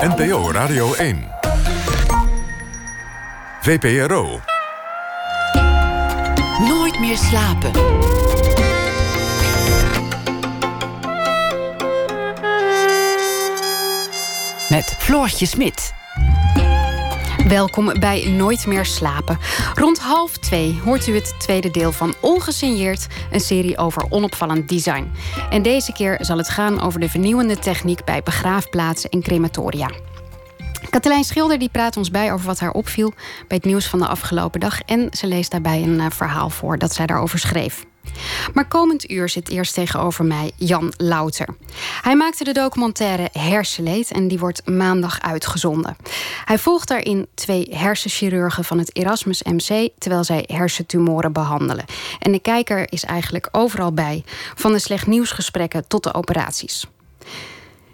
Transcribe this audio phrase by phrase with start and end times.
[0.00, 1.28] NPO Radio 1.
[3.60, 4.40] VPRO.
[6.68, 7.70] Nooit meer slapen.
[14.68, 15.97] Met Floortje Smit.
[17.48, 19.38] Welkom bij Nooit meer slapen.
[19.74, 25.10] Rond half twee hoort u het tweede deel van Ongesigneerd, een serie over onopvallend design.
[25.50, 29.90] En deze keer zal het gaan over de vernieuwende techniek bij begraafplaatsen en crematoria.
[30.90, 33.12] Katelijn Schilder die praat ons bij over wat haar opviel
[33.48, 34.80] bij het nieuws van de afgelopen dag.
[34.80, 37.84] En ze leest daarbij een eh, verhaal voor dat zij daarover schreef.
[38.54, 41.48] Maar komend uur zit eerst tegenover mij Jan Louter.
[42.02, 45.96] Hij maakte de documentaire Hersenleed en die wordt maandag uitgezonden.
[46.44, 51.84] Hij volgt daarin twee hersenchirurgen van het Erasmus MC terwijl zij hersentumoren behandelen.
[52.18, 56.86] En de kijker is eigenlijk overal bij, van de slecht nieuwsgesprekken tot de operaties.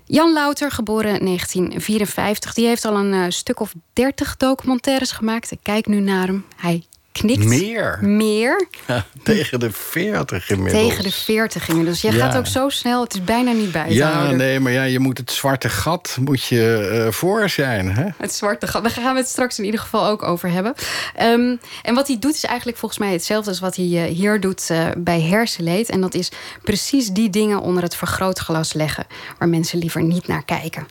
[0.07, 5.57] Jan Louter, geboren 1954, die heeft al een uh, stuk of dertig documentaires gemaakt.
[5.63, 6.45] Kijk nu naar hem.
[6.57, 6.85] Hij
[7.21, 7.45] knikt.
[7.45, 7.99] Meer.
[8.03, 8.67] Meer.
[8.87, 10.87] Ja, tegen de 40 inmiddels.
[10.89, 12.01] Tegen de 40 inmiddels.
[12.01, 12.27] Jij Ja.
[12.27, 14.37] gaat ook zo snel, het is bijna niet bij te Ja, houden.
[14.37, 17.91] nee, maar ja, je moet het zwarte gat moet je eh, voor zijn.
[17.95, 18.07] Hè?
[18.19, 18.83] Het zwarte gat.
[18.83, 20.75] Daar gaan we het straks in ieder geval ook over hebben.
[21.15, 24.41] Ehm, en wat hij doet is eigenlijk volgens mij hetzelfde als wat hij eh, hier
[24.41, 25.91] doet eh, bij hersenleed.
[25.91, 26.31] En dat is
[26.63, 29.07] precies die dingen onder het vergrootglas leggen...
[29.39, 30.87] waar mensen liever niet naar kijken.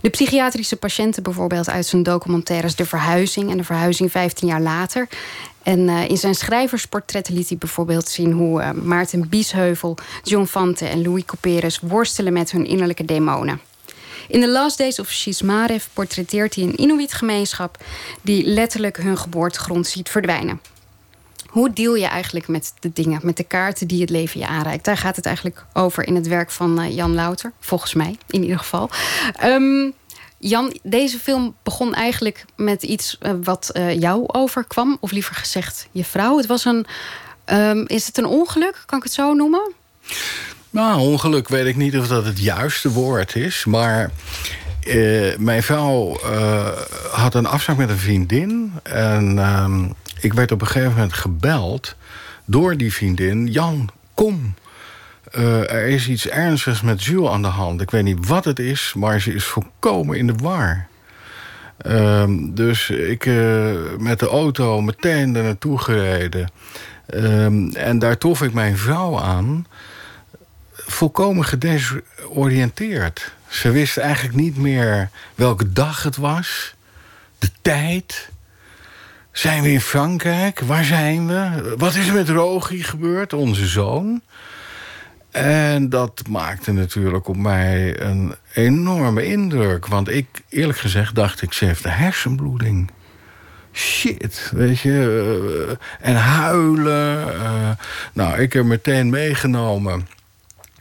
[0.00, 2.74] De psychiatrische patiënten bijvoorbeeld uit zijn documentaires...
[2.76, 5.08] De Verhuizing en De Verhuizing 15 jaar later...
[5.62, 10.86] En eh, in zijn schrijversportretten liet hij bijvoorbeeld zien hoe eh, Maarten Biesheuvel, John Fante
[10.86, 13.60] en Louis Couperus worstelen met hun innerlijke demonen.
[14.28, 17.84] In The Last Days of Shismarev portretteert hij een Inuit-gemeenschap
[18.22, 20.60] die letterlijk hun geboortegrond ziet verdwijnen.
[21.48, 24.84] Hoe deal je eigenlijk met de dingen, met de kaarten die het leven je aanreikt?
[24.84, 28.42] Daar gaat het eigenlijk over in het werk van eh, Jan Louter, volgens mij in
[28.42, 28.90] ieder geval.
[29.36, 29.90] Ehm,
[30.44, 35.88] Jan, deze film begon eigenlijk met iets eh, wat eh, jou overkwam, of liever gezegd
[35.90, 36.36] je vrouw.
[36.36, 36.86] Het was een,
[37.44, 38.82] ehm, is het een ongeluk?
[38.86, 39.72] Kan ik het zo noemen?
[40.70, 43.64] Nou, ongeluk weet ik niet of dat het juiste woord is.
[43.64, 44.10] Maar
[44.80, 46.18] eh, mijn vrouw
[47.10, 48.72] had een afspraak met een vriendin.
[48.82, 49.88] En ehm,
[50.20, 51.94] ik werd op een gegeven moment gebeld
[52.44, 53.46] door die vriendin.
[53.46, 54.54] Jan, kom.
[55.32, 57.80] Eh, er is iets ernstigs met Jules aan de hand.
[57.80, 60.86] Ik weet niet wat het is, maar ze is volkomen in de war.
[61.78, 66.50] Ehm, dus ik eh, met de auto meteen er naartoe gereden.
[67.06, 69.66] Ehm, en daar trof ik mijn vrouw aan
[70.72, 73.32] volkomen gedesoriënteerd.
[73.48, 76.74] Ze wist eigenlijk niet meer welke dag het was,
[77.38, 78.30] de tijd.
[79.32, 80.60] Zijn we in Frankrijk?
[80.60, 81.74] Waar zijn we?
[81.76, 84.22] Wat is er met Rogi gebeurd, onze zoon?
[85.32, 89.86] En dat maakte natuurlijk op mij een enorme indruk.
[89.86, 92.90] Want ik, eerlijk gezegd, dacht ik, ze heeft een hersenbloeding.
[93.72, 95.76] Shit, weet je.
[96.00, 97.34] eh, en huilen.
[97.34, 97.70] eh.
[98.12, 100.08] nou, ik heb meteen meegenomen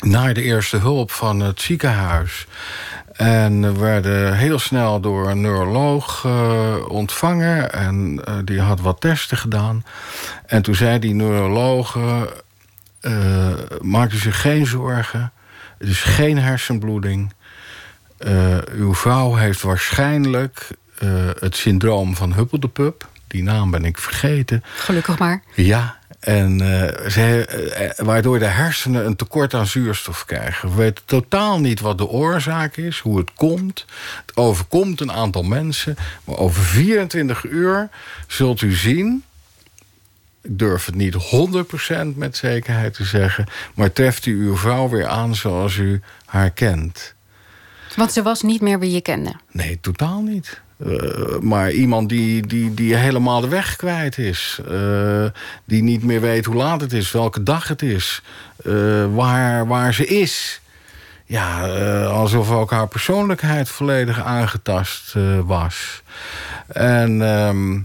[0.02, 2.48] naar de eerste hulp van het ziekenhuis.
[3.14, 7.74] En we werden heel snel door een neuroloog eh, ontvangen.
[7.74, 9.86] En die had wat testen gedaan.
[10.46, 11.98] En toen zei die neuroloog...
[13.02, 15.32] eh, eh, maak u zich geen zorgen.
[15.78, 17.34] Het is geen hersenbloeding.
[18.18, 20.68] Eh, uw vrouw heeft waarschijnlijk
[20.98, 23.08] eh, het syndroom van Huppeldepup.
[23.28, 24.64] Die naam ben ik vergeten.
[24.76, 25.44] Gelukkig maar.
[25.56, 26.58] Ja, en
[27.12, 30.70] ze, eh, waardoor de hersenen een tekort aan zuurstof krijgen.
[30.70, 33.86] We weten totaal niet wat de oorzaak is, hoe het komt.
[34.26, 35.96] Het overkomt een aantal mensen.
[36.24, 37.90] Maar over 24 uur
[38.28, 39.24] zult u zien...
[40.42, 41.16] ik durf het niet
[42.14, 43.46] 100% met zekerheid te zeggen...
[43.74, 47.14] maar treft u uw vrouw weer aan zoals u haar kent.
[47.96, 49.34] Want ze was niet meer wie je kende.
[49.52, 50.62] Nee, totaal niet.
[50.86, 54.60] Eh, maar iemand die, die, die helemaal de weg kwijt is.
[54.70, 55.26] Eh,
[55.66, 58.22] die niet meer weet hoe laat het is, welke dag het is.
[58.66, 58.74] eh,
[59.14, 60.62] waar, waar ze is.
[61.26, 61.68] Ja,
[62.06, 65.16] alsof ook haar persoonlijkheid volledig aangetast
[65.46, 66.02] was.
[66.68, 67.80] En ehm,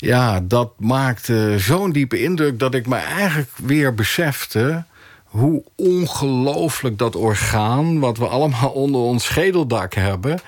[0.00, 2.58] ja, dat maakte zo'n diepe indruk...
[2.58, 4.84] dat ik me eigenlijk weer besefte
[5.24, 7.98] hoe ongelooflijk dat orgaan...
[7.98, 10.40] wat we allemaal onder ons schedeldak hebben...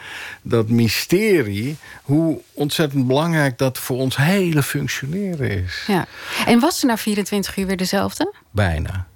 [0.43, 5.85] dat mysterie, hoe ontzettend belangrijk dat voor ons hele functioneren is.
[5.87, 6.06] Ja.
[6.46, 8.35] En was ze na 24 uur weer dezelfde?
[8.50, 9.06] Bijna.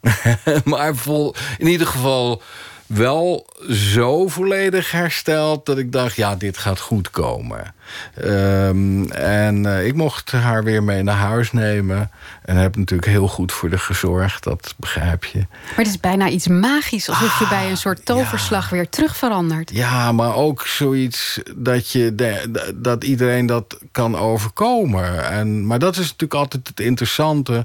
[0.64, 2.42] maar vol, in ieder geval
[2.86, 7.74] wel zo volledig hersteld dat ik dacht, ja, dit gaat goed komen.
[8.14, 12.10] Ehm, en eh, ik mocht haar weer mee naar huis nemen.
[12.44, 15.38] En heb natuurlijk heel goed voor de gezorgd, dat begrijp je.
[15.38, 19.16] Maar het is bijna iets magisch, alsof je Ah, bij een soort toverslag weer terug
[19.16, 19.70] verandert.
[19.74, 25.30] Ja, maar ook zoiets dat, je de- dat iedereen dat kan overkomen.
[25.30, 27.64] En, maar dat is natuurlijk altijd het interessante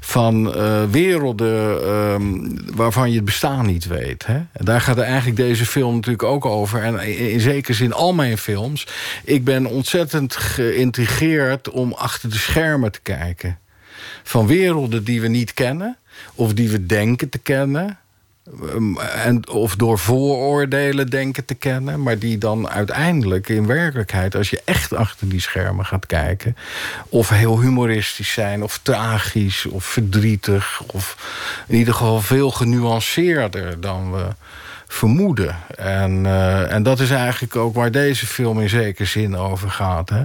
[0.00, 4.26] van eh, werelden ehm, waarvan je het bestaan niet weet.
[4.26, 4.34] Hè?
[4.34, 6.82] En daar gaat eigenlijk deze film natuurlijk ook over.
[6.82, 8.86] En in, in zekere zin al mijn films.
[9.24, 13.58] Ik ben ontzettend geïntrigeerd om achter de schermen te kijken.
[14.22, 15.96] Van werelden die we niet kennen.
[16.34, 17.98] Of die we denken te kennen.
[18.62, 22.02] Um, en, of door vooroordelen denken te kennen...
[22.02, 24.34] maar die dan uiteindelijk in werkelijkheid...
[24.34, 26.56] als je echt achter die schermen gaat kijken...
[27.08, 30.82] of heel humoristisch zijn, of tragisch, of verdrietig...
[30.86, 31.16] of
[31.66, 34.26] in ieder geval veel genuanceerder dan we
[34.88, 35.56] vermoeden.
[35.76, 40.08] En, uh, en dat is eigenlijk ook waar deze film in zekere zin over gaat.
[40.08, 40.22] Hè?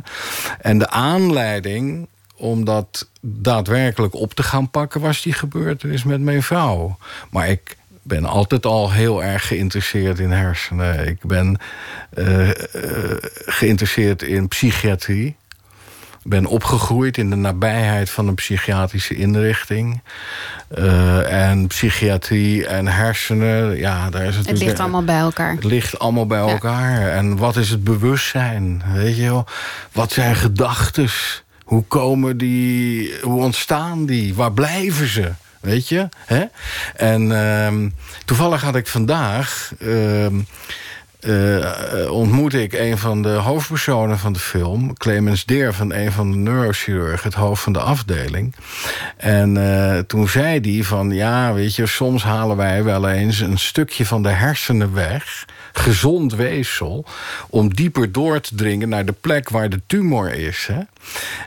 [0.61, 5.01] En de aanleiding om dat daadwerkelijk op te gaan pakken...
[5.01, 6.97] was die gebeurtenis met mijn vrouw.
[7.29, 11.07] Maar ik ben altijd al heel erg geïnteresseerd in hersenen.
[11.07, 11.57] Ik ben
[12.17, 12.53] uh, uh,
[13.45, 15.35] geïnteresseerd in psychiatrie.
[16.23, 20.01] Ben opgegroeid in de nabijheid van een psychiatrische inrichting.
[20.77, 24.47] Uh, en psychiatrie en hersenen, ja, daar is natuurlijk...
[24.47, 25.55] Het ligt allemaal bij elkaar.
[25.55, 26.51] Het ligt allemaal bij ja.
[26.51, 27.09] elkaar.
[27.09, 28.83] En wat is het bewustzijn?
[28.93, 29.45] Weet je wel?
[29.91, 31.09] Wat zijn gedachten?
[31.63, 33.13] Hoe komen die...
[33.21, 34.33] Hoe ontstaan die?
[34.35, 35.31] Waar blijven ze?
[35.59, 36.09] Weet je?
[36.25, 36.43] Hè?
[36.95, 37.89] En uh,
[38.25, 39.71] toevallig had ik vandaag...
[39.79, 40.25] Uh,
[41.25, 44.97] uh, ontmoette ik een van de hoofdpersonen van de film...
[44.97, 47.29] Clemens Deer van een van de neurochirurgen...
[47.29, 48.55] het hoofd van de afdeling.
[49.17, 51.11] En uh, toen zei hij van...
[51.11, 55.45] ja, weet je, soms halen wij wel eens een stukje van de hersenen weg...
[55.73, 57.05] gezond weefsel...
[57.49, 60.67] om dieper door te dringen naar de plek waar de tumor is.
[60.71, 60.79] Hè?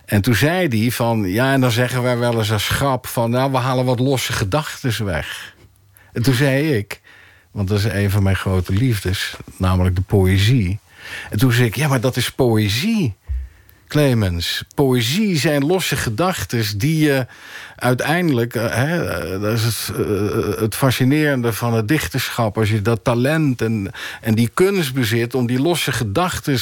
[0.04, 1.22] En toen zei hij van...
[1.28, 3.30] ja, en dan zeggen wij wel eens als grap van...
[3.30, 5.54] nou, we halen wat losse gedachten weg.
[6.12, 7.00] En toen zei ik...
[7.56, 10.78] want dat is een van mijn grote liefdes, namelijk de poëzie.
[11.30, 13.14] En toen zei ik, ja, maar dat is poëzie,
[13.88, 14.64] Clemens.
[14.74, 17.26] Poëzie zijn losse gedachten die je
[17.76, 18.54] uiteindelijk...
[18.54, 19.00] Hè,
[19.40, 19.90] dat is het,
[20.58, 22.58] het, fascinerende van het dichterschap...
[22.58, 25.34] als je dat talent en, en die kunst bezit...
[25.34, 26.58] om die losse gedachten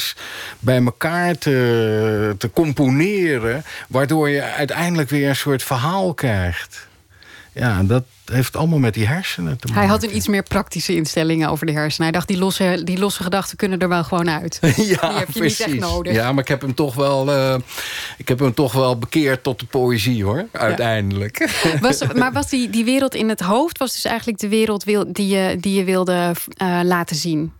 [0.59, 3.63] bij elkaar te, te componeren...
[3.87, 6.87] waardoor je uiteindelijk weer een soort verhaal krijgt.
[7.55, 9.81] Ja, dat heeft allemaal met die hersenen te maken.
[9.81, 12.03] Hij had een iets meer praktische instellingen over de hersenen.
[12.03, 14.57] Hij dacht, die losse, die losse gedachten kunnen er wel gewoon uit.
[14.61, 15.65] ja, die heb je precies.
[15.65, 16.13] niet echt nodig.
[16.13, 17.55] Ja, maar ik heb hem toch wel, uh,
[18.17, 20.45] ik heb hem toch wel bekeerd tot de poëzie, hoor.
[20.51, 21.49] Uiteindelijk.
[21.63, 21.79] Ja.
[21.87, 23.77] Was, maar was die, die wereld in het hoofd...
[23.77, 26.31] was dus eigenlijk de wereld wil, die, je, die je wilde
[26.61, 27.53] uh, laten zien?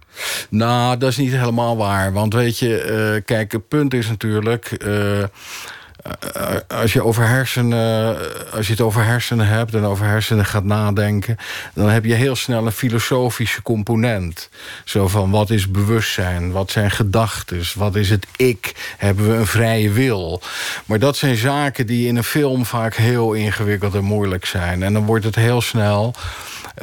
[0.50, 2.14] Nou, dat is niet helemaal waar.
[2.14, 4.78] Want weet je, uh, kijk, het punt is natuurlijk...
[6.06, 8.18] Uh, als je, over hersenen,
[8.52, 11.38] als je het over hersenen hebt en over hersenen gaat nadenken...
[11.74, 14.50] dan heb je heel snel een filosofische component.
[14.84, 16.52] Zo van, wat is bewustzijn?
[16.52, 17.62] Wat zijn gedachten?
[17.76, 18.94] Wat is het ik?
[18.98, 20.42] Hebben we een vrije wil?
[20.86, 24.84] Maar dat zijn zaken die in een film vaak heel ingewikkeld en moeilijk zijn.
[24.84, 26.14] En dan wordt het heel snel...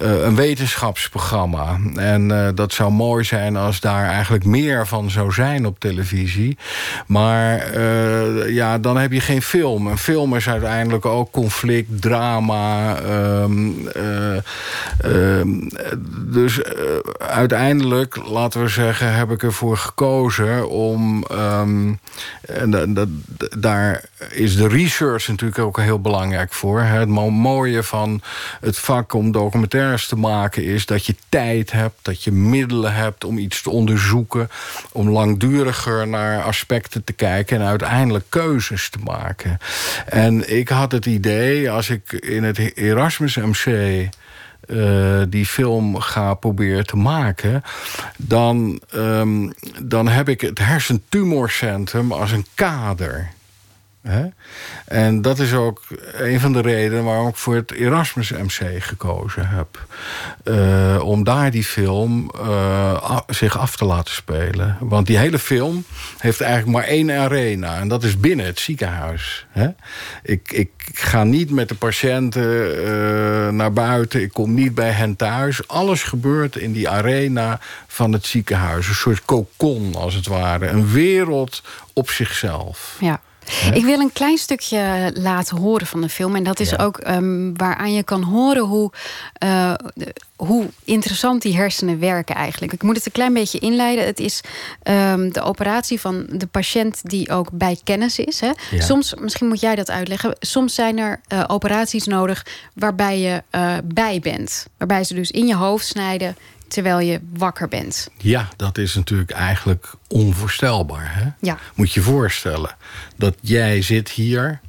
[0.00, 1.78] Uh, een wetenschapsprogramma.
[1.94, 6.58] En uh, dat zou mooi zijn als daar eigenlijk meer van zou zijn op televisie.
[7.06, 9.86] Maar uh, ja, dan heb je geen film.
[9.86, 12.98] Een film is uiteindelijk ook conflict, drama.
[13.42, 13.88] Um,
[15.04, 15.68] um,
[16.32, 16.60] dus
[17.18, 21.24] uiteindelijk, laten we zeggen, heb ik ervoor gekozen om...
[21.32, 21.98] Um,
[22.42, 23.08] en dat,
[23.58, 26.80] daar is de research natuurlijk ook heel belangrijk voor.
[26.80, 28.20] Het mooie van
[28.60, 29.32] het vak om
[30.08, 34.50] te maken is dat je tijd hebt, dat je middelen hebt om iets te onderzoeken,
[34.92, 39.58] om langduriger naar aspecten te kijken en uiteindelijk keuzes te maken.
[40.06, 43.66] En ik had het idee, als ik in het Erasmus MC
[44.66, 47.62] uh, die film ga proberen te maken...
[48.16, 53.30] dan, um, dan heb ik het hersentumorcentrum als een kader.
[54.02, 54.26] Hè?
[54.84, 55.82] En dat is ook
[56.12, 59.84] een van de redenen waarom ik voor het Erasmus MC gekozen heb.
[60.44, 64.76] Uh, om daar die film uh, zich af te laten spelen.
[64.80, 65.84] Want die hele film
[66.18, 67.78] heeft eigenlijk maar één arena.
[67.78, 69.46] En dat is binnen het ziekenhuis.
[69.50, 69.68] Hè?
[70.22, 74.22] Ik, ik ga niet met de patiënten uh, naar buiten.
[74.22, 75.68] Ik kom niet bij hen thuis.
[75.68, 78.88] Alles gebeurt in die arena van het ziekenhuis.
[78.88, 80.66] Een soort kokon als het ware.
[80.66, 82.96] Een wereld op zichzelf.
[83.00, 83.20] Ja.
[83.74, 86.36] Ik wil een klein stukje laten horen van de film.
[86.36, 86.76] En dat is Ja.
[86.76, 88.90] ook um, waaraan je kan horen hoe,
[89.44, 89.74] uh,
[90.36, 92.72] hoe interessant die hersenen werken eigenlijk.
[92.72, 94.04] Ik moet het een klein beetje inleiden.
[94.06, 94.40] Het is
[94.90, 98.40] um, de operatie van de patiënt die ook bij kennis is.
[98.40, 98.50] Hè?
[98.70, 98.80] Ja.
[98.80, 100.36] Soms, misschien moet jij dat uitleggen.
[100.40, 104.66] Soms zijn er uh, operaties nodig waarbij je uh, bij bent.
[104.78, 106.36] Waarbij ze dus in je hoofd snijden
[106.72, 108.08] terwijl je wakker bent.
[108.18, 111.14] Ja, dat is natuurlijk eigenlijk onvoorstelbaar.
[111.14, 111.28] Hè?
[111.40, 111.58] Ja.
[111.74, 112.76] Moet je voorstellen
[113.16, 114.60] dat jij zit hier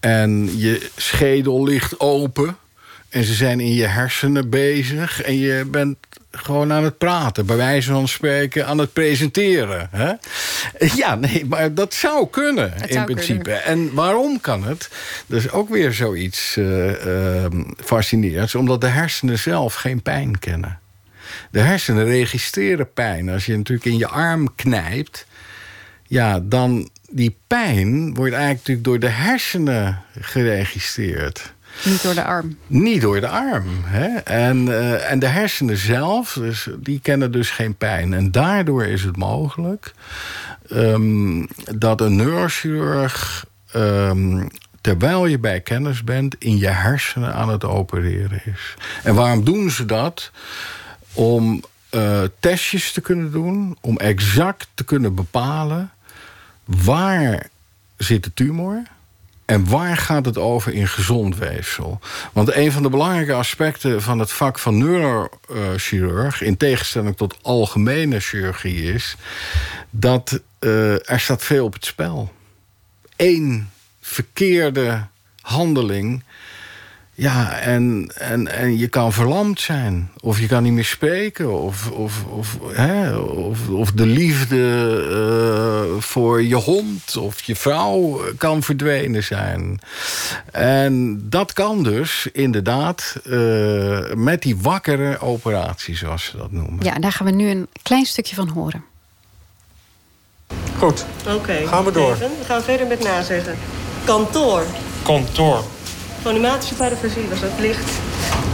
[0.00, 2.56] en je schedel ligt open
[3.08, 5.96] en ze zijn in je hersenen bezig en je bent
[6.30, 9.88] gewoon aan het praten, bij wijze van spreken aan het presenteren.
[9.90, 10.12] Hè?
[10.94, 13.40] Ja, nee, maar dat zou kunnen in zou principe.
[13.42, 13.64] kunnen.
[13.64, 14.90] En waarom kan het?
[15.26, 17.44] Dat is ook weer zoiets uh, uh,
[17.76, 20.78] fascinerends, omdat de hersenen zelf geen pijn kennen.
[21.50, 23.28] De hersenen registreren pijn.
[23.28, 25.26] Als je natuurlijk in je arm knijpt,
[26.06, 31.52] ja, dan die pijn wordt eigenlijk natuurlijk door de hersenen geregistreerd.
[31.84, 32.56] Niet door de arm.
[32.66, 33.84] Niet door de arm.
[33.84, 34.16] Hè?
[34.16, 38.14] En, uh, en de hersenen zelf, dus, die kennen dus geen pijn.
[38.14, 39.92] En daardoor is het mogelijk
[40.72, 43.46] um, dat een neurochirurg.
[43.76, 44.48] Um,
[44.80, 48.74] terwijl je bij kennis bent, in je hersenen aan het opereren is.
[49.02, 50.30] En waarom doen ze dat?
[51.12, 55.90] Om uh, testjes te kunnen doen, om exact te kunnen bepalen
[56.64, 57.48] waar
[57.96, 58.82] zit de tumor
[59.44, 62.00] en waar gaat het over in gezond weefsel.
[62.32, 68.20] Want een van de belangrijke aspecten van het vak van neurochirurg, in tegenstelling tot algemene
[68.20, 69.16] chirurgie, is
[69.90, 72.32] dat uh, er staat veel op het spel.
[73.16, 75.06] Eén verkeerde
[75.40, 76.22] handeling
[77.20, 80.10] ja, en, en, en je kan verlamd zijn.
[80.20, 81.60] Of je kan niet meer spreken.
[81.60, 84.56] Of, of, of, hè, of, of de liefde
[85.10, 89.80] uh, voor je hond of je vrouw kan verdwenen zijn.
[90.52, 96.84] En dat kan dus inderdaad uh, met die wakkere operatie, zoals ze dat noemen.
[96.84, 98.84] Ja, daar gaan we nu een klein stukje van horen.
[100.78, 102.12] Goed, Oké, okay, gaan we door.
[102.12, 102.28] Even.
[102.38, 103.58] We gaan verder met nazeggen.
[104.04, 104.62] Kantoor.
[105.02, 105.64] Kantoor.
[106.22, 107.90] Phonematische parafasie was dat licht.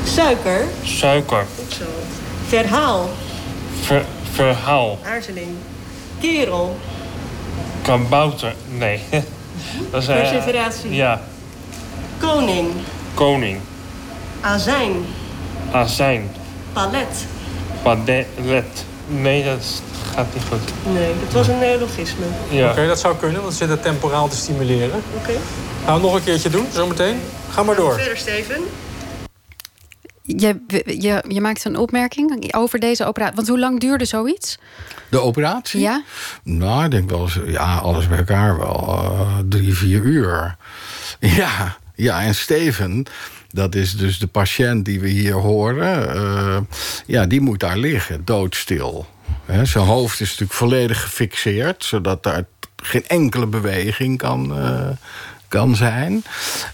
[0.05, 0.65] Suiker.
[0.83, 1.47] Suiker.
[1.57, 1.85] Goed zo.
[2.47, 3.11] Verhaal.
[3.81, 4.99] Ver, verhaal.
[5.05, 5.57] Aarzeling.
[6.21, 6.77] Kerel.
[7.83, 8.55] Kabouter.
[8.69, 9.01] Nee.
[9.91, 10.95] Dat is, uh, Perseveratie.
[10.95, 11.21] Ja.
[12.19, 12.73] Koning.
[13.15, 13.61] Koning.
[14.41, 15.05] Azijn.
[15.73, 16.31] Azijn.
[16.73, 17.27] Palet.
[17.83, 18.85] Palet.
[19.07, 19.83] Nee, dat
[20.17, 20.93] gaat niet goed.
[20.95, 22.25] Nee, dat was een neologisme.
[22.51, 22.63] Ja.
[22.63, 25.03] Oké, okay, dat zou kunnen, want ze zitten temporaal te stimuleren.
[25.17, 25.31] Oké.
[25.31, 25.41] Okay.
[25.85, 27.21] Gaan we nog een keertje doen, zometeen?
[27.51, 27.95] Ga maar door.
[27.95, 28.63] Verder, Steven.
[30.23, 33.35] Je, je, je maakt een opmerking over deze operatie.
[33.37, 34.59] Want hoe lang duurde zoiets?
[35.09, 35.81] De operatie?
[35.81, 36.03] Ja.
[36.43, 40.57] Nou, ik denk wel eens, ja, alles bij elkaar wel uh, drie, vier uur.
[41.21, 43.07] Ja, ja, en Steven,
[43.49, 46.17] dat is dus de patiënt die we hier horen.
[46.17, 46.59] Uh,
[47.07, 49.07] ja, die moet daar liggen, doodstil.
[49.47, 52.45] Zijn hoofd is natuurlijk volledig gefixeerd, zodat daar
[52.77, 54.89] geen enkele beweging kan, uh,
[55.49, 56.25] kan zijn.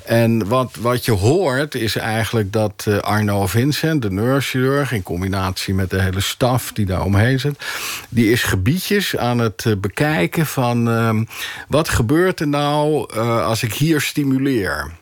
[0.05, 4.93] En wat, wat je hoort is eigenlijk dat uh, Arno Vincent, de neurochirurg...
[4.93, 7.65] in combinatie met de hele staf die daar omheen zit...
[8.09, 10.89] die is gebiedjes aan het uh, bekijken van...
[10.89, 11.21] Uh,
[11.69, 15.01] wat gebeurt er nou als ik hier stimuleer...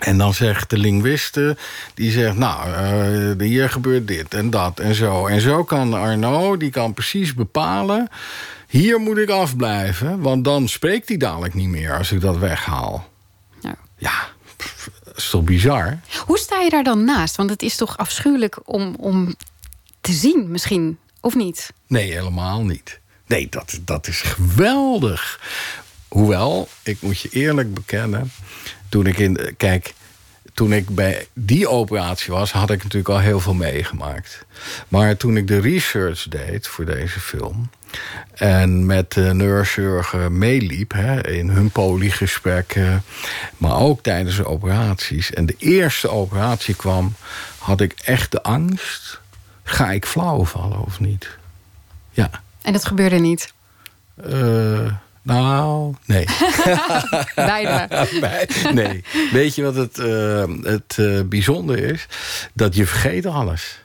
[0.00, 1.56] En dan zegt de linguiste,
[1.94, 5.26] die zegt, nou, uh, hier gebeurt dit en dat en zo.
[5.26, 8.08] En zo kan Arno, die kan precies bepalen...
[8.68, 11.96] hier moet ik afblijven, want dan spreekt hij dadelijk niet meer...
[11.96, 13.08] als ik dat weghaal.
[13.60, 16.00] Ja, ja pff, is toch bizar?
[16.26, 17.36] Hoe sta je daar dan naast?
[17.36, 19.34] Want het is toch afschuwelijk om, om
[20.00, 21.72] te zien misschien, of niet?
[21.86, 23.00] Nee, helemaal niet.
[23.26, 25.40] Nee, dat, dat is geweldig.
[26.08, 28.32] Hoewel, ik moet je eerlijk bekennen
[28.90, 29.54] toen ik in.
[29.56, 29.94] Kijk,
[30.54, 34.44] toen ik bij die operatie was, had ik natuurlijk al heel veel meegemaakt.
[34.88, 37.70] Maar toen ik de research deed voor deze film.
[38.34, 43.02] En met de neurochirurgen meeliep hè, in hun poliegesprekken.
[43.56, 45.32] Maar ook tijdens de operaties.
[45.32, 47.14] En de eerste operatie kwam,
[47.58, 49.20] had ik echt de angst.
[49.62, 51.28] Ga ik flauw vallen of niet?
[52.10, 52.30] Ja.
[52.62, 53.52] En dat gebeurde niet?
[54.26, 56.24] Uh, nou, nee.
[57.34, 58.06] Beide.
[58.74, 59.04] nee.
[59.32, 62.06] Weet je wat het, uh, het uh, bijzonder is?
[62.54, 63.84] Dat je vergeet alles.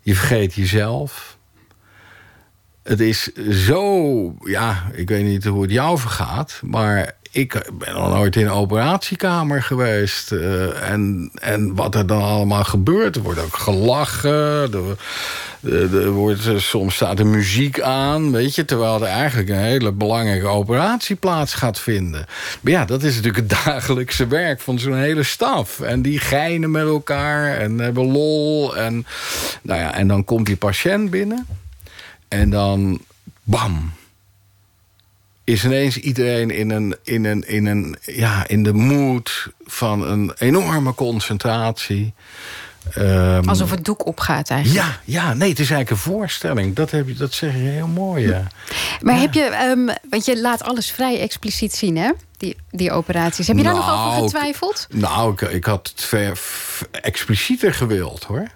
[0.00, 1.38] Je vergeet jezelf.
[2.82, 8.08] Het is zo, ja, ik weet niet hoe het jou vergaat, maar ik ben nog
[8.08, 10.32] nooit in een operatiekamer geweest.
[10.32, 13.16] Uh, en, en wat er dan allemaal gebeurt.
[13.16, 14.72] Er wordt ook gelachen.
[15.62, 18.32] Er, er wordt, soms staat er muziek aan.
[18.32, 22.26] Weet je, terwijl er eigenlijk een hele belangrijke operatie plaats gaat vinden.
[22.60, 25.80] Maar ja, dat is natuurlijk het dagelijkse werk van zo'n hele staf.
[25.80, 28.76] En die geinen met elkaar en hebben lol.
[28.76, 29.06] En,
[29.62, 31.46] nou ja, en dan komt die patiënt binnen.
[32.28, 33.00] En dan,
[33.42, 33.92] bam,
[35.46, 40.32] is ineens iedereen in, een, in, een, in, een, ja, in de mood van een
[40.38, 42.14] enorme concentratie.
[42.98, 44.86] Um, Alsof het doek opgaat eigenlijk.
[44.86, 46.74] Ja, ja, nee, het is eigenlijk een voorstelling.
[46.74, 48.46] Dat, heb je, dat zeg je heel mooi, ja.
[49.00, 52.10] Maar heb je, um, want je laat alles vrij expliciet zien, hè?
[52.36, 53.46] Die, die operaties.
[53.46, 54.86] Heb je daar nog over nou, getwijfeld?
[54.90, 56.38] Nou, ik, ik had het ver,
[56.90, 58.46] explicieter gewild, hoor.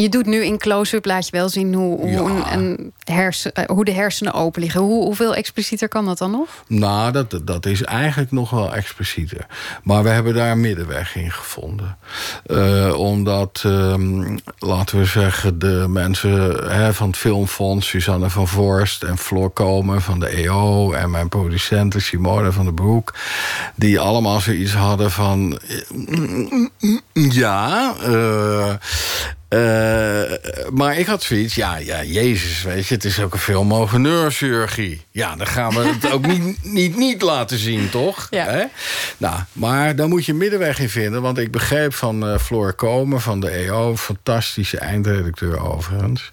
[0.00, 3.64] Je doet nu in close-up, laat je wel zien hoe, hoe, een, een hersen, eh,
[3.66, 4.80] hoe de hersenen open liggen.
[4.80, 6.48] Hoe, hoeveel explicieter kan dat dan nog?
[6.66, 9.46] Nou, dat, dat is eigenlijk nog wel explicieter.
[9.82, 11.96] Maar we hebben daar een middenweg in gevonden.
[12.46, 16.30] Uh, omdat, um, laten we zeggen, de mensen
[16.70, 17.88] hè, van het Filmfonds...
[17.88, 20.92] Suzanne van Vorst en Floor Komen van de EO...
[20.92, 23.14] en mijn producenten Simone van den Broek...
[23.74, 25.58] die allemaal zoiets hadden van...
[27.12, 28.74] Ja, uh,
[29.48, 30.32] uh,
[30.72, 34.00] maar ik had zoiets, ja, ja, Jezus, weet je, het is ook een film over
[34.00, 35.04] neurochirurgie.
[35.10, 38.26] Ja, dan gaan we het ook niet, niet, niet laten zien, toch?
[38.30, 38.46] Ja.
[38.46, 38.64] Hè?
[39.16, 41.22] Nou, maar daar moet je middenweg in vinden.
[41.22, 46.30] Want ik begreep van uh, Floor Komen van de EO, fantastische eindredacteur overigens.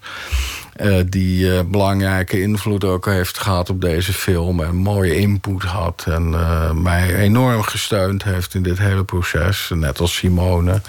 [0.80, 4.60] Uh, die uh, belangrijke invloed ook heeft gehad op deze film.
[4.60, 6.04] En mooie input had.
[6.08, 9.70] En uh, mij enorm gesteund heeft in dit hele proces.
[9.74, 10.80] Net als Simone.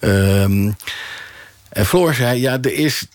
[0.00, 0.76] Um,
[1.68, 3.06] en Floor zei, ja, er is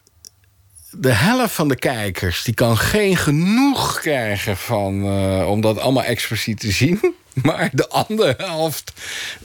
[0.92, 2.44] de helft van de kijkers...
[2.44, 7.00] die kan geen genoeg krijgen van, uh, om dat allemaal expliciet te zien.
[7.44, 8.94] Maar de andere helft,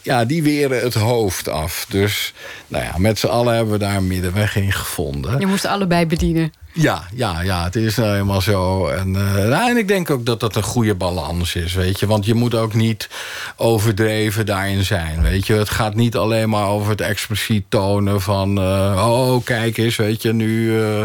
[0.03, 1.87] ja, die weren het hoofd af.
[1.88, 2.35] Dus
[2.67, 5.41] nou ja, met z'n allen hebben we daar middenweg in gevonden.
[5.41, 6.53] Je moest allebei bedienen.
[6.72, 8.88] Ja, ja, ja, het is nou helemaal zo.
[8.88, 12.06] En, uh, en ik denk ook dat dat een goede balans is, weet je.
[12.06, 13.08] Want je moet ook niet
[13.56, 15.52] overdreven daarin zijn, weet je.
[15.52, 18.58] Het gaat niet alleen maar over het expliciet tonen van...
[18.58, 21.04] Uh, oh, kijk eens, weet je, nu uh,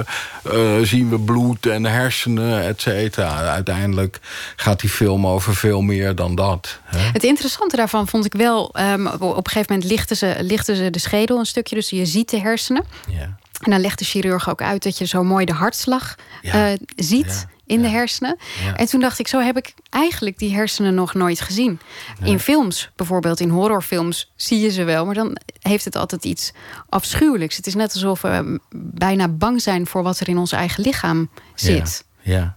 [0.82, 3.48] zien we bloed en hersenen, et cetera.
[3.48, 4.20] Uiteindelijk
[4.56, 6.80] gaat die film over veel meer dan dat.
[6.84, 7.00] Hè?
[7.00, 8.76] Het interessante daarvan vond ik wel...
[8.80, 11.76] Um, op een gegeven moment lichten ze, lichten ze de schedel een stukje...
[11.76, 12.84] dus je ziet de hersenen.
[13.10, 13.38] Ja.
[13.64, 17.48] En dan legt de chirurg ook uit dat je zo mooi de hartslag uh, ziet
[17.66, 18.38] in de hersenen.
[18.76, 21.80] En toen dacht ik, zo heb ik eigenlijk die hersenen nog nooit gezien.
[22.24, 26.52] In films, bijvoorbeeld in horrorfilms, zie je ze wel, maar dan heeft het altijd iets
[26.90, 27.56] afschuwelijks.
[27.56, 31.30] Het is net alsof we bijna bang zijn voor wat er in ons eigen lichaam
[31.56, 32.06] zit.
[32.22, 32.56] Ja,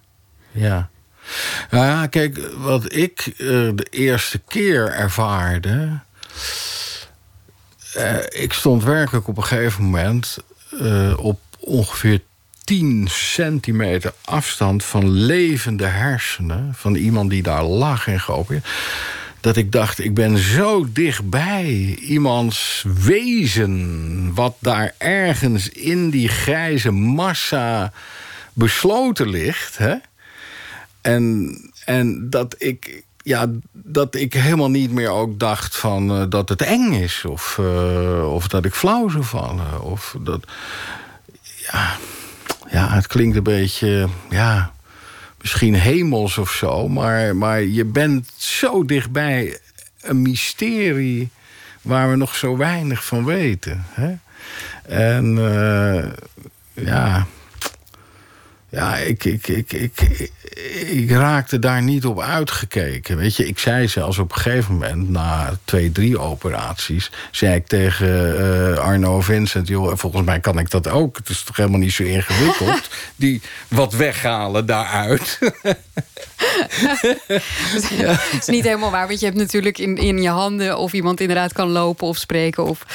[0.51, 0.89] ja.
[1.71, 6.01] Nou ja, kijk, wat ik uh, de eerste keer ervaarde.
[7.97, 10.37] Uh, ik stond werkelijk op een gegeven moment
[10.81, 12.21] uh, op ongeveer
[12.65, 16.75] 10 centimeter afstand van levende hersenen...
[16.75, 18.69] van iemand die daar lag en geopereerd...
[19.41, 24.35] dat ik dacht, ik ben zo dichtbij iemands wezen...
[24.35, 27.93] wat daar ergens in die grijze massa
[28.53, 29.79] besloten ligt.
[29.79, 29.95] Hè?
[31.01, 36.49] En, en dat ik ja, dat ik helemaal niet meer ook dacht van uh, dat
[36.49, 37.25] het eng is.
[37.25, 39.83] Of, uh, of dat ik flauw zou vallen.
[39.83, 40.45] Of dat.
[41.71, 41.97] Ja,
[42.71, 44.09] ja, het klinkt een beetje.
[44.31, 44.73] Ja,
[45.41, 46.89] misschien hemels of zo.
[46.89, 49.59] Maar, maar je bent zo dichtbij
[50.01, 51.31] een mysterie
[51.83, 53.85] waar we nog zo weinig van weten.
[53.89, 54.15] Hè?
[54.83, 56.05] En uh,
[56.87, 57.27] ja.
[58.69, 60.31] Ja, ik, ik, ik, ik,
[60.87, 63.17] ik raakte daar niet op uitgekeken.
[63.17, 67.67] Weet je, ik zei zelfs op een gegeven moment, na twee, drie operaties, zei ik
[67.67, 71.17] tegen uh, Arno Vincent: joh, volgens mij kan ik dat ook.
[71.17, 72.89] Het is toch helemaal niet zo ingewikkeld.
[73.17, 75.39] Die wat weghalen daaruit.
[77.27, 77.43] Het
[78.41, 81.53] is niet helemaal waar, want je hebt natuurlijk in, in je handen of iemand inderdaad
[81.53, 82.65] kan lopen of spreken.
[82.65, 82.87] Of,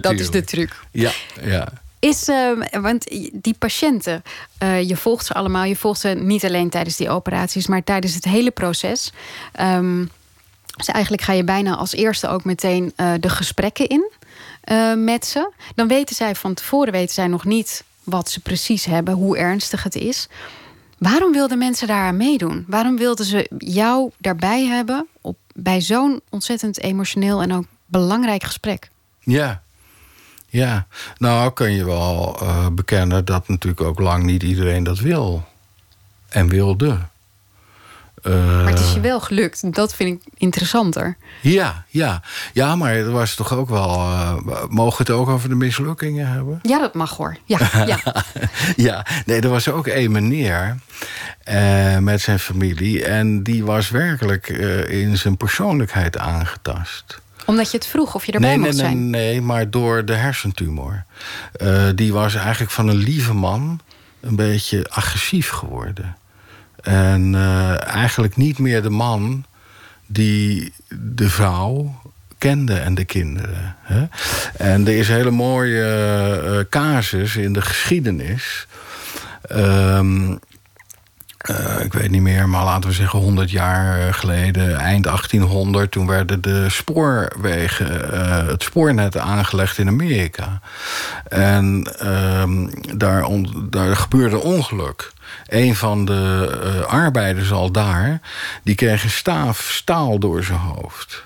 [0.00, 0.76] dat is de truc.
[0.90, 1.72] Ja, ja.
[2.00, 4.22] Is, uh, want die patiënten,
[4.62, 5.64] uh, je volgt ze allemaal.
[5.64, 9.12] Je volgt ze niet alleen tijdens die operaties, maar tijdens het hele proces.
[9.60, 10.10] Um,
[10.76, 14.10] dus eigenlijk ga je bijna als eerste ook meteen uh, de gesprekken in
[14.96, 15.50] met ze.
[15.74, 19.82] Dan weten zij van tevoren weten zij nog niet wat ze precies hebben, hoe ernstig
[19.82, 20.28] het is.
[20.98, 22.64] Waarom wilden mensen daar aan meedoen?
[22.68, 28.90] Waarom wilden ze jou daarbij hebben op, bij zo'n ontzettend emotioneel en ook belangrijk gesprek?
[29.20, 29.62] Ja,
[30.50, 30.86] ja,
[31.16, 35.44] nou kan je wel uh, bekennen dat natuurlijk ook lang niet iedereen dat wil.
[36.28, 36.98] en wilde.
[38.22, 39.74] maar het is je wel gelukt.
[39.74, 41.16] Dat vind ik interessanter.
[41.40, 42.22] Ja, ja.
[42.52, 43.88] Ja, maar het was toch ook wel...
[43.88, 44.34] Uh,
[44.68, 46.58] mogen we het ook over de mislukkingen hebben?
[46.62, 47.36] Ja, dat mag hoor.
[47.44, 47.98] Ja, ja.
[48.76, 49.06] ja.
[49.26, 50.76] nee, er was ook een meneer
[51.48, 53.04] uh, met zijn familie...
[53.04, 54.48] en die was werkelijk
[54.88, 59.10] in zijn persoonlijkheid aangetast omdat je het vroeg of je erbij nee, mocht nee, zijn?
[59.10, 61.04] Nee, nee, maar door de hersentumor.
[61.62, 63.80] Uh, die was eigenlijk van een lieve man
[64.20, 66.16] een beetje agressief geworden.
[66.82, 69.44] En uh, eigenlijk niet meer de man
[70.06, 72.00] die de vrouw
[72.38, 73.76] kende en de kinderen.
[73.80, 74.04] Hè?
[74.56, 78.66] En er is een hele mooie uh, casus in de geschiedenis.
[79.52, 80.38] Um,
[81.48, 86.06] uh, ik weet niet meer, maar laten we zeggen 100 jaar geleden, eind 1800, toen
[86.06, 90.60] werden de spoorwegen, uh, het spoornet aangelegd in Amerika.
[91.28, 92.42] En uh,
[92.96, 95.12] daar, on, daar gebeurde ongeluk.
[95.46, 98.20] Een van de arbeiders al daar,
[98.62, 101.24] die kreeg een staaf staal door zijn hoofd.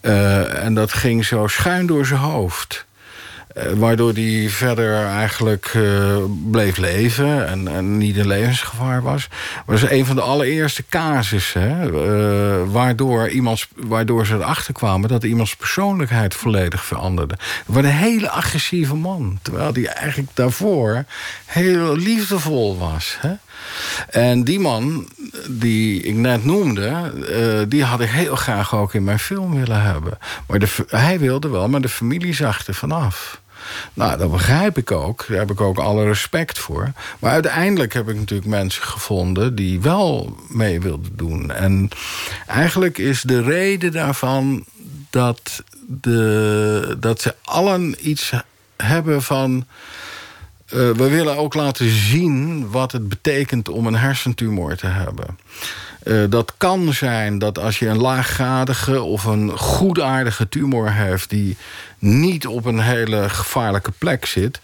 [0.00, 2.86] En dat ging zo schuin door zijn hoofd.
[3.56, 6.16] Uh, waardoor hij verder eigenlijk uh,
[6.50, 9.28] bleef leven en, en, niet in levensgevaar was.
[9.66, 11.94] was een van de allereerste casussen.
[11.94, 13.30] Uh, waardoor,
[13.76, 17.34] waardoor ze erachter kwamen dat iemands persoonlijkheid volledig veranderde.
[17.38, 19.38] Het was een hele agressieve man.
[19.42, 21.04] Terwijl hij eigenlijk daarvoor
[21.46, 23.16] heel liefdevol was.
[23.20, 23.32] Hè?
[24.08, 25.08] En die man
[25.48, 29.82] die ik net noemde, uh, die had ik heel graag ook in mijn film willen
[29.82, 30.18] hebben.
[30.46, 33.40] Maar de, hij wilde wel, maar de familie zag er vanaf.
[33.94, 35.24] Nou, dat begrijp ik ook.
[35.28, 36.92] Daar heb ik ook alle respect voor.
[37.18, 41.50] Maar uiteindelijk heb ik natuurlijk mensen gevonden die wel mee wilden doen.
[41.50, 41.88] En
[42.46, 44.64] eigenlijk is de reden daarvan
[45.10, 48.32] dat, de, dat ze allen iets
[48.76, 49.66] hebben van.
[50.72, 55.38] Uh, we willen ook laten zien wat het betekent om een hersentumor te hebben.
[56.02, 61.30] Uh, dat kan zijn dat als je een laaggradige of een goedaardige tumor heeft...
[61.30, 61.56] die
[61.98, 64.60] niet op een hele gevaarlijke plek zit...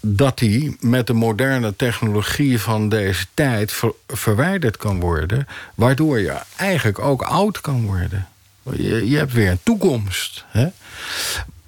[0.00, 5.46] dat die met de moderne technologie van deze tijd ver verwijderd kan worden...
[5.74, 8.28] waardoor je eigenlijk ook oud kan worden.
[8.62, 10.44] Je, je hebt weer een toekomst.
[10.48, 10.66] Hè?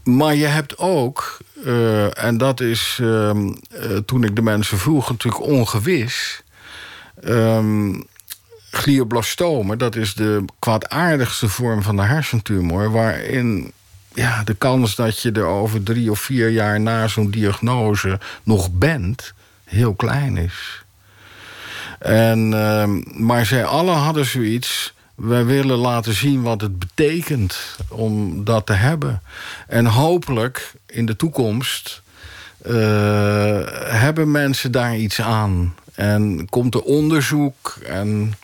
[0.05, 5.11] Maar je hebt ook, uh, en dat is uh, uh, toen ik de mensen vroeg
[5.11, 6.43] natuurlijk ongewis...
[7.25, 8.09] Um,
[8.71, 12.91] glioblastomen, dat is de kwaadaardigste vorm van de hersentumor...
[12.91, 13.73] waarin
[14.15, 18.71] ja, de kans dat je er over drie of vier jaar na zo'n diagnose nog
[18.73, 19.33] bent...
[19.65, 20.85] heel klein is.
[21.99, 22.49] En,
[23.25, 28.73] maar zij alle hadden zoiets wij willen laten zien wat het betekent om dat te
[28.73, 29.23] hebben.
[29.67, 32.03] En hopelijk in de toekomst
[32.67, 32.73] uh,
[33.75, 35.75] hebben mensen daar iets aan.
[35.95, 38.35] En komt er onderzoek en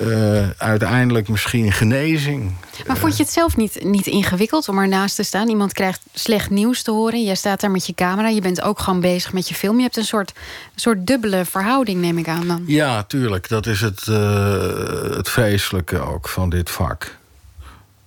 [0.00, 2.52] uh, uiteindelijk misschien genezing.
[2.86, 5.48] Maar vond je het zelf niet, niet ingewikkeld om ernaast te staan?
[5.48, 7.24] Iemand krijgt slecht nieuws te horen.
[7.24, 8.28] Jij staat daar met je camera.
[8.28, 9.76] Je bent ook gewoon bezig met je film.
[9.76, 10.32] Je hebt een soort,
[10.74, 12.62] soort dubbele verhouding, neem ik aan dan.
[12.66, 13.48] Ja, tuurlijk.
[13.48, 17.16] Dat is het, uh, het vreselijke ook van dit vak.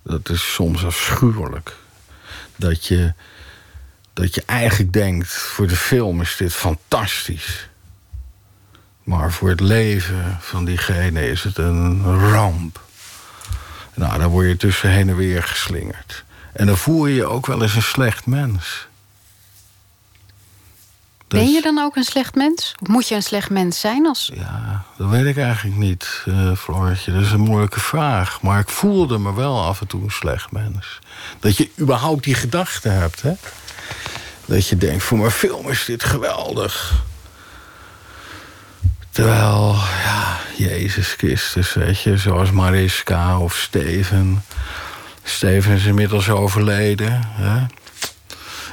[0.02, 1.76] Dat is soms afschuwelijk.
[2.56, 3.12] Dat je,
[4.12, 7.67] dat je eigenlijk denkt, voor de film is dit fantastisch.
[9.08, 12.80] Maar voor het leven van diegene is het een ramp.
[13.94, 16.24] Nou, dan word je tussen heen en weer geslingerd.
[16.52, 18.86] En dan voel je je ook wel eens een slecht mens.
[21.28, 22.74] Dus, ben je dan ook een slecht mens?
[22.82, 24.30] Of moet je een slecht mens zijn als...
[24.34, 27.12] Ja, dat weet ik eigenlijk niet, uh, Floortje.
[27.12, 28.42] Dat is een moeilijke vraag.
[28.42, 30.98] Maar ik voelde me wel af en toe een slecht mens.
[31.40, 33.32] Dat je überhaupt die gedachte hebt, hè?
[34.44, 37.06] Dat je denkt, voor mijn film is dit geweldig.
[39.18, 44.44] Terwijl, ja, Jezus Christus, weet je, zoals Mariska of Steven.
[45.22, 47.20] Steven is inmiddels overleden.
[47.26, 47.66] Hè?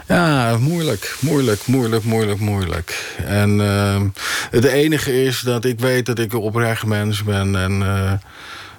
[0.08, 3.16] Ja, moeilijk, moeilijk, moeilijk, moeilijk, moeilijk.
[3.26, 4.02] En uh,
[4.50, 7.56] het enige is dat ik weet dat ik een oprecht mens ben.
[7.56, 8.12] En, uh,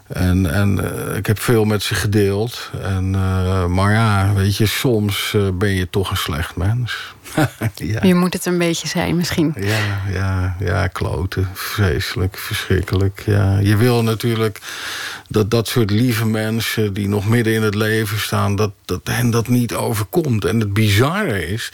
[0.07, 2.71] en, en uh, ik heb veel met ze gedeeld.
[2.83, 3.11] En,
[3.73, 7.15] maar ja, weet je, soms ben je toch een slecht mens.
[7.75, 8.01] ja.
[8.03, 9.55] Je moet het een beetje zijn misschien.
[9.61, 11.49] Ja, ja, ja, kloten.
[11.53, 13.23] Vreselijk, verschrikkelijk.
[13.27, 13.59] Ja.
[13.59, 14.61] Je wil natuurlijk
[15.29, 16.93] dat dat soort lieve mensen...
[16.93, 20.45] die nog midden in het leven staan, dat, dat hen dat niet overkomt.
[20.45, 21.73] En het bizarre is...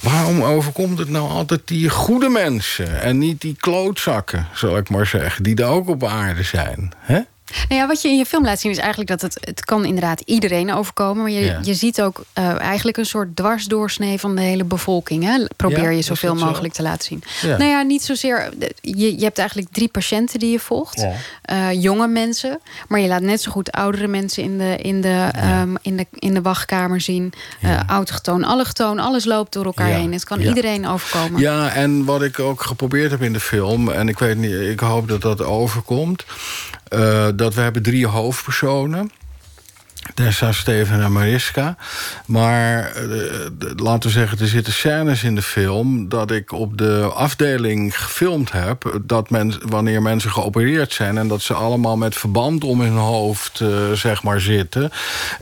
[0.00, 3.00] Waarom overkomt het nou altijd die goede mensen...
[3.00, 5.42] en niet die klootzakken, zal ik maar zeggen...
[5.42, 7.20] die er ook op aarde zijn, hè?
[7.68, 9.84] Nou ja, wat je in je film laat zien is eigenlijk dat het, het kan
[9.84, 11.22] inderdaad iedereen overkomen.
[11.22, 11.58] Maar je, Ja.
[11.62, 15.24] je ziet ook eh, eigenlijk een soort dwarsdoorsnee van de hele bevolking.
[15.24, 15.44] Hè?
[15.56, 16.44] Probeer Ja, je zoveel zo?
[16.44, 17.22] mogelijk te laten zien.
[17.42, 17.56] Ja.
[17.56, 18.48] Nou ja, niet zozeer.
[18.80, 21.06] Je, je hebt eigenlijk drie patiënten die je volgt.
[21.42, 22.60] Eh, jonge mensen.
[22.88, 26.06] Maar je laat net zo goed oudere mensen in de, in de, ehm, in de,
[26.12, 27.32] in de wachtkamer zien.
[27.60, 28.98] Eh autochtoon, allochtoon.
[28.98, 30.12] Alles loopt door elkaar heen.
[30.12, 31.40] Het kan iedereen overkomen.
[31.40, 33.88] Ja, en wat ik ook geprobeerd heb in de film...
[33.90, 36.24] en ik weet niet, ik hoop dat dat overkomt...
[36.88, 39.10] eh, dat we hebben drie hoofdpersonen...
[40.14, 41.76] Tessa, Steven en Mariska.
[42.26, 43.10] Maar eh,
[43.76, 46.08] laten we zeggen, er zitten scènes in de film...
[46.08, 49.00] dat ik op de afdeling gefilmd heb...
[49.02, 51.18] dat men, wanneer mensen geopereerd zijn...
[51.18, 54.90] en dat ze allemaal met verband om hun hoofd eh, zeg maar zitten...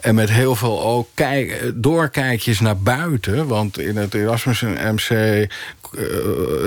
[0.01, 3.47] en met heel veel ook kijk, doorkijkjes naar buiten...
[3.47, 5.47] want in het Erasmus MC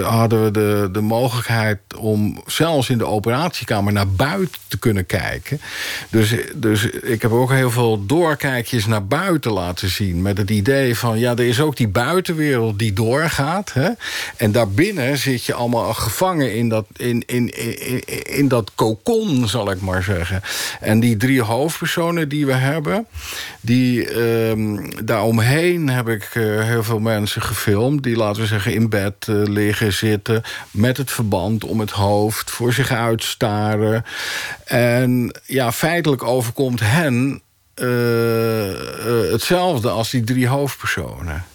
[0.03, 5.61] hadden we de, de mogelijkheid om zelfs in de operatiekamer naar buiten te kunnen kijken.
[6.09, 10.21] Dus, dus ik heb ook heel veel doorkijkjes naar buiten laten zien.
[10.21, 13.73] Met het idee van, ja, er is ook die buitenwereld die doorgaat.
[13.73, 13.89] Hè?
[14.37, 19.71] En daarbinnen zit je allemaal gevangen in dat, in, in, in, in dat kokon, zal
[19.71, 20.41] ik maar zeggen.
[20.79, 23.07] En die drie hoofdpersonen die we hebben,
[23.61, 28.03] die, ehm, daaromheen heb ik eh, heel veel mensen gefilmd...
[28.03, 30.43] die, laten we zeggen, in bed eh, liggen, zitten...
[30.71, 34.05] met het verband om het hoofd, voor zich uitstaren.
[34.65, 37.41] En ja, feitelijk overkomt hen
[37.77, 41.45] eh, eh, hetzelfde als die drie hoofdpersonen.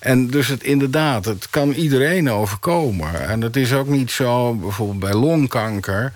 [0.00, 3.28] En dus het, inderdaad, het kan iedereen overkomen.
[3.28, 6.12] En het is ook niet zo, bijvoorbeeld bij longkanker...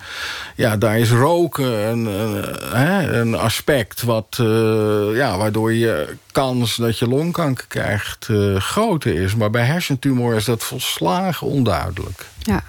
[0.55, 4.01] ja, daar is roken een, een, een aspect...
[4.01, 9.35] Wat, eh, ja, waardoor je kans dat je longkanker krijgt eh, groter is.
[9.35, 12.25] Maar bij hersentumor is dat volslagen onduidelijk.
[12.39, 12.63] Ja,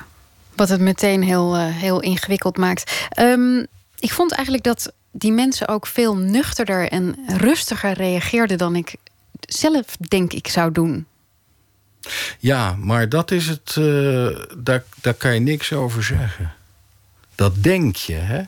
[0.55, 3.07] wat het meteen heel, eh, heel ingewikkeld maakt.
[3.09, 3.65] Ehm,
[3.99, 8.95] ik vond eigenlijk dat die mensen ook veel nuchterder en rustiger reageerden dan ik
[9.47, 11.07] zelf denk ik zou doen.
[12.39, 13.77] Ja, maar dat is het.
[13.77, 16.53] eh, daar, daar kan je niks over zeggen.
[17.35, 18.43] Dat denk je, hè?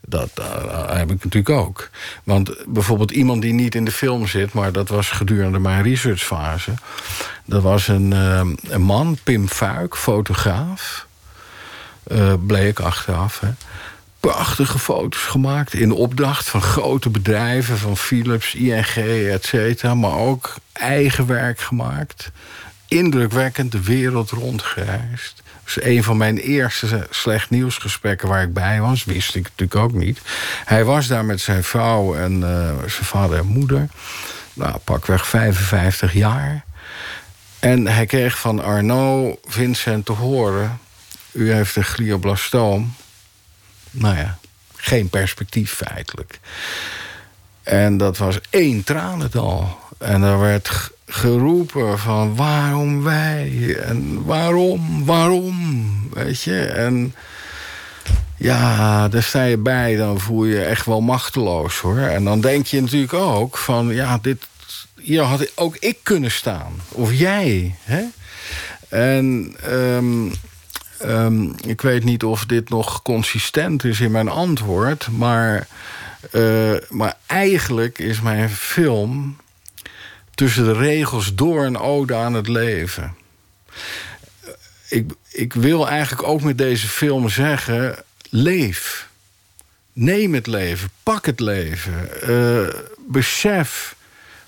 [0.00, 1.90] Dat eh, heb ik natuurlijk ook.
[2.24, 4.52] Want bijvoorbeeld iemand die niet in de film zit...
[4.52, 6.72] maar dat was gedurende mijn researchfase...
[7.44, 11.06] dat was een, eh, een man, Pim Fuik, fotograaf.
[12.46, 13.48] Bleek achteraf, hè.
[14.30, 17.78] Prachtige foto's gemaakt in opdracht van grote bedrijven...
[17.78, 18.86] van Philips, ING,
[19.30, 19.94] et cetera.
[19.94, 22.30] Maar ook eigen werk gemaakt
[22.88, 25.42] indrukwekkend de wereld rondgereisd.
[25.66, 29.04] Is een van mijn eerste slecht nieuwsgesprekken waar ik bij was.
[29.04, 30.20] Wist ik natuurlijk ook niet.
[30.64, 33.88] Hij was daar met zijn vrouw en eh, zijn vader en moeder.
[34.54, 36.64] Nou, pakweg 55 jaar.
[37.58, 40.78] En hij kreeg van Arno Vincent te horen...
[41.32, 42.94] u heeft een glioblastoom.
[43.92, 44.38] Nou ja,
[44.76, 46.40] geen perspectief feitelijk.
[47.62, 49.78] En dat was één tranendal.
[49.98, 53.76] En er werd geroepen van waarom wij?
[53.76, 56.08] En waarom, waarom?
[56.12, 56.60] Weet je?
[56.64, 57.14] En
[58.36, 61.98] ja, daar sta je bij, dan voel je je echt wel machteloos hoor.
[61.98, 64.46] En dan denk je natuurlijk ook van ja, dit,
[64.96, 66.72] hier had ook ik kunnen staan.
[66.88, 67.74] Of jij.
[67.82, 68.02] Hè?
[68.88, 70.28] En ehm,
[71.02, 75.66] ehm, ik weet niet of dit nog consistent is in mijn antwoord, maar,
[76.30, 79.36] eh, maar eigenlijk is mijn film
[80.34, 83.14] tussen de regels door een ode aan het leven.
[84.88, 89.10] Ik, ik wil eigenlijk ook met deze film zeggen: leef.
[89.92, 92.22] Neem het leven, pak het leven.
[92.22, 92.74] eh,
[93.08, 93.96] besef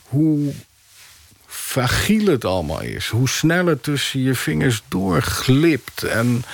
[0.03, 0.55] hoe
[1.74, 3.08] fragiel het allemaal is.
[3.08, 6.02] Hoe snel het tussen je vingers doorglipt.
[6.02, 6.44] En,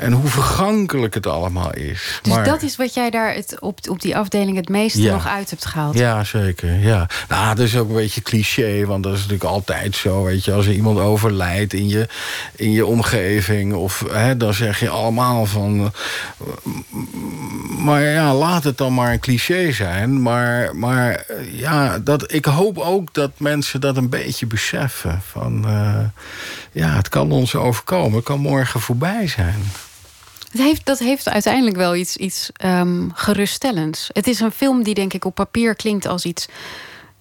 [0.00, 2.18] en hoe vergankelijk het allemaal is.
[2.22, 5.12] Dus Maar- dat is wat jij daar het, op, op die afdeling het meeste Ja.
[5.12, 5.98] nog uit hebt gehaald.
[5.98, 6.78] Ja, zeker.
[6.78, 7.06] Ja.
[7.28, 10.22] Nou, dat is ook een beetje cliché, want dat is natuurlijk altijd zo.
[10.24, 12.08] Weet je, als er iemand overlijdt in je,
[12.56, 15.92] in je omgeving, of, hè, dan zeg je allemaal van.
[16.38, 16.48] eh,
[17.78, 20.22] Maar ja, laat het dan maar een cliché zijn.
[20.22, 25.22] Maar, maar eh, ja, dat, ik hoop ook dat mensen dat een beetje beseffen.
[25.30, 25.98] Van eh,
[26.72, 29.62] ja, het kan ons overkomen, het kan morgen voorbij zijn.
[30.50, 34.08] Het heeft, dat heeft uiteindelijk wel iets, iets ehm, geruststellends.
[34.12, 36.48] Het is een film die denk ik op papier klinkt als iets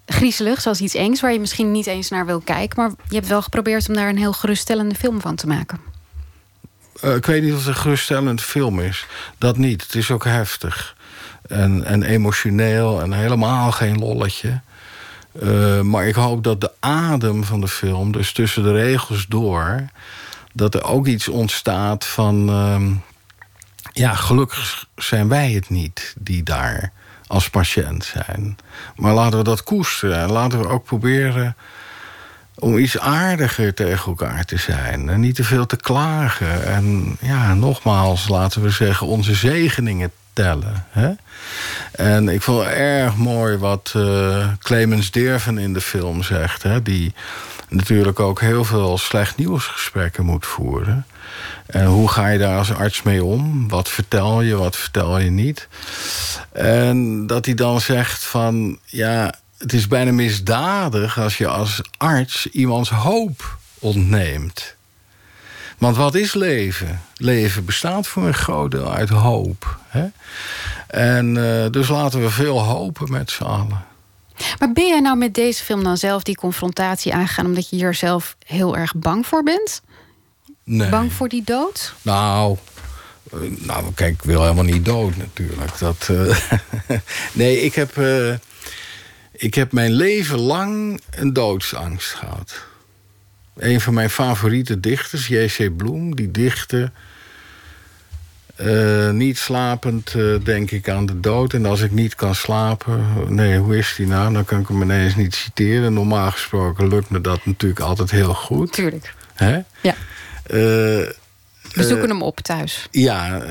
[0.05, 1.21] griezeligs, als iets engs...
[1.21, 2.81] waar je misschien niet eens naar wil kijken.
[2.81, 5.79] Maar je hebt wel geprobeerd om daar een heel geruststellende film van te maken.
[7.01, 9.05] Eh, ik weet niet of het een geruststellend film is.
[9.37, 9.81] Dat niet.
[9.81, 10.95] Het is ook heftig.
[11.47, 14.61] En, en emotioneel en helemaal geen lolletje.
[15.39, 19.85] Eh, maar ik hoop dat de adem van de film, dus tussen de regels door...
[20.53, 22.49] dat er ook iets ontstaat van...
[22.49, 22.91] ehm,
[23.91, 26.91] ja, gelukkig zijn wij het niet die daar
[27.27, 28.57] als patiënt zijn.
[28.95, 30.31] Maar laten we dat koesteren.
[30.31, 31.55] Laten we ook proberen
[32.55, 35.09] om iets aardiger tegen elkaar te zijn.
[35.09, 36.65] En niet te veel te klagen.
[36.65, 40.85] En ja, nogmaals, laten we zeggen, onze zegeningen tellen.
[40.89, 41.11] Hè?
[41.91, 46.63] En ik vond erg mooi wat uh, Clemens Derven in de film zegt.
[46.63, 46.81] Hè?
[46.81, 47.13] Die
[47.69, 51.05] natuurlijk ook heel veel slecht nieuwsgesprekken moet voeren.
[51.69, 53.67] En hoe ga je daar als arts mee om?
[53.67, 55.67] Wat vertel je, wat vertel je niet?
[56.51, 58.79] En dat hij dan zegt van...
[58.85, 64.75] ja, het is bijna misdadig als je als arts iemands hoop ontneemt.
[65.77, 67.01] Want wat is leven?
[67.15, 69.79] Leven bestaat voor een groot deel uit hoop.
[69.87, 70.05] Hè?
[70.87, 73.85] En uh, dus laten we veel hopen met z'n allen.
[74.59, 77.45] Maar ben jij nou met deze film dan zelf die confrontatie aangegaan...
[77.45, 79.81] omdat je hier zelf heel erg bang voor bent?
[80.69, 80.89] Nee.
[80.89, 81.93] Bang voor die dood?
[82.01, 82.57] Nou,
[83.33, 85.77] uh, nou kijk, ik wil helemaal niet dood natuurlijk.
[85.77, 86.37] Dat, uh,
[87.33, 88.01] nee, ik heb,
[89.31, 92.65] ik heb mijn leven lang een doodsangst gehad.
[93.57, 95.77] Een van mijn favoriete dichters, J.C.
[95.77, 96.91] Bloem, die dichtte...
[98.61, 101.53] Uh, niet slapend denk ik aan de dood.
[101.53, 103.05] En als ik niet kan slapen...
[103.27, 104.33] Nee, hoe is die nou?
[104.33, 105.93] Dan kan ik hem ineens niet citeren.
[105.93, 108.73] Normaal gesproken lukt me dat natuurlijk altijd heel goed.
[108.73, 109.13] Tuurlijk.
[109.33, 109.59] Hè?
[109.81, 109.95] Ja.
[110.49, 111.07] Uh,
[111.73, 112.87] We zoeken hem op thuis.
[112.91, 113.43] Ja,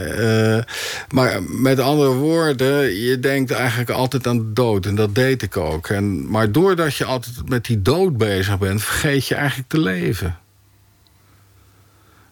[1.08, 3.00] maar met andere woorden...
[3.00, 4.86] je denkt eigenlijk altijd aan de dood.
[4.86, 5.88] En dat deed ik ook.
[5.88, 8.82] En, maar doordat je altijd met die dood bezig bent...
[8.82, 10.38] vergeet je eigenlijk te leven.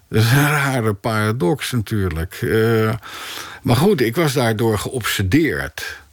[0.09, 2.41] Dat is een rare paradox natuurlijk.
[2.41, 2.95] Uh,
[3.63, 6.05] maar goed, ik was daardoor geobsedeerd.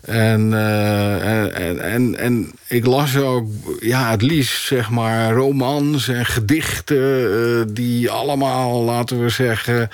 [0.00, 3.48] En, uh, en, en, en ik las ook
[3.80, 6.96] ja, het liefst zeg maar, romans en gedichten...
[6.96, 9.88] Uh, die allemaal, laten we zeggen...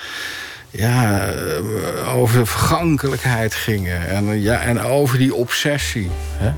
[0.71, 1.29] Ja,
[2.15, 4.07] over de vergankelijkheid gingen.
[4.07, 6.09] En, ja, en over die obsessie.
[6.37, 6.51] Hè?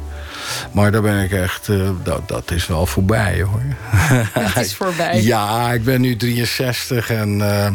[0.71, 3.61] Maar daar ben ik echt, uh, dat, dat is wel voorbij hoor.
[4.39, 5.21] Het is voorbij.
[5.21, 7.67] ja, ik ben nu 63 en uh,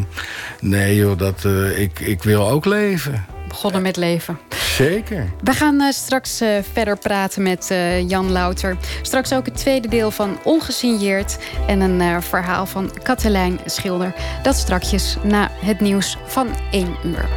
[0.60, 3.24] nee joh, dat, uh, ik, ik wil ook leven.
[3.54, 4.38] Begonnen met leven.
[4.76, 5.32] Zeker.
[5.42, 7.74] We gaan straks verder praten met
[8.06, 8.76] Jan Louter.
[9.02, 14.14] Straks ook het tweede deel van Ongesigneerd en een verhaal van Katelijn Schilder.
[14.42, 17.28] Dat strakjes na het nieuws van 1 uur.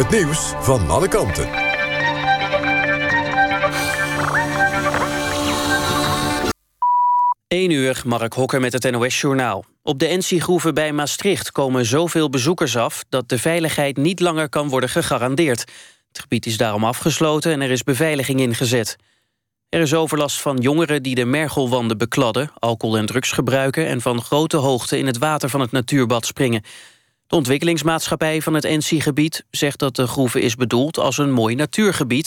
[0.00, 1.48] Het nieuws van alle kanten.
[7.48, 9.64] 1 uur, Mark Hokker met het NOS-journaal.
[9.82, 13.04] Op de NC-groeven bij Maastricht komen zoveel bezoekers af...
[13.08, 15.60] dat de veiligheid niet langer kan worden gegarandeerd.
[16.08, 18.96] Het gebied is daarom afgesloten en er is beveiliging ingezet.
[19.68, 22.50] Er is overlast van jongeren die de mergelwanden bekladden...
[22.58, 23.86] alcohol en drugs gebruiken...
[23.86, 26.62] en van grote hoogte in het water van het natuurbad springen.
[27.30, 32.26] De ontwikkelingsmaatschappij van het NC-gebied zegt dat de groeve is bedoeld als een mooi natuurgebied.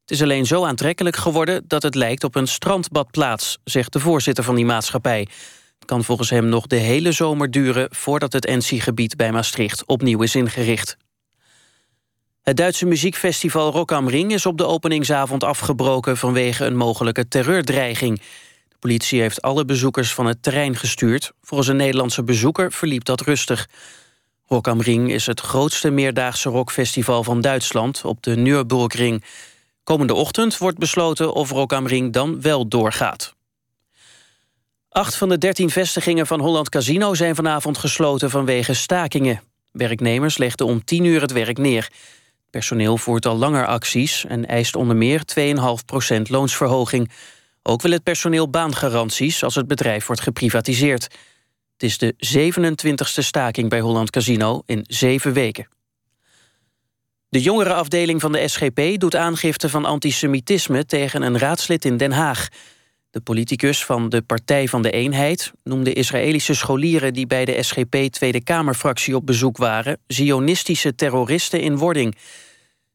[0.00, 4.44] Het is alleen zo aantrekkelijk geworden dat het lijkt op een strandbadplaats, zegt de voorzitter
[4.44, 5.20] van die maatschappij.
[5.78, 10.22] Het kan volgens hem nog de hele zomer duren voordat het NC-gebied bij Maastricht opnieuw
[10.22, 10.96] is ingericht.
[12.42, 18.18] Het Duitse muziekfestival Rock am Ring is op de openingsavond afgebroken vanwege een mogelijke terreurdreiging.
[18.68, 21.32] De politie heeft alle bezoekers van het terrein gestuurd.
[21.42, 23.68] Volgens een Nederlandse bezoeker verliep dat rustig.
[24.52, 29.24] Rock am Ring is het grootste meerdaagse rockfestival van Duitsland op de Nürburgring.
[29.84, 33.34] Komende ochtend wordt besloten of Rock am Ring dan wel doorgaat.
[34.88, 39.42] Acht van de dertien vestigingen van Holland Casino zijn vanavond gesloten vanwege stakingen.
[39.72, 41.90] Werknemers legden om tien uur het werk neer.
[42.50, 45.22] Personeel voert al langer acties en eist onder meer
[46.16, 47.10] 2,5% loonsverhoging.
[47.62, 51.08] Ook wil het personeel baangaranties als het bedrijf wordt geprivatiseerd.
[51.80, 52.14] Het is de
[53.18, 55.68] 27e staking bij Holland Casino in zeven weken.
[57.28, 62.48] De jongerenafdeling van de SGP doet aangifte van antisemitisme tegen een raadslid in Den Haag.
[63.10, 67.96] De politicus van de Partij van de Eenheid noemde Israëlische scholieren die bij de SGP
[68.10, 72.14] Tweede Kamerfractie op bezoek waren zionistische terroristen in wording.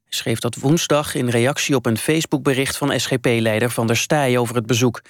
[0.03, 4.55] Hij schreef dat woensdag in reactie op een Facebookbericht van SGP-leider Van der Staaij over
[4.55, 5.01] het bezoek.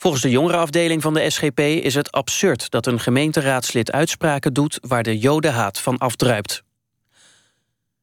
[0.00, 5.02] Volgens de jongerenafdeling van de SGP is het absurd dat een gemeenteraadslid uitspraken doet waar
[5.02, 6.62] de jodenhaat van afdruipt.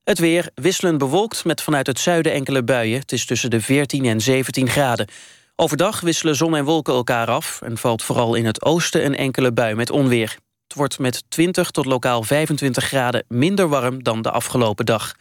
[0.03, 2.99] Het weer wisselend bewolkt met vanuit het zuiden enkele buien.
[2.99, 5.07] Het is tussen de 14 en 17 graden.
[5.55, 7.61] Overdag wisselen zon en wolken elkaar af...
[7.61, 10.37] en valt vooral in het oosten een enkele bui met onweer.
[10.67, 15.15] Het wordt met 20 tot lokaal 25 graden minder warm dan de afgelopen dag.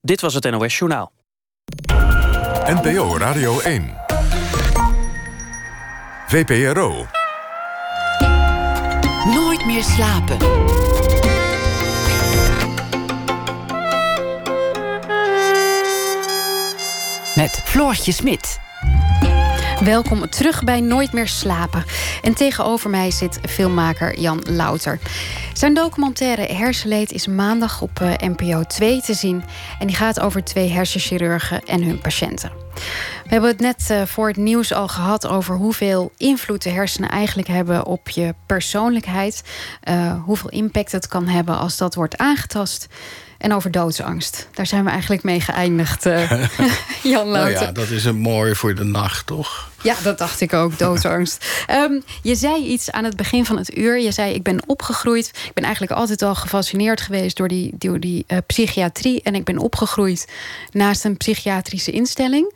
[0.00, 1.12] Dit was het NOS Journaal.
[2.66, 4.03] NPO Radio 1.
[6.34, 7.06] VPRO.
[9.34, 10.38] Nooit meer slapen.
[17.34, 18.60] Met Floortje Smit.
[19.84, 21.84] Welkom terug bij Nooit meer slapen.
[22.22, 24.98] En tegenover mij zit filmmaker Jan Louter.
[25.52, 29.44] Zijn documentaire Hersenleed is maandag op eh, NPO 2 te zien.
[29.78, 32.52] En die gaat over twee hersenchirurgen en hun patiënten.
[33.24, 37.10] We hebben het net eh, voor het nieuws al gehad over hoeveel invloed de hersenen
[37.10, 39.42] eigenlijk hebben op je persoonlijkheid.
[39.88, 42.88] Uh, hoeveel impact het kan hebben als dat wordt aangetast.
[43.38, 44.48] En over doodsangst.
[44.52, 46.30] Daar zijn we eigenlijk mee geëindigd, uh,
[47.12, 47.52] Jan Louter.
[47.52, 49.72] Nou ja, dat is een mooi voor de nacht, toch?
[49.82, 51.46] Ja, dat dacht ik ook, doodsangst.
[51.70, 54.00] um, je zei iets aan het begin van het uur.
[54.00, 55.26] Je zei, ik ben opgegroeid.
[55.26, 59.22] Ik ben eigenlijk altijd al gefascineerd geweest door die, door die uh, psychiatrie.
[59.22, 60.28] En ik ben opgegroeid
[60.70, 62.54] naast een psychiatrische instelling.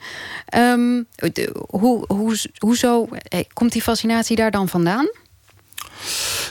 [0.56, 5.10] Um, de, hoe, hoe, hoezo hey, komt die fascinatie daar dan vandaan?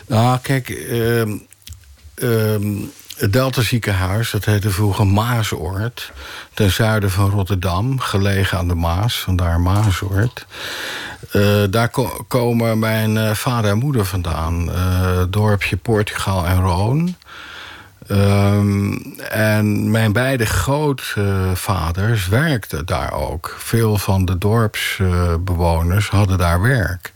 [0.08, 0.70] Nou, kijk...
[0.70, 1.48] Um,
[2.16, 6.12] um, het Delta ziekenhuis, dat heette vroeger Maasoord...
[6.54, 10.46] ten zuiden van Rotterdam, gelegen aan de Maas, vandaar Maasoord.
[11.34, 14.70] Uh, daar ko komen mijn uh, vader en moeder vandaan.
[14.70, 17.16] Uh, dorpje Portugal en Roon.
[18.12, 18.94] Um,
[19.30, 23.56] en mijn beide grootvaders werkten daar ook.
[23.58, 27.12] Veel van de dorpsbewoners hadden daar werk.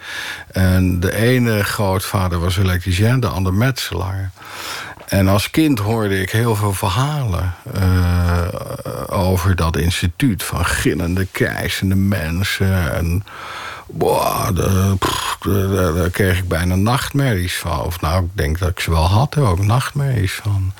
[0.51, 4.31] En de ene grootvader was elektricien, de ander metselaar.
[5.11, 8.47] En als kind hoorde ik heel veel verhalen uh,
[9.07, 10.43] over dat instituut.
[10.43, 12.93] Van gillende, krijzende mensen.
[12.93, 13.23] En
[13.87, 14.55] boah,
[15.95, 17.79] daar kreeg ik bijna nachtmerries van.
[17.79, 20.73] Of nou, ik denk dat ik ze wel had, ook nachtmerries van.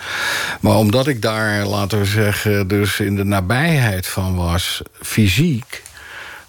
[0.60, 5.84] Maar omdat ik daar, laten we zeggen, dus in de nabijheid van was, fysiek...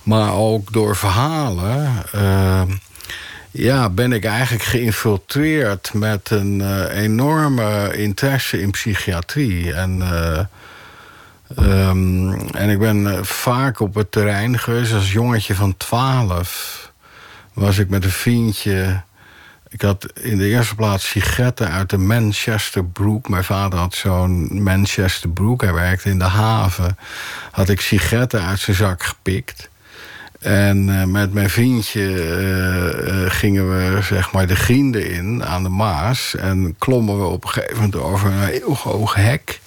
[0.03, 1.93] maar ook door verhalen...
[2.15, 2.63] Uh,
[3.53, 9.73] ja, ben ik eigenlijk geïnfiltreerd met een uh, enorme interesse in psychiatrie.
[9.73, 10.39] En, uh,
[11.89, 16.93] um, en ik ben vaak op het terrein geweest als jongetje van 12.
[17.53, 19.03] Was ik met een vriendje.
[19.69, 23.29] Ik had in de eerste plaats sigaretten uit de Manchester Brook.
[23.29, 25.63] Mijn vader had zo'n Manchester Brook.
[25.63, 26.99] Hij werkte in de haven.
[27.51, 29.71] Had ik sigaretten uit zijn zak gepikt.
[30.43, 35.63] En uh, met mijn vriendje uh, uh, gingen we zeg maar de grienden in aan
[35.63, 36.35] de Maas.
[36.35, 39.61] En klommen we op een gegeven moment over een heel hoog hek.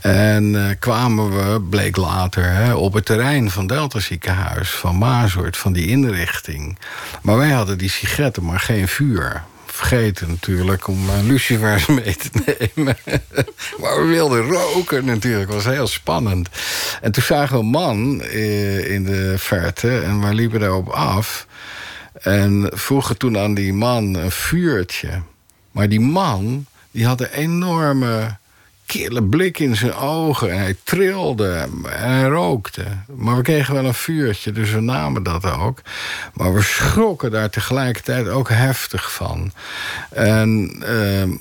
[0.00, 5.72] En kwamen we, bleek later, hè, op het terrein van Delta ziekenhuis, van Maasoort, van
[5.72, 6.78] die inrichting.
[7.22, 9.42] Maar wij hadden die sigaretten, maar geen vuur
[9.86, 12.30] vergeten natuurlijk om uh, lucifers mee te
[12.74, 12.96] nemen.
[13.80, 16.48] maar we wilden roken natuurlijk, was heel spannend.
[17.00, 21.46] En toen zagen we een man uh, in de verte en we liepen daarop af.
[22.12, 25.22] En vroegen toen aan die man een vuurtje.
[25.70, 28.38] Maar die man, die had een enorme
[28.90, 30.50] kille blik in zijn ogen.
[30.50, 32.84] En hij trilde en hij rookte.
[33.14, 35.80] Maar we kregen wel een vuurtje, dus we namen dat ook.
[36.34, 39.52] Maar we schrokken daar tegelijkertijd ook heftig van.
[40.10, 41.36] En uh,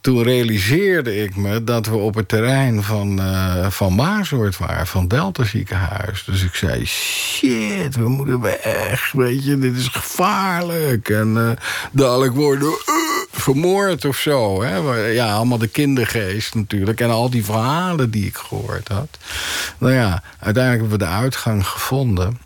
[0.00, 5.44] toen realiseerde ik me dat we op het terrein van, uh, van waren, van Delta
[5.44, 6.24] ziekenhuis.
[6.24, 11.08] Dus ik zei, shit, we moeten weg, weet je, dit is gevaarlijk.
[11.08, 11.50] En uh,
[11.92, 14.62] dadelijk worden we vermoord of zo.
[14.62, 14.76] Hè?
[15.08, 17.00] Ja, allemaal de kindergeest natuurlijk.
[17.00, 19.18] En al die verhalen die ik gehoord had.
[19.78, 22.38] Nou ja, uiteindelijk hebben we de uitgang gevonden.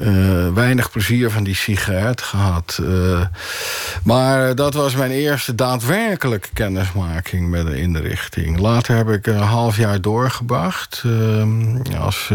[0.00, 2.78] Uh, weinig plezier van die sigaret gehad.
[2.82, 3.26] Uh,
[4.04, 8.58] maar dat was mijn eerste daadwerkelijke kennismaking met de inrichting.
[8.58, 11.02] Later heb ik een half jaar doorgebracht.
[11.06, 11.46] Uh,
[12.00, 12.32] als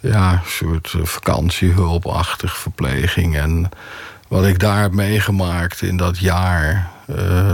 [0.00, 3.36] ja, soort vakantiehulpachtig verpleging.
[3.36, 3.68] En
[4.28, 6.90] wat ik daar heb meegemaakt in dat jaar...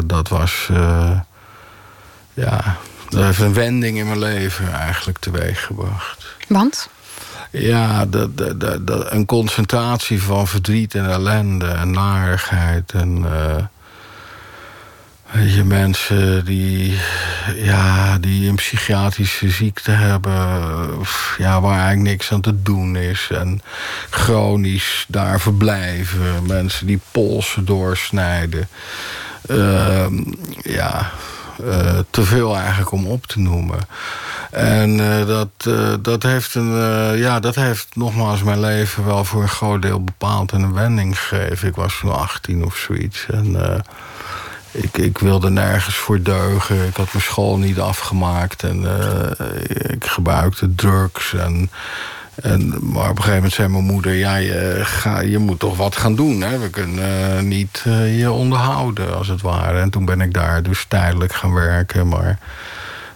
[0.06, 0.70] dat was...
[2.34, 2.76] ja,
[3.08, 6.36] dat heeft een wending in mijn leven eigenlijk teweeggebracht.
[6.48, 6.88] Want?
[7.50, 12.92] Ja, de, de, de, de, een concentratie van verdriet en ellende en narigheid.
[12.92, 13.56] En uh,
[15.38, 16.98] je, mensen die,
[17.56, 20.32] ja, die een psychiatrische ziekte hebben...
[21.38, 23.28] Ja, waar eigenlijk niks aan te doen is.
[23.30, 23.62] En
[24.10, 26.46] chronisch daar verblijven.
[26.46, 28.68] Mensen die polsen doorsnijden.
[29.50, 30.06] Uh,
[30.62, 31.10] ja,
[31.64, 33.78] uh, te veel eigenlijk om op te noemen.
[34.54, 39.24] En eh, dat, eh, dat, heeft een, eh, ja, dat heeft nogmaals mijn leven wel
[39.24, 41.68] voor een groot deel bepaald en een wending gegeven.
[41.68, 43.26] Ik was toen 18 of zoiets.
[43.30, 43.56] En
[44.74, 46.86] ik, ik wilde nergens voor deugen.
[46.86, 48.62] Ik had mijn school niet afgemaakt.
[48.62, 48.84] En
[49.90, 51.34] ik gebruikte drugs.
[51.34, 51.70] En,
[52.34, 54.12] en, maar op een gegeven moment zei mijn moeder...
[54.12, 56.40] ja, je, ga, je moet toch wat gaan doen.
[56.40, 56.58] Hè?
[56.58, 57.82] We kunnen niet
[58.16, 59.80] je onderhouden, als het ware.
[59.80, 62.08] En toen ben ik daar dus tijdelijk gaan werken.
[62.08, 62.38] Maar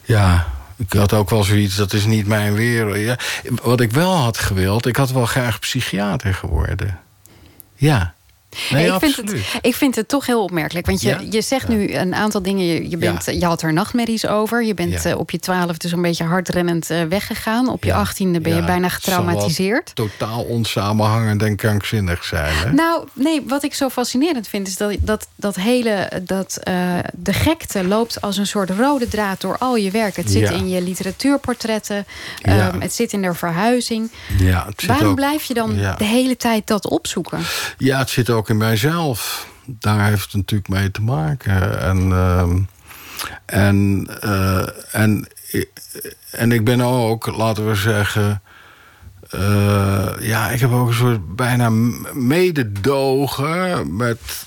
[0.03, 0.47] ja,
[0.77, 2.97] ik had ook wel zoiets, dat is niet mijn wereld.
[2.97, 3.17] Ja,
[3.63, 6.99] wat ik wel had gewild, ik had wel graag psychiater geworden.
[7.75, 8.15] Ja.
[8.71, 10.87] Nee, ik, vind het, ik vind het toch heel opmerkelijk.
[10.87, 12.67] Want je, je zegt nu een aantal dingen.
[12.67, 14.65] Je, je, bent, je had er nachtmerries over.
[14.65, 17.69] Je bent uh, op je twaalfde zo'n beetje hardrennend uh, weggegaan.
[17.69, 19.95] Op je achttiende ben je bijna getraumatiseerd.
[19.95, 22.55] Totaal onsamenhangend en krankzinnig zijn.
[22.55, 22.73] Hè?
[22.73, 24.67] Nou, nee, wat ik zo fascinerend vind...
[24.69, 26.11] is dat dat, dat hele...
[26.23, 30.17] dat uh, de gekte loopt als een soort rode draad door al je werk.
[30.17, 32.07] Het zit in je literatuurportretten.
[32.49, 34.11] Um, het zit in de verhuizing.
[34.87, 37.41] Waarom blijf je dan de hele tijd dat opzoeken?
[37.79, 39.47] Ja, het zit ook ook in mijzelf.
[39.65, 41.81] Daar heeft het natuurlijk mee te maken.
[41.81, 42.43] En, uh,
[43.47, 45.29] en, uh, en,
[46.31, 48.43] en ik ben ook, laten we zeggen.
[49.35, 51.71] Uh, ja, ik heb ook een soort bijna
[52.13, 54.47] mededogen met,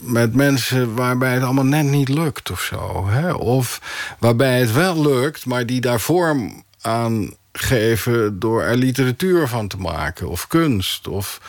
[0.00, 3.08] met mensen waarbij het allemaal net niet lukt of zo.
[3.08, 3.32] Hè?
[3.32, 3.80] Of
[4.18, 9.76] waarbij het wel lukt, maar die daar vorm aan geven door er literatuur van te
[9.76, 11.08] maken of kunst.
[11.08, 11.40] Of,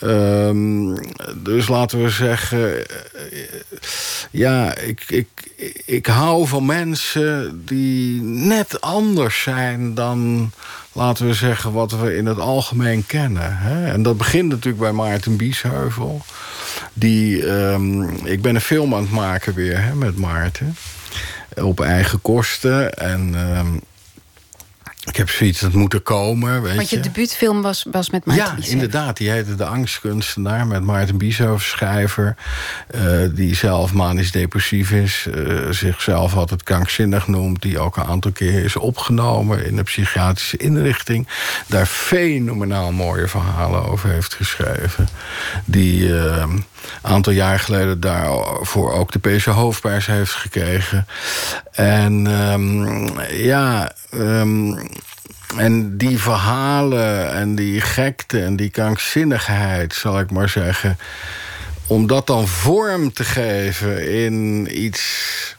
[0.00, 0.98] Um,
[1.36, 2.86] dus laten we zeggen...
[4.30, 5.28] ja, ik, ik,
[5.84, 10.50] ik hou van mensen die net anders zijn dan...
[10.92, 13.56] laten we zeggen, wat we in het algemeen kennen.
[13.56, 13.92] Hè?
[13.92, 16.22] En dat begint natuurlijk bij Maarten Biesheuvel.
[16.92, 20.76] Die, um, ik ben een film aan het maken weer hè, met Maarten.
[21.54, 22.94] Op eigen kosten.
[22.94, 23.34] En...
[23.58, 23.80] Um,
[25.04, 26.62] ik heb zoiets dat moeten komen.
[26.62, 29.16] Weet Want je, je debuutfilm was, was met Maarten Ja, inderdaad.
[29.16, 32.36] Die heette De Angstkunstenaar met Maarten Bieshoff, schrijver.
[32.94, 35.26] Uh, die zelf manisch depressief is.
[35.34, 37.62] Uh, zichzelf altijd krankzinnig noemt.
[37.62, 41.28] Die ook een aantal keer is opgenomen in een psychiatrische inrichting.
[41.66, 45.08] Daar fenomenaal mooie verhalen over heeft geschreven.
[45.64, 46.44] Die uh,
[47.02, 51.06] een aantal jaar geleden daarvoor ook de PC Hoofdprijs heeft gekregen.
[51.72, 53.92] En um, ja...
[54.14, 54.78] Um,
[55.56, 60.98] en die verhalen en die gekte en die krankzinnigheid, zal ik maar zeggen...
[61.86, 65.56] om dat dan vorm te geven in iets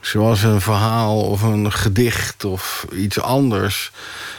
[0.00, 3.92] zoals een verhaal of een gedicht of iets anders...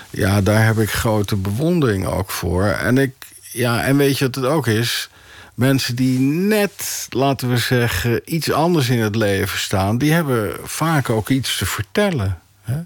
[0.09, 2.65] ja, daar heb ik grote bewondering ook voor.
[2.65, 3.13] En, ik,
[3.51, 5.09] ja, en weet je wat het ook is?
[5.53, 9.97] Mensen die net, laten we zeggen, iets anders in het leven staan...
[9.97, 12.39] die hebben vaak ook iets te vertellen.
[12.61, 12.79] Hè?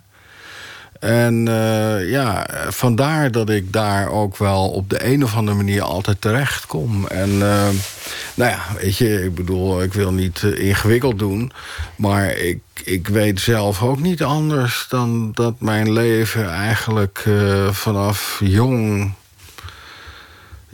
[0.99, 5.81] En uh, ja, vandaar dat ik daar ook wel op de een of andere manier
[5.81, 7.07] altijd terecht kom.
[7.07, 7.67] En uh,
[8.33, 11.51] nou ja, weet je, ik bedoel, ik wil niet uh, ingewikkeld doen.
[11.95, 17.25] Maar ik, ik weet zelf ook niet anders dan dat mijn leven eigenlijk
[17.71, 19.13] vanaf jong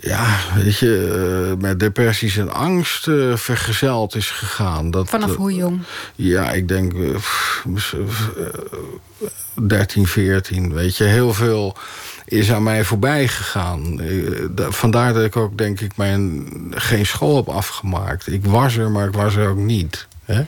[0.04, 4.92] ja, weet je, met depressies en angst uh, vergezeld is gegaan.
[4.92, 5.80] Dat, Vanaf hoe jong?
[6.16, 7.16] ja, ik denk uh,
[9.54, 10.74] 13, 14.
[10.74, 11.78] Weet je, heel veel
[12.26, 14.02] is aan mij voorbij gegaan.
[14.56, 18.32] vandaar dat ik ook, denk ik, mijn, geen school heb afgemaakt.
[18.32, 20.08] Ik was er, maar ik was er ook niet.
[20.26, 20.44] Hè?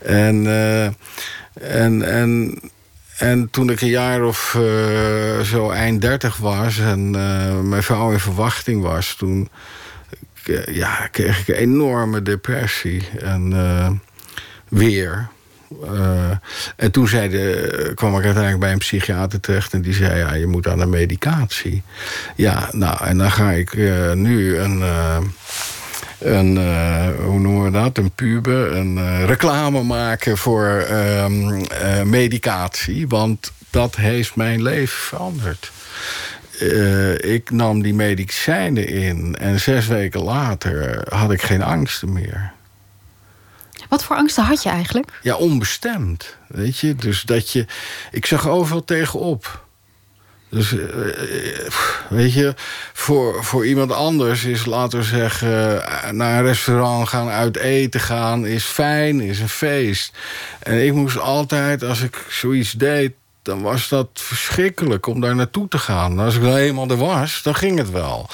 [0.00, 0.84] En, uh,
[1.54, 2.58] en, en
[3.16, 6.78] en toen ik een jaar of uh, zo eind dertig was...
[6.78, 9.14] en uh, mijn vrouw in verwachting was...
[9.14, 9.48] toen
[10.46, 13.08] uh, ja, kreeg ik een enorme depressie.
[13.18, 13.54] En
[14.68, 15.28] weer.
[16.76, 19.72] en toen zei de, kwam ik uiteindelijk bij een psychiater terecht...
[19.72, 21.82] en die zei, ja, je moet aan de medicatie.
[22.36, 23.76] Ja, nou, en dan ga ik
[24.14, 24.82] nu een
[26.18, 32.02] een, uh, hoe noemen we dat, een puber, een uh, reclame maken voor um, uh,
[32.02, 33.08] medicatie.
[33.08, 35.72] Want dat heeft mijn leven veranderd.
[37.20, 42.52] ik nam die medicijnen in en zes weken later had ik geen angsten meer.
[43.88, 45.18] Wat voor angsten had je eigenlijk?
[45.22, 46.36] Ja, onbestemd.
[46.48, 47.66] Weet je, dus dat je.
[48.10, 49.65] Ik zag overal tegenop.
[50.48, 50.84] Dus uh,
[52.08, 52.54] weet je,
[52.92, 55.82] voor, voor iemand anders is, laten we zeggen,
[56.16, 60.12] naar een restaurant gaan, uit eten gaan, is fijn, is een feest.
[60.58, 65.68] En ik moest altijd, als ik zoiets deed, dan was dat verschrikkelijk om daar naartoe
[65.68, 66.18] te gaan.
[66.18, 68.28] Als ik dan eenmaal er was, dan ging het wel.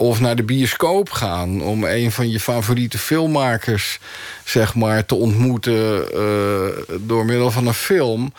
[0.00, 3.98] Of naar de bioscoop gaan om een van je favoriete filmmakers
[4.44, 8.32] zeg maar, te ontmoeten eh, door middel van een film.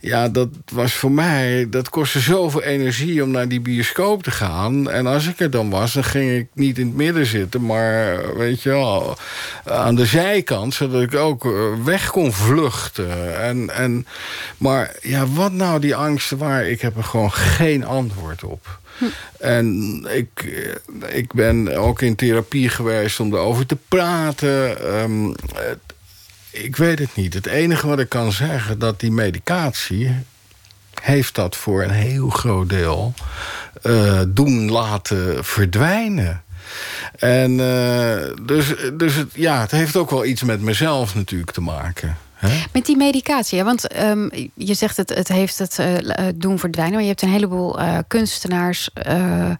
[0.00, 4.90] Ja, dat was voor mij, dat kostte zoveel energie om naar die bioscoop te gaan.
[4.90, 8.20] En als ik er dan was, dan ging ik niet in het midden zitten, maar
[8.36, 9.16] weet je wel,
[9.64, 11.52] aan de zijkant, zodat ik ook eh,
[11.84, 13.40] weg kon vluchten.
[13.40, 14.06] En, en,
[14.56, 18.79] maar ja, wat nou die angsten waren, ik heb er gewoon geen antwoord op.
[19.38, 20.28] En ik,
[21.02, 24.86] eh, ik ben ook in therapie geweest om erover te praten.
[24.94, 25.34] Um,
[26.50, 27.34] ik weet het niet.
[27.34, 28.78] Het enige wat ik kan zeggen...
[28.78, 30.14] dat die medicatie
[31.00, 33.14] heeft dat voor een heel groot deel...
[33.82, 36.42] Uh, doen laten verdwijnen.
[37.16, 41.60] En uh, dus, dus het, ja, het heeft ook wel iets met mezelf natuurlijk te
[41.60, 42.16] maken.
[42.72, 46.94] Met die medicatie, want um, je zegt het, het heeft het uh, doen verdwijnen.
[46.94, 49.50] Maar je hebt een heleboel uh, kunstenaars, uh,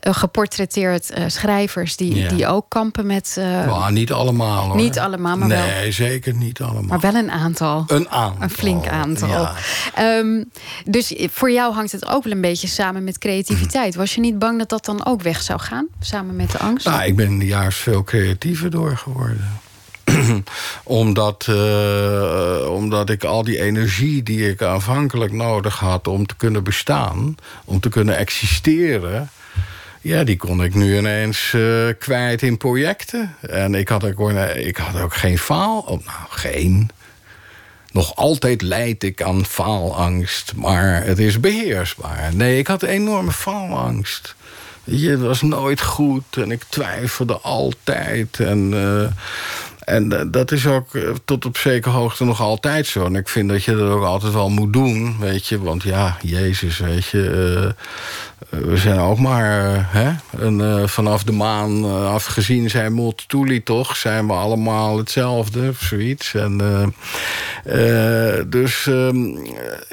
[0.00, 1.96] geportretteerd schrijvers...
[1.96, 3.36] Die, die ook kampen met...
[3.38, 4.76] Nou, niet allemaal hoor.
[4.76, 5.66] Niet allemaal, maar nee, wel...
[5.66, 6.82] Nee, zeker niet allemaal.
[6.82, 7.84] Maar wel een aantal.
[7.86, 8.42] Een aantal.
[8.42, 9.28] Een flink aantal.
[9.28, 9.54] Ja.
[10.18, 10.50] Um,
[10.84, 13.94] dus voor jou hangt het ook wel een beetje samen met creativiteit.
[13.94, 15.86] Was je niet bang dat dat dan ook weg zou gaan?
[16.00, 16.86] Samen met de angst?
[16.86, 19.58] Nou, ik ben juist veel creatiever door geworden
[20.84, 26.64] omdat, uh, omdat ik al die energie die ik aanvankelijk nodig had om te kunnen
[26.64, 29.30] bestaan, om te kunnen existeren.
[30.02, 33.34] Ja, die kon ik nu ineens uh, kwijt in projecten.
[33.40, 35.78] En ik had ook, ik had ook geen faal.
[35.78, 36.90] Oh, nou, geen.
[37.92, 40.52] Nog altijd leid ik aan faalangst.
[40.56, 42.30] Maar het is beheersbaar.
[42.34, 44.34] Nee, ik had enorme faalangst.
[44.84, 48.40] Je, was nooit goed en ik twijfelde altijd.
[48.40, 48.72] En
[49.90, 53.04] en uh, dat is ook uh, tot op zekere hoogte nog altijd zo.
[53.04, 55.60] En ik vind dat je dat ook altijd wel moet doen, weet je.
[55.60, 57.18] Want ja, Jezus, weet je...
[57.64, 57.72] Uh,
[58.48, 60.10] we zijn ook maar, hè?
[60.40, 63.96] En, vanaf de maan afgezien zijn multituli toch...
[63.96, 66.34] zijn we allemaal hetzelfde, of zoiets.
[66.34, 66.58] En,
[68.46, 69.16] dus ehm,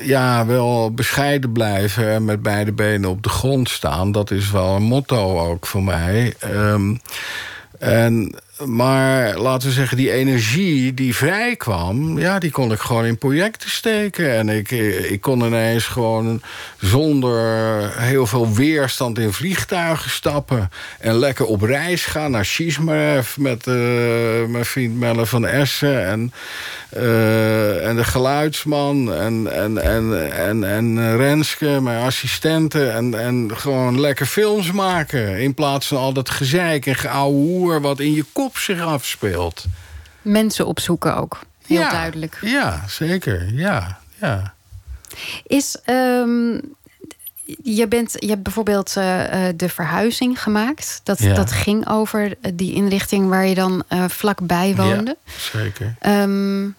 [0.01, 2.09] ja, wel bescheiden blijven...
[2.09, 4.11] en met beide benen op de grond staan...
[4.11, 6.33] dat is wel een motto ook voor mij...
[6.53, 6.99] Um,
[7.79, 8.35] en
[8.65, 12.19] maar laten we zeggen, die energie die vrij kwam...
[12.19, 14.35] ja, die kon ik gewoon in projecten steken.
[14.35, 14.71] En ik,
[15.09, 16.41] ik kon ineens gewoon
[16.79, 17.39] zonder
[17.99, 20.69] heel veel weerstand in vliegtuigen stappen...
[20.99, 23.75] en lekker op reis gaan naar Shismarev met uh,
[24.47, 26.05] mijn vriend Melle van Essen...
[26.05, 26.33] en,
[26.97, 32.93] uh, en de geluidsman en, en, en, en, en Renske, mijn assistenten...
[32.93, 35.39] En, en gewoon lekker films maken...
[35.39, 39.65] in plaats van al dat gezeik en geouwe hoer wat in je kop zich afspeelt.
[40.21, 42.37] Mensen opzoeken ook, heel ja, duidelijk.
[42.41, 43.53] Ja, zeker.
[43.53, 44.53] Ja, ja.
[45.43, 46.61] Is, um,
[47.63, 49.23] je, bent, je hebt bijvoorbeeld uh,
[49.55, 51.01] de verhuizing gemaakt.
[51.03, 51.33] Dat, ja.
[51.33, 55.17] dat ging over die inrichting waar je dan uh, vlakbij woonde.
[55.23, 55.95] Ja, zeker.
[56.05, 56.75] Um,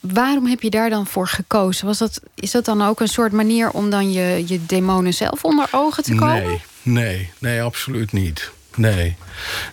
[0.00, 1.86] waarom heb je daar dan voor gekozen?
[1.86, 5.44] Was dat, is dat dan ook een soort manier om dan je, je demonen zelf
[5.44, 6.42] onder ogen te komen?
[6.42, 8.50] Nee, nee, nee absoluut niet.
[8.76, 9.16] Nee.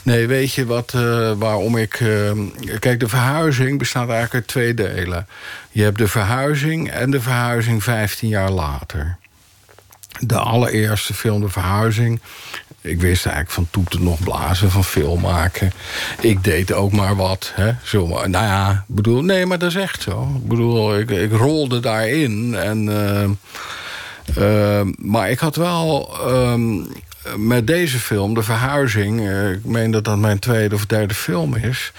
[0.04, 2.00] Nee, weet je wat, uh, waarom ik...
[2.00, 2.32] Uh,
[2.80, 5.28] kijk, de verhuizing bestaat eigenlijk uit twee delen.
[5.72, 9.18] Je hebt de verhuizing en de verhuizing 15 jaar later.
[10.20, 12.20] De allereerste film, de verhuizing...
[12.82, 15.72] Ik wist eigenlijk van toeten nog blazen, van film maken.
[16.22, 17.52] Ik deed ook maar wat.
[17.56, 17.72] Hè?
[17.84, 20.32] Zo, nou ja, bedoel, nee, maar dat is echt zo.
[20.43, 22.56] Ik bedoel, ik, ik rolde daarin.
[22.56, 22.89] En,
[24.38, 26.82] uh, maar ik had wel ehm,
[27.38, 29.20] met deze film, de verhuizing...
[29.20, 31.91] Uh, ik meen dat dat mijn tweede of derde film is...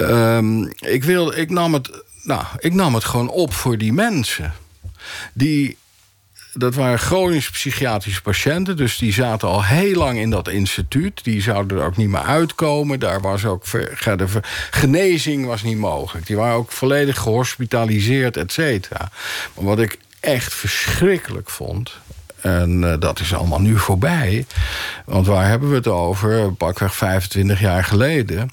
[0.00, 4.52] Um, ik, wilde, ik, nam het, nou, ik nam het gewoon op voor die mensen.
[5.32, 5.76] Die,
[6.52, 8.76] dat waren chronisch psychiatrische patiënten...
[8.76, 11.24] dus die zaten al heel lang in dat instituut.
[11.24, 13.00] Die zouden er ook niet meer uitkomen.
[13.00, 14.40] Daar was ook de
[14.70, 16.26] genezing was niet mogelijk.
[16.26, 19.10] Die waren ook volledig gehospitaliseerd, et cetera.
[19.54, 21.92] Maar wat ik echt verschrikkelijk vond...
[22.40, 24.46] En uh, dat is allemaal nu voorbij.
[25.04, 26.52] Want waar hebben we het over?
[26.52, 28.50] Pakweg 25 jaar geleden.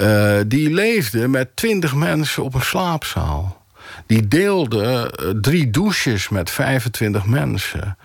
[0.00, 3.64] Uh, die leefde met 20 mensen op een slaapzaal.
[4.06, 7.96] Die deelde uh, drie douches met 25 mensen.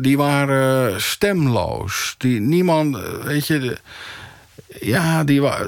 [0.00, 2.14] die waren stemloos.
[2.18, 3.78] Die, niemand, weet je...
[4.80, 5.60] Ja, die, eh,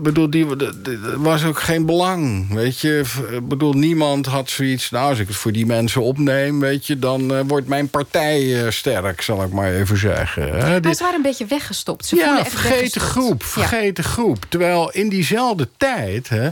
[0.00, 3.02] bedoel, die, de- de- er was ook geen belang, weet je.
[3.32, 4.90] Ik bedoel, niemand had zoiets...
[4.90, 6.98] nou, als ik het voor die mensen opneem, weet je...
[6.98, 10.42] dan eh, wordt mijn partij eh, sterk, zal ik maar even zeggen.
[10.42, 10.80] Hè.
[10.80, 12.06] Maar ze waren een beetje weggestopt.
[12.06, 13.04] Ze ja, vergeten weggestopt.
[13.06, 13.48] groep, Ja.
[13.48, 14.44] vergeten groep.
[14.48, 16.48] Terwijl in diezelfde tijd, hè,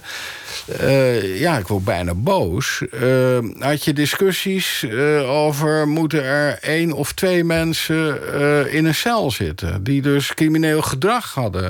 [0.78, 2.82] eh, ja, ik word bijna boos...
[3.00, 5.88] eh, had je discussies eh, over...
[5.88, 9.84] moeten er één of twee mensen eh, in een cel zitten...
[9.84, 11.67] die dus crimineel gedrag hadden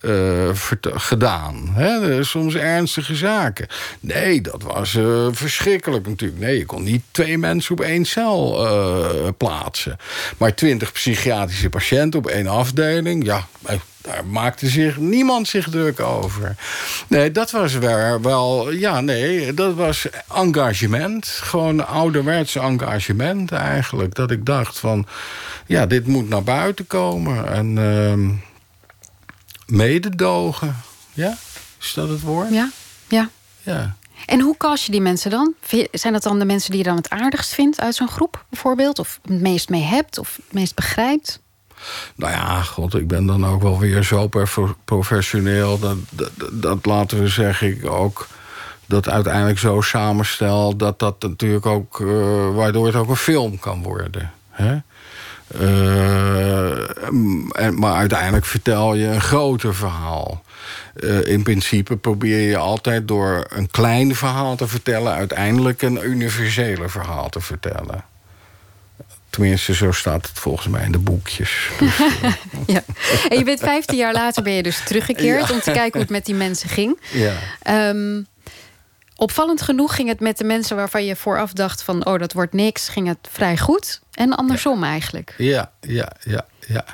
[0.00, 1.68] eh, vert- gedaan.
[1.74, 2.22] Hè?
[2.24, 3.66] Soms ernstige zaken.
[4.00, 6.40] Nee, dat was eh, verschrikkelijk natuurlijk.
[6.40, 9.96] Nee, je kon niet twee mensen op één cel eh, plaatsen.
[10.36, 13.24] Maar twintig psychiatrische patiënten op één afdeling...
[13.24, 16.54] ja, eh, daar maakte zich niemand zich druk over.
[17.08, 18.72] Nee, dat was wel, wel...
[18.72, 21.26] Ja, nee, dat was engagement.
[21.26, 24.14] Gewoon ouderwets engagement eigenlijk.
[24.14, 25.06] Dat ik dacht van...
[25.66, 27.52] Ja, dit moet naar buiten komen.
[27.52, 27.78] En...
[29.66, 30.76] mededogen.
[31.12, 31.36] Ja?
[31.80, 32.50] Is dat het woord?
[32.50, 32.70] Ja,
[33.08, 33.30] ja.
[33.62, 33.96] Ja.
[34.26, 35.54] En hoe cast je die mensen dan?
[35.92, 38.98] Zijn dat dan de mensen die je dan het aardigst vindt uit zo'n groep, bijvoorbeeld?
[38.98, 41.40] Of het meest mee hebt, of het meest begrijpt?
[42.14, 44.28] Nou ja, god, ik ben dan ook wel weer zo
[44.84, 45.78] professioneel.
[45.78, 48.26] Dat, dat, dat laten we zeggen, ik ook
[48.86, 50.76] dat uiteindelijk zo samenstel...
[50.76, 54.32] dat dat natuurlijk ook, eh, waardoor het ook een film kan worden.
[54.50, 54.78] Hè?
[55.46, 57.00] Eh,
[57.64, 60.44] en, maar uiteindelijk vertel je een groter verhaal.
[60.96, 65.12] Eh, in principe probeer je altijd door een klein verhaal te vertellen...
[65.14, 68.04] uiteindelijk een universele verhaal te vertellen.
[69.30, 71.68] Tenminste, zo staat het volgens mij in de boekjes.
[71.78, 71.96] Dus,
[72.66, 72.82] Ja.
[73.28, 75.54] En je bent 15 jaar later ben je dus teruggekeerd Ja.
[75.54, 77.00] om te kijken hoe het met die mensen ging.
[77.12, 77.32] ja.
[77.62, 78.20] Ehm,
[79.16, 82.52] opvallend genoeg ging het met de mensen waarvan je vooraf dacht van oh dat wordt
[82.52, 84.00] niks, ging het vrij goed.
[84.12, 85.34] En andersom eigenlijk.
[85.38, 86.84] Ja, ja, ja, ja.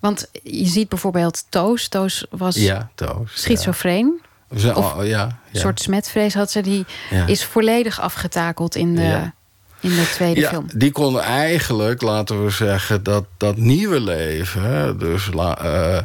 [0.00, 1.88] Want je ziet bijvoorbeeld Toos.
[1.88, 3.32] Toos was Ja, Toos.
[3.42, 4.20] schizofreen.
[4.50, 4.74] Ja.
[4.74, 5.60] Of oh, ja, Een ja.
[5.60, 6.60] soort smetvrees had ze.
[6.60, 6.86] Die
[7.26, 9.30] is volledig afgetakeld in de.
[9.84, 10.66] In de tweede ja, film.
[10.74, 14.98] die konden eigenlijk, laten we zeggen, dat, dat nieuwe leven...
[14.98, 16.04] dus, la, eh, eh,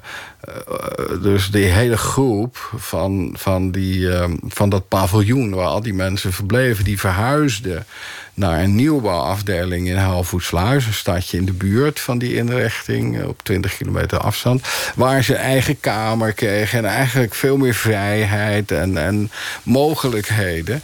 [1.21, 5.53] dus die hele groep van, van, die, eh, van dat paviljoen...
[5.53, 7.85] waar al die mensen verbleven, die verhuisden
[8.39, 10.85] naar een nieuwbouwafdeling in Helvoetsluis.
[10.85, 14.67] Een stadje in de buurt van die inrichting, eh, op 20 kilometer afstand.
[14.95, 19.31] Waar ze eigen kamer kregen en eigenlijk veel meer vrijheid en, en
[19.63, 20.81] mogelijkheden.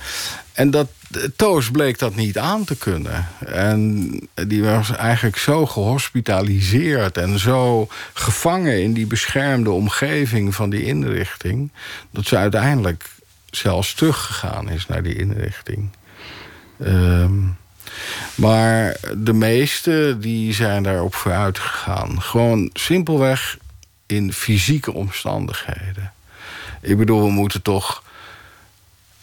[0.56, 0.88] En dat,
[1.36, 3.28] Toos bleek dat niet aan te kunnen.
[3.46, 10.84] En die was eigenlijk zo gehospitaliseerd en zo gevangen in die beschermde omgeving van die
[10.84, 11.72] inrichting.
[12.12, 13.10] dat ze uiteindelijk
[13.50, 15.90] zelfs teruggegaan is naar die inrichting.
[16.80, 17.42] Ehm,
[18.36, 22.22] maar de meesten die zijn daarop vooruit gegaan.
[22.22, 23.58] Gewoon simpelweg
[24.06, 26.14] in fysieke omstandigheden.
[26.82, 28.04] Ik bedoel, we moeten toch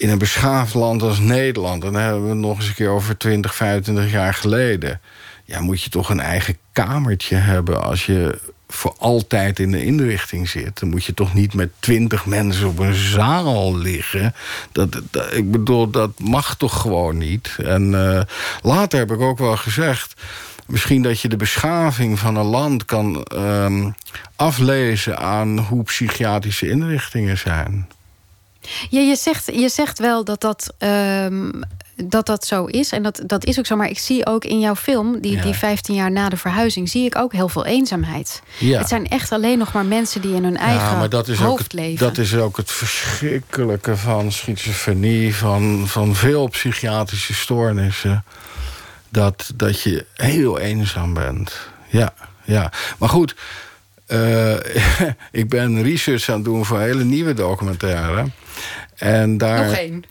[0.03, 1.83] in een beschaafd land als Nederland...
[1.83, 5.01] dan hebben we het nog eens een keer over 20, 25 jaar geleden...
[5.45, 8.39] ja, moet je toch een eigen kamertje hebben als je
[8.69, 10.81] voor altijd in de inrichting zit.
[10.81, 14.35] Dan moet je toch niet met twintig mensen op een zaal liggen.
[14.73, 15.01] Dat-
[15.31, 17.57] ik bedoel, dat mag toch gewoon niet.
[17.65, 18.23] En eh,
[18.63, 20.15] later heb ik ook wel gezegd...
[20.67, 23.91] Misschien dat je de beschaving van een land kan ehm,
[24.37, 27.89] aflezen aan hoe psychiatrische inrichtingen zijn.
[28.91, 31.51] Ja, je, zegt, je zegt wel dat dat, ehm,
[32.05, 32.93] dat dat zo is.
[32.93, 33.77] En dat, dat is ook zo.
[33.77, 35.43] Maar ik zie ook in jouw film, die, Ja.
[35.43, 38.43] die 15 jaar na de verhuizing, zie ik ook heel veel eenzaamheid.
[38.59, 38.79] Ja.
[38.79, 41.41] Het zijn echt alleen nog maar mensen die in hun eigen ja, maar dat is,
[41.41, 42.07] ook hoofd het, leven.
[42.07, 48.25] dat is ook het verschrikkelijke van schizofrenie, van, van veel psychiatrische stoornissen.
[49.09, 51.53] Dat, dat je heel eenzaam bent.
[51.89, 52.73] Ja, ja.
[52.99, 53.35] Maar goed,
[54.13, 55.11] eh,
[55.41, 58.27] ik ben research aan het doen voor hele nieuwe documentaire.
[58.97, 59.67] En daar...
[59.67, 60.05] Nog één.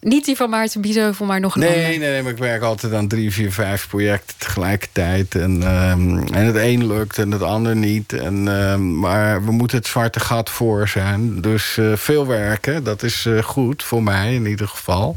[0.00, 2.92] Niet die van Maarten Biesheuvel, maar nog een Nee, nee, nee, maar ik werk altijd
[2.92, 5.34] aan drie, vier, vijf projecten tegelijkertijd.
[5.34, 8.12] En, ehm, en het een lukt en het ander niet.
[8.12, 11.40] En, ehm, maar we moeten het zwarte gat voor zijn.
[11.40, 15.16] Dus eh, veel werken, dat is eh, goed voor mij in ieder geval.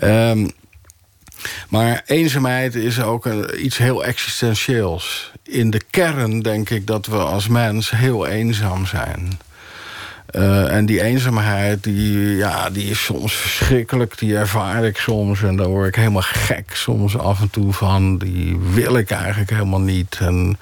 [0.00, 0.48] Ehm,
[1.68, 5.32] maar eenzaamheid is ook een, iets heel existentieels.
[5.44, 9.38] In de kern denk ik dat we als mens heel eenzaam zijn.
[10.26, 14.18] Eh, en die eenzaamheid, die, ja, die is soms verschrikkelijk.
[14.18, 18.18] Die ervaar ik soms en daar word ik helemaal gek soms af en toe van.
[18.18, 20.16] Die wil ik eigenlijk helemaal niet.
[20.20, 20.58] En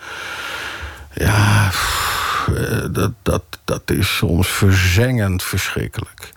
[1.15, 1.71] ja,
[2.57, 6.33] eh, dat, dat, dat is soms verzengend verschrikkelijk.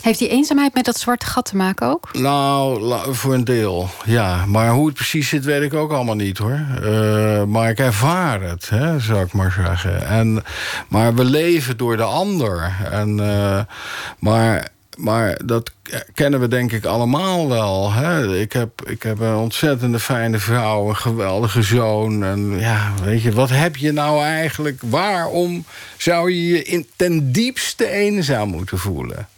[0.00, 2.08] Heeft die eenzaamheid met dat zwarte gat te maken ook?
[2.12, 4.46] Nou, voor een deel, ja.
[4.46, 6.60] Maar hoe het precies zit, weet ik ook allemaal niet, hoor.
[6.82, 10.06] Eh, maar ik ervaar het, hè, zou ik maar zeggen.
[10.06, 10.44] En,
[10.88, 12.76] maar we leven door de ander.
[12.90, 13.60] En, eh,
[14.18, 15.70] maar, maar dat
[16.14, 17.92] kennen we denk ik allemaal wel.
[17.92, 18.38] Hè?
[18.40, 22.24] Ik, heb, ik heb een ontzettende fijne vrouw, een geweldige zoon.
[22.24, 24.82] En ja, weet je, wat heb je nou eigenlijk...
[24.86, 25.64] waarom
[25.96, 29.28] zou je je in, ten diepste eenzaam moeten voelen?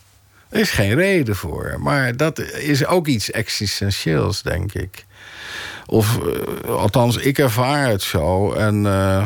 [0.50, 1.76] Er is geen reden voor.
[1.78, 5.04] Maar dat is ook iets existentieels, denk ik.
[5.86, 8.52] Of eh, althans, ik ervaar het zo.
[8.52, 9.24] En uh,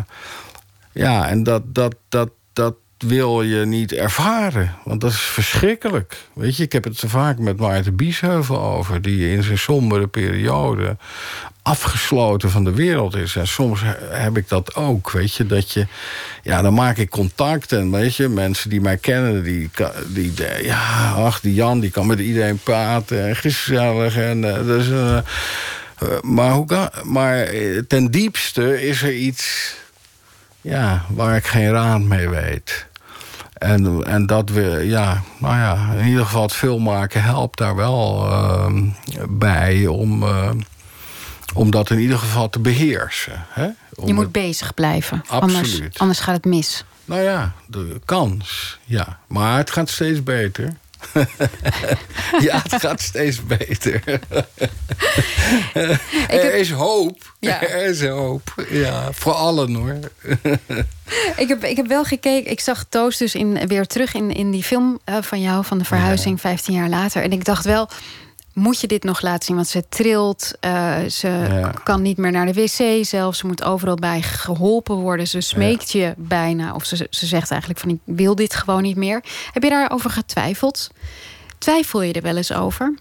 [0.93, 4.75] ja, en dat, dat, dat, dat wil je niet ervaren.
[4.85, 6.16] Want dat is verschrikkelijk.
[6.33, 9.03] Weet je, ik heb het zo vaak met Maarten Biesheuvel over...
[9.03, 10.97] die in zijn sombere periode
[11.64, 13.36] afgesloten van de wereld is.
[13.36, 15.46] En soms heb ik dat ook, weet je.
[15.46, 15.86] Dat je,
[16.42, 19.70] ja, dan maak ik contact en weet je, mensen die mij kennen, die,
[20.08, 24.16] die ja, ach, die Jan, die kan met iedereen praten en gezellig.
[24.16, 25.18] En, uh, dus, uh,
[26.22, 27.48] maar, hoe maar
[27.88, 29.74] ten diepste is er iets,
[30.60, 32.86] ja, waar ik geen raad mee weet.
[33.52, 38.26] En, en dat we, ja, nou ja, in ieder geval het filmmaken helpt daar wel
[38.26, 38.66] uh,
[39.28, 40.24] bij om
[41.55, 43.46] om dat in ieder geval te beheersen.
[43.48, 43.68] Hè?
[43.94, 45.24] Om je moet bezig blijven.
[45.26, 45.72] Absoluut.
[45.72, 46.84] Anders, anders gaat het mis.
[47.05, 48.78] Nou ja, de kans.
[48.84, 49.18] Ja.
[49.26, 50.76] Maar het gaat steeds beter.
[52.46, 54.02] ja, het gaat steeds beter.
[56.28, 57.34] er is hoop.
[57.40, 57.62] Ja.
[57.62, 58.66] Er is hoop.
[58.70, 59.98] Ja, voor allen hoor.
[61.42, 62.50] ik, heb, ik heb wel gekeken.
[62.50, 65.78] Ik zag Toos dus in, weer terug in, in die film uh, van jou, van
[65.78, 66.48] de verhuizing, ja.
[66.48, 67.22] 15 jaar later.
[67.22, 67.88] En ik dacht wel
[68.55, 69.57] moet je dit nog laten zien?
[69.57, 71.72] Want ze trilt, uh, ze ja.
[71.84, 73.38] kan niet meer naar de wc zelfs.
[73.38, 75.26] Ze moet overal bij geholpen worden.
[75.26, 76.07] Ze smeekt ja.
[76.07, 76.74] je bijna.
[76.74, 79.24] Of ze, ze zegt eigenlijk van ik wil dit gewoon niet meer.
[79.52, 80.90] Heb je daarover getwijfeld?
[81.59, 82.94] Twijfel je er wel eens over?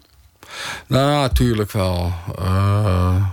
[0.88, 2.14] Nou, natuurlijk wel.
[2.40, 3.26] Uh,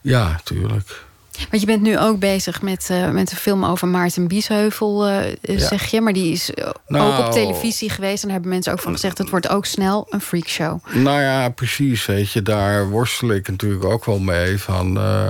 [0.00, 1.05] ja, tuurlijk.
[1.50, 5.32] Want je bent nu ook bezig met, uh, met een film over Maarten Biesheuvel, uh,
[5.42, 5.58] ja.
[5.58, 6.00] zeg je.
[6.00, 6.50] Maar die is
[6.86, 8.22] nou, ook op televisie geweest.
[8.22, 9.18] En daar hebben mensen ook van gezegd...
[9.18, 10.78] het wordt ook snel een freakshow.
[10.92, 12.06] Nou ja, precies.
[12.06, 14.58] Weet je, daar worstel ik natuurlijk ook wel mee.
[14.58, 15.28] Van, uh,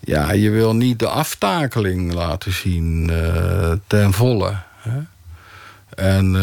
[0.00, 3.10] ja, je wil niet de aftakeling laten zien
[3.86, 4.56] ten volle.
[4.76, 4.98] Hè?
[5.94, 6.34] En...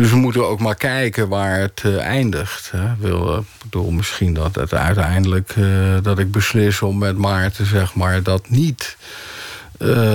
[0.00, 2.70] dus we moeten ook maar kijken waar het uh, eindigt.
[2.70, 2.96] Hè.
[2.98, 7.94] Wil, uh, bedoel, misschien dat het uiteindelijk uh, dat ik beslis om met Maarten zeg
[7.94, 8.96] maar, dat niet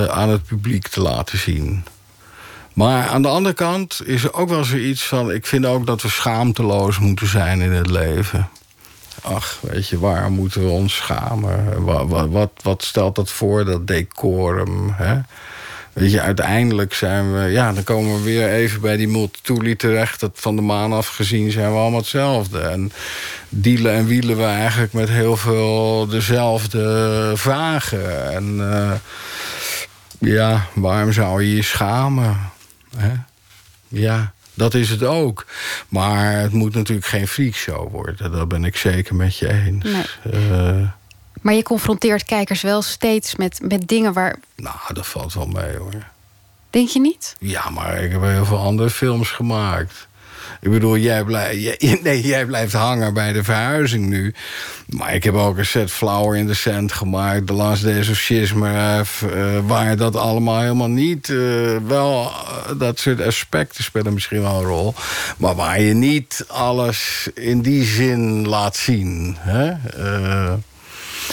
[0.08, 1.84] aan het publiek te laten zien.
[2.72, 5.32] Maar aan de andere kant is er ook wel zoiets van...
[5.32, 8.48] ik vind ook dat we schaamteloos moeten zijn in het leven.
[9.22, 11.84] Ach, weet je, waar moeten we ons schamen?
[11.84, 15.20] Wat, wat, wat, wat stelt dat voor, dat decorum, hè?
[15.96, 17.48] Weet je, uiteindelijk zijn we...
[17.48, 20.20] Ja, dan komen we weer even bij die multitooli terecht.
[20.20, 22.58] Dat van de maan af gezien zijn we allemaal hetzelfde.
[22.60, 22.92] En
[23.48, 28.32] dealen en wielen we eigenlijk met heel veel dezelfde vragen.
[28.34, 28.92] En uh,
[30.18, 32.38] ja, waarom zou je je schamen?
[32.96, 33.12] Hè?
[33.88, 35.46] Ja, dat is het ook.
[35.88, 38.32] Maar het moet natuurlijk geen freakshow worden.
[38.32, 39.84] Dat ben ik zeker met je eens.
[39.84, 40.40] Nee.
[40.50, 40.88] Uh,
[41.46, 44.36] maar je confronteert kijkers wel steeds met, met dingen waar.
[44.56, 46.06] Nou, dat valt wel mee hoor.
[46.70, 47.36] Denk je niet?
[47.38, 50.08] Ja, maar ik heb heel veel andere films gemaakt.
[50.60, 54.34] Ik bedoel, jij, blij, jij, nee, jij blijft hangen bij de verhuizing nu.
[54.86, 57.46] Maar ik heb ook een set Flower in the Sand gemaakt.
[57.46, 59.22] The Last Days of Shizmarev.
[59.22, 61.28] Uh, waar dat allemaal helemaal niet...
[61.28, 64.94] Uh, wel, uh, dat soort aspecten spelen misschien wel een rol.
[65.36, 69.36] Maar waar je niet alles in die zin laat zien.
[69.38, 69.72] Hè?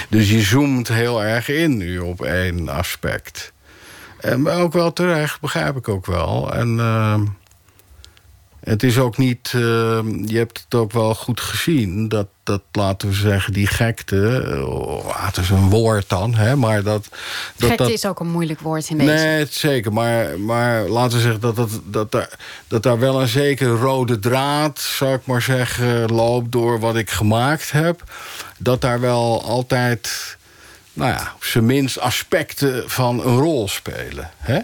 [0.10, 3.54] Dus je zoomt heel erg in nu op één aspect.
[4.20, 6.54] En ook wel terecht, begrijp ik ook wel.
[6.54, 7.20] En uh,
[8.64, 9.54] het is ook niet...
[9.56, 9.62] Uh,
[10.26, 12.08] je hebt het ook wel goed gezien.
[12.08, 14.62] Dat, dat laten we zeggen, die gekte...
[14.68, 17.08] Oh, het is een woord dan, hè, maar dat...
[17.56, 19.14] dat gekte dat, is ook een moeilijk woord in deze.
[19.14, 19.94] Nee, zeker.
[19.94, 24.20] Maar, maar laten we zeggen dat, dat, dat, daar, dat daar wel een zekere rode
[24.20, 24.80] draad...
[24.80, 28.04] zou ik maar zeggen, loopt door wat ik gemaakt heb
[28.64, 30.38] dat daar wel altijd,
[30.94, 34.30] nou ja, op zijn minst aspecten van een rol spelen.
[34.38, 34.54] Hè?
[34.56, 34.64] Ja,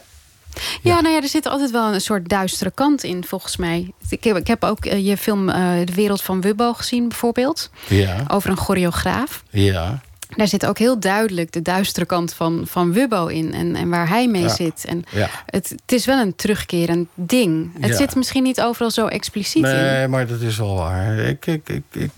[0.82, 3.92] ja, nou ja, er zit altijd wel een soort duistere kant in, volgens mij.
[4.10, 7.70] Ik heb, ik heb ook uh, je film uh, De Wereld van Wubbo gezien, bijvoorbeeld.
[7.88, 8.24] Ja.
[8.28, 9.44] Over een choreograaf.
[9.50, 10.02] Ja.
[10.40, 13.54] Daar zit ook heel duidelijk de duistere kant van, van Wubbo in.
[13.54, 14.50] En, en waar hij mee Ja.
[14.56, 14.86] zit.
[14.88, 15.30] En Ja.
[15.46, 17.72] het, het is wel een terugkerend ding.
[17.80, 17.96] Het Ja.
[17.98, 19.72] zit misschien niet overal zo expliciet in.
[19.72, 21.18] Nee, maar dat is wel waar.
[21.18, 22.12] Ik, ik, ik, ik,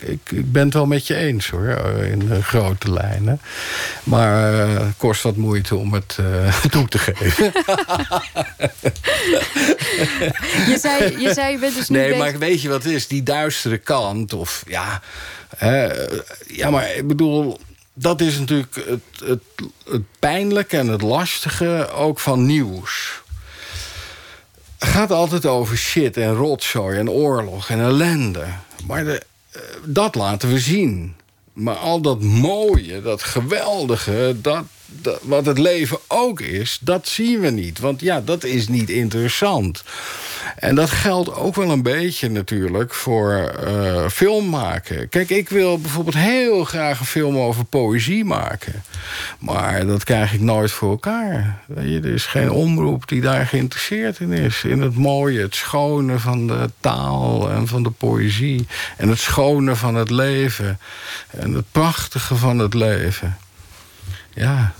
[0.00, 3.40] ik, ik, ben het wel met je eens hoor, eh, in de grote lijnen.
[4.04, 7.52] Maar eh, het kost wat moeite om het eh, toe te geven.
[10.66, 12.92] Je zei, je zei, je bent dus nu Nee, bezig- maar weet je wat het
[12.92, 13.06] is?
[13.06, 15.00] Die duistere kant, of ja...
[15.56, 15.88] hè,
[16.46, 17.58] ja, maar ik bedoel,
[17.98, 19.42] dat is natuurlijk het, het,
[19.84, 23.22] het pijnlijke en het lastige ook van nieuws.
[24.78, 28.44] Het gaat altijd over shit en rotzooi en oorlog en ellende.
[28.86, 31.14] Maar de, eh, dat laten we zien.
[31.52, 34.64] Maar al dat mooie, dat geweldige, dat, dat,
[35.22, 37.78] wat het leven ook is, dat zien we niet.
[37.78, 39.84] Want ja, dat is niet interessant.
[40.56, 45.08] En dat geldt ook wel een beetje natuurlijk voor eh, film maken.
[45.08, 48.82] Kijk, ik wil bijvoorbeeld heel graag een film over poëzie maken.
[49.38, 51.62] Maar dat krijg ik nooit voor elkaar.
[51.76, 54.64] Er is geen omroep die daar geïnteresseerd in is.
[54.64, 58.66] In het mooie, het schone van de taal en van de poëzie.
[58.96, 60.78] En het schone van het leven.
[61.30, 63.36] En het prachtige van het leven.
[64.34, 64.74] Ja.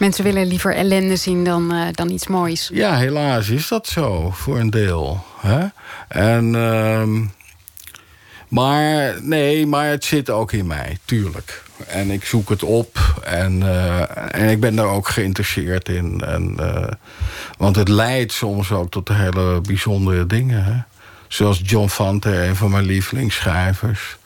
[0.00, 2.70] Mensen willen liever ellende zien dan, eh, dan iets moois.
[2.72, 5.24] Ja, helaas is dat zo, voor een deel.
[5.40, 5.66] Hè?
[6.08, 7.24] En, ehm,
[8.48, 11.62] maar nee, maar het zit ook in mij, tuurlijk.
[11.86, 16.20] En ik zoek het op en, eh, en ik ben daar ook geïnteresseerd in.
[16.20, 16.92] En, eh,
[17.58, 20.64] want het leidt soms ook tot hele bijzondere dingen.
[20.64, 20.76] Hè?
[21.28, 24.16] Zoals John Fante, een van mijn lievelingsschrijvers.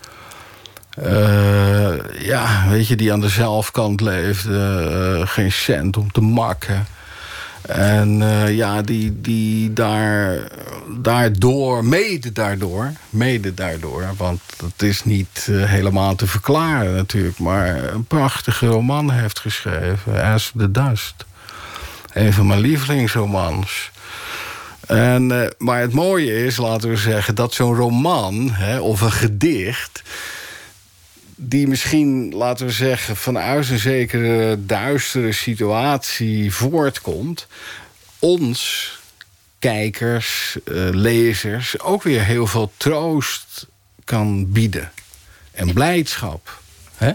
[0.96, 4.88] Eh, ja, weet je, die aan de zelfkant leefde.
[5.20, 6.86] eh, geen cent om te makken.
[7.68, 10.38] En eh, ja, die, die daar,
[11.02, 14.14] daardoor, mede daardoor, mede daardoor...
[14.16, 17.38] want het is niet helemaal te verklaren natuurlijk...
[17.38, 21.14] maar een prachtige roman heeft geschreven, As the Dust.
[22.12, 23.90] Een van mijn lievelingsromans.
[24.86, 30.02] En, maar het mooie is, laten we zeggen, dat zo'n roman hè, of een gedicht
[31.36, 37.46] die misschien, laten we zeggen, vanuit een zekere duistere situatie voortkomt,
[38.18, 38.92] ons,
[39.58, 43.66] kijkers, eh, lezers, ook weer heel veel troost
[44.04, 44.92] kan bieden.
[45.52, 46.60] En blijdschap.
[46.96, 47.12] Hè?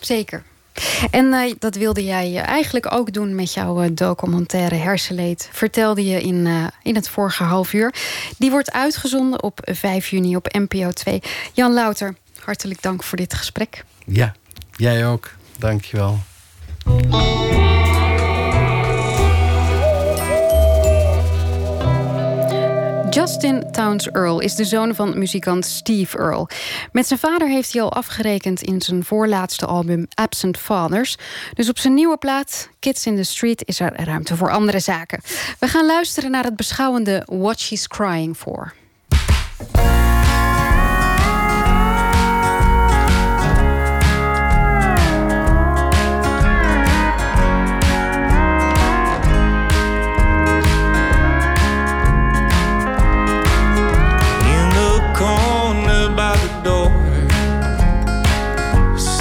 [0.00, 0.42] Zeker.
[1.10, 5.48] En eh, dat wilde jij eh, eigenlijk ook doen met jouw documentaire Hersenleed.
[5.52, 7.94] Vertelde je in, in het vorige half uur.
[8.38, 11.22] Die wordt uitgezonden op 5 juni op NPO 2.
[11.52, 12.14] Jan Louter,
[12.48, 13.84] hartelijk dank voor dit gesprek.
[14.04, 14.34] Ja,
[14.76, 15.30] jij ook.
[15.58, 16.18] Dankjewel.
[23.10, 26.48] Justin Towns Earl is de zoon van muzikant Steve Earl.
[26.92, 31.16] Met zijn vader heeft hij al afgerekend in zijn voorlaatste album Absent Fathers.
[31.54, 35.20] Dus op zijn nieuwe plaat Kids in the Street is er ruimte voor andere zaken.
[35.58, 38.74] We gaan luisteren naar het beschouwende What She's Crying For.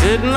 [0.08, 0.34] didn't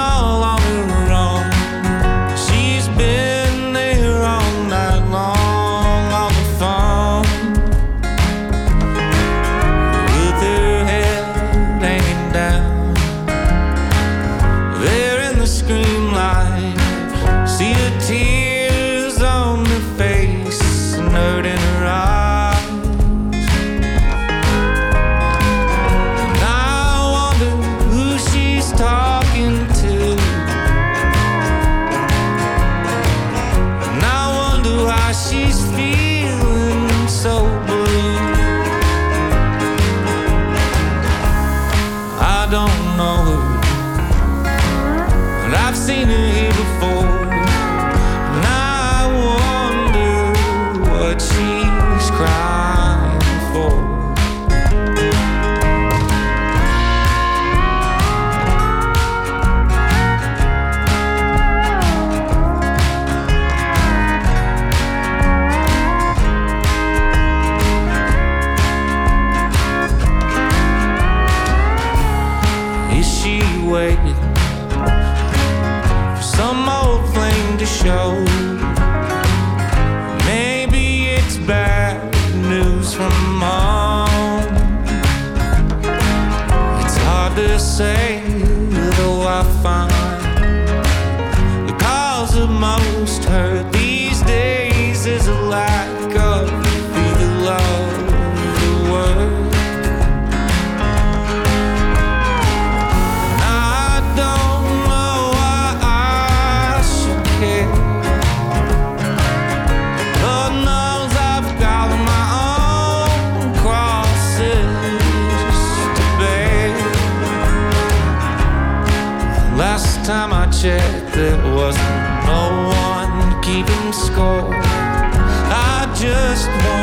[123.93, 124.51] score.
[124.53, 126.80] I just wonder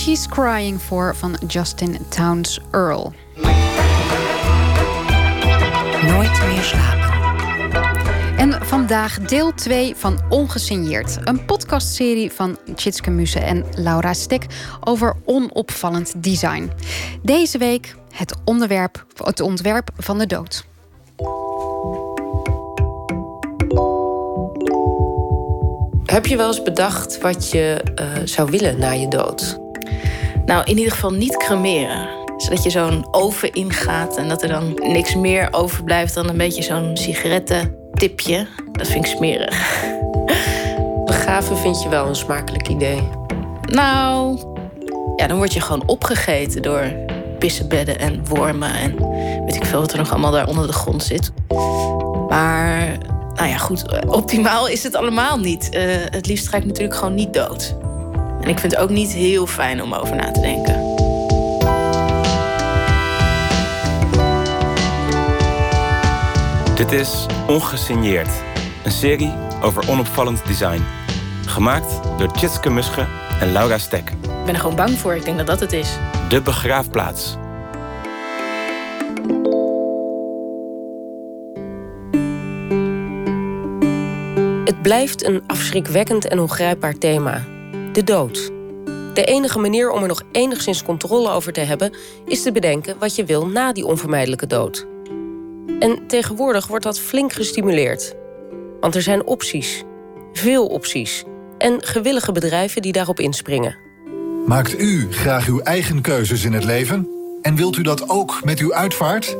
[0.00, 3.12] She's Crying For van Justin Towns Earl.
[6.06, 7.38] Nooit meer slapen.
[8.36, 11.18] En vandaag deel 2 van Ongesigneerd.
[11.24, 14.46] Een podcastserie van Tjitske Muse en Laura Stek
[14.84, 16.70] over onopvallend design.
[17.22, 20.64] Deze week het, onderwerp, het ontwerp van de dood.
[26.04, 29.59] Heb je wel eens bedacht wat je eh, zou willen na je dood?
[30.46, 32.08] Nou, in ieder geval niet cremeren.
[32.36, 36.62] Zodat je zo'n oven ingaat en dat er dan niks meer overblijft dan een beetje
[36.62, 38.46] zo'n sigarettentipje.
[38.72, 39.84] Dat vind ik smerig.
[41.04, 43.08] Begraven vind je wel een smakelijk idee.
[43.72, 44.38] Nou,
[45.16, 46.92] ja, dan word je gewoon opgegeten door
[47.38, 48.96] pissenbedden en wormen en
[49.44, 51.32] weet ik veel wat er nog allemaal daar onder de grond zit.
[52.28, 52.98] Maar,
[53.34, 55.68] nou ja, goed, optimaal is het allemaal niet.
[55.68, 57.76] Eh, het liefst ga ik natuurlijk gewoon niet dood.
[58.40, 60.98] En ik vind het ook niet heel fijn om over na te denken.
[66.74, 68.28] Dit is Ongesigneerd,
[68.84, 69.32] een serie
[69.62, 70.82] over onopvallend design.
[71.46, 73.06] Gemaakt door Tjitske Musche
[73.40, 74.10] en Laura Stek.
[74.10, 75.14] Ik ben er gewoon bang voor.
[75.14, 75.98] Ik denk dat dat het is.
[76.28, 77.36] De begraafplaats.
[84.64, 87.44] Het blijft een afschrikwekkend en ongrijpbaar thema.
[87.92, 88.50] De dood.
[89.14, 91.94] De enige manier om er nog enigszins controle over te hebben...
[92.26, 94.86] is te bedenken wat je wil na die onvermijdelijke dood.
[95.78, 98.14] En tegenwoordig wordt dat flink gestimuleerd.
[98.80, 99.84] Want er zijn opties.
[100.32, 101.24] Veel opties.
[101.58, 103.76] En gewillige bedrijven die daarop inspringen.
[104.46, 107.08] Maakt u graag uw eigen keuzes in het leven?
[107.42, 109.36] En wilt u dat ook met uw uitvaart?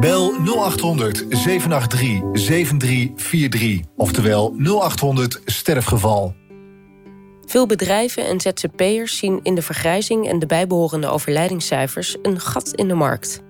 [0.00, 6.34] Bel 0800 783 7343, oftewel 0800 sterfgeval.
[7.46, 12.88] Veel bedrijven en ZZP'ers zien in de vergrijzing en de bijbehorende overlijdingscijfers een gat in
[12.88, 13.42] de markt.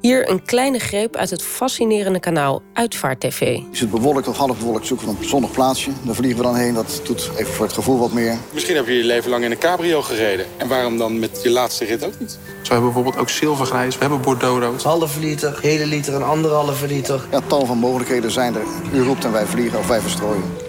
[0.00, 3.40] Hier een kleine greep uit het fascinerende kanaal Uitvaart TV.
[3.40, 5.90] Je zit bewolkt of half bewolkt, zoeken we een zonnig plaatsje.
[6.02, 8.36] Daar vliegen we dan heen, dat doet even voor het gevoel wat meer.
[8.52, 10.46] Misschien heb je je leven lang in een cabrio gereden.
[10.56, 12.30] En waarom dan met je laatste rit ook niet?
[12.30, 14.82] Zo hebben we bijvoorbeeld ook zilvergrijs, we hebben bordeauxrood.
[14.82, 17.26] Halve liter, hele liter en anderhalve liter.
[17.30, 18.64] Ja, tal van mogelijkheden zijn er.
[18.92, 20.65] U roept en wij vliegen of wij verstrooien.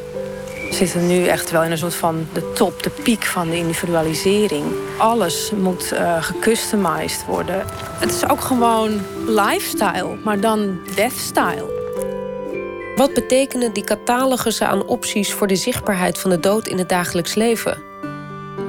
[0.70, 3.58] We zitten nu echt wel in een soort van de top, de piek van de
[3.58, 4.66] individualisering.
[4.98, 7.64] Alles moet uh, gecustomized worden.
[8.00, 11.76] Het is ook gewoon lifestyle, maar dan deathstyle.
[12.96, 17.36] Wat betekenen die catalogussen aan opties voor de zichtbaarheid van de dood in het dagelijks
[17.36, 17.78] leven?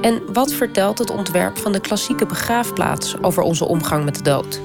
[0.01, 4.61] En wat vertelt het ontwerp van de klassieke begraafplaats over onze omgang met de dood?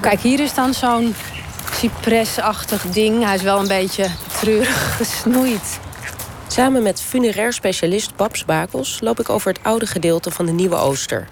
[0.00, 1.14] Kijk, hier is dan zo'n
[1.72, 3.24] cipresachtig ding.
[3.24, 4.06] Hij is wel een beetje
[4.38, 5.80] treurig gesnoeid.
[6.46, 10.76] Samen met funerair specialist Babs Bakels loop ik over het oude gedeelte van de Nieuwe
[10.76, 11.28] Ooster.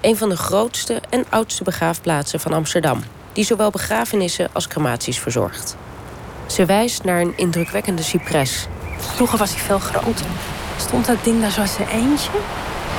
[0.00, 3.02] Een van de grootste en oudste begraafplaatsen van Amsterdam,
[3.32, 5.76] die zowel begrafenissen als crematies verzorgt.
[6.46, 8.66] Ze wijst naar een indrukwekkende cipres.
[8.98, 10.26] Vroeger was hij veel groter.
[10.76, 12.30] Stond dat ding daar zoals een eentje?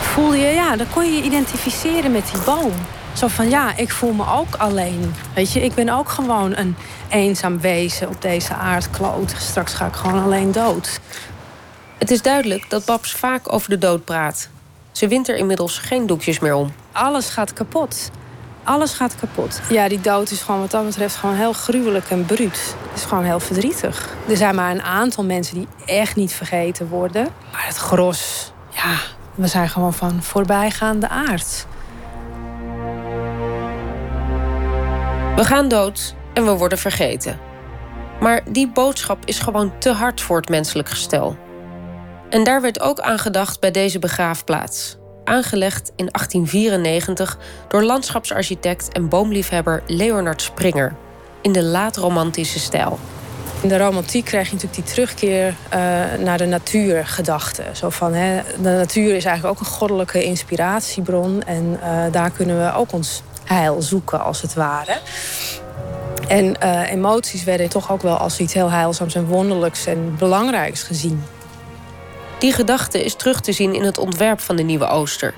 [0.01, 2.74] Voelde je, ja, dan kon je je identificeren met die boom.
[3.14, 5.14] Zo van, ja, ik voel me ook alleen.
[5.34, 6.76] Weet je, ik ben ook gewoon een
[7.09, 9.34] eenzaam wezen op deze aardkloot.
[9.38, 10.99] Straks ga ik gewoon alleen dood.
[11.97, 14.49] Het is duidelijk dat Babs vaak over de dood praat.
[14.91, 16.74] Ze wint er inmiddels geen doekjes meer om.
[16.91, 18.12] Alles gaat kapot.
[18.64, 19.62] Alles gaat kapot.
[19.70, 22.75] Ja, die dood is gewoon wat dat betreft gewoon heel gruwelijk en bruut.
[22.89, 24.09] Het is gewoon heel verdrietig.
[24.29, 27.28] Er zijn maar een aantal mensen die echt niet vergeten worden.
[27.51, 28.96] Maar het gros, ja,
[29.36, 31.66] we zijn gewoon van voorbijgaande aard.
[35.42, 37.39] We gaan dood en we worden vergeten.
[38.20, 41.38] Maar die boodschap is gewoon te hard voor het menselijk gestel.
[42.30, 44.97] En daar werd ook aan gedacht bij deze begraafplaats.
[45.24, 47.38] Aangelegd in 1894
[47.68, 50.96] door landschapsarchitect en boomliefhebber Leonard Springer.
[51.42, 53.00] In de laat-romantische stijl.
[53.62, 55.54] In de romantiek krijg je natuurlijk die terugkeer uh,
[56.24, 57.63] naar de natuurgedachte.
[57.74, 61.43] Zo van, hè, de natuur is eigenlijk ook een goddelijke inspiratiebron.
[61.43, 64.99] En uh, daar kunnen we ook ons heil zoeken, als het ware.
[66.28, 70.83] En uh, emoties werden toch ook wel als iets heel heilzaams en wonderlijks en belangrijks
[70.83, 71.23] gezien.
[72.39, 75.33] Die gedachte is terug te zien in het ontwerp van de Nieuwe Ooster.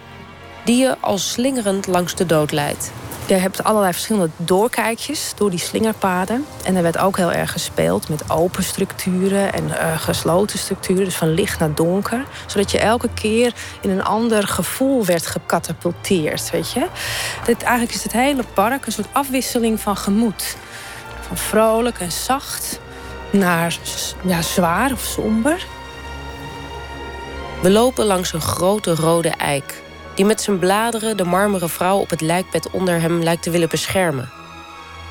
[0.65, 2.91] Die je als slingerend langs de dood leidt.
[3.33, 6.45] Je hebt allerlei verschillende doorkijkjes door die slingerpaden.
[6.63, 11.05] En er werd ook heel erg gespeeld met open structuren en uh, gesloten structuren.
[11.05, 12.25] Dus van licht naar donker.
[12.45, 16.49] Zodat je elke keer in een ander gevoel werd gecatapulteerd.
[16.49, 16.87] Weet je?
[17.45, 20.55] Dit, eigenlijk is het hele park een soort afwisseling van gemoed.
[21.27, 22.79] Van vrolijk en zacht
[23.29, 23.77] naar
[24.23, 25.65] ja, zwaar of somber.
[27.61, 29.82] We lopen langs een grote rode eik
[30.15, 33.69] die met zijn bladeren de marmeren vrouw op het lijkbed onder hem lijkt te willen
[33.69, 34.31] beschermen.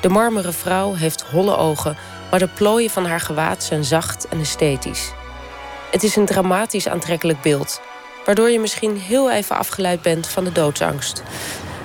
[0.01, 1.97] De marmeren vrouw heeft holle ogen,
[2.29, 5.11] maar de plooien van haar gewaad zijn zacht en esthetisch.
[5.91, 7.81] Het is een dramatisch aantrekkelijk beeld,
[8.25, 11.23] waardoor je misschien heel even afgeleid bent van de doodsangst.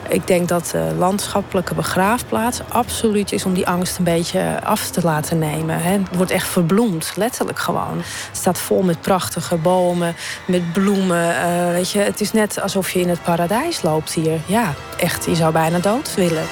[0.09, 5.01] Ik denk dat de landschappelijke begraafplaats absoluut is om die angst een beetje af te
[5.03, 5.83] laten nemen.
[5.83, 7.97] Het wordt echt verbloemd, letterlijk gewoon.
[7.97, 10.15] Het staat vol met prachtige bomen,
[10.47, 11.29] met bloemen.
[11.29, 14.41] Uh, weet je, het is net alsof je in het paradijs loopt hier.
[14.47, 16.45] Ja, echt, je zou bijna dood willen.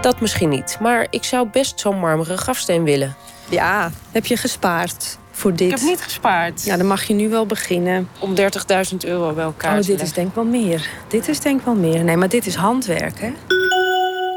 [0.00, 3.16] Dat misschien niet, maar ik zou best zo'n marmeren grafsteen willen.
[3.48, 5.72] Ja, heb je gespaard voor dit?
[5.72, 6.64] Ik heb niet gespaard.
[6.64, 8.08] Ja, dan mag je nu wel beginnen.
[8.18, 10.88] Om 30.000 euro bij elkaar Oh, dit is denk ik wel meer.
[11.08, 12.04] Dit is denk ik wel meer.
[12.04, 13.32] Nee, maar dit is handwerk, hè?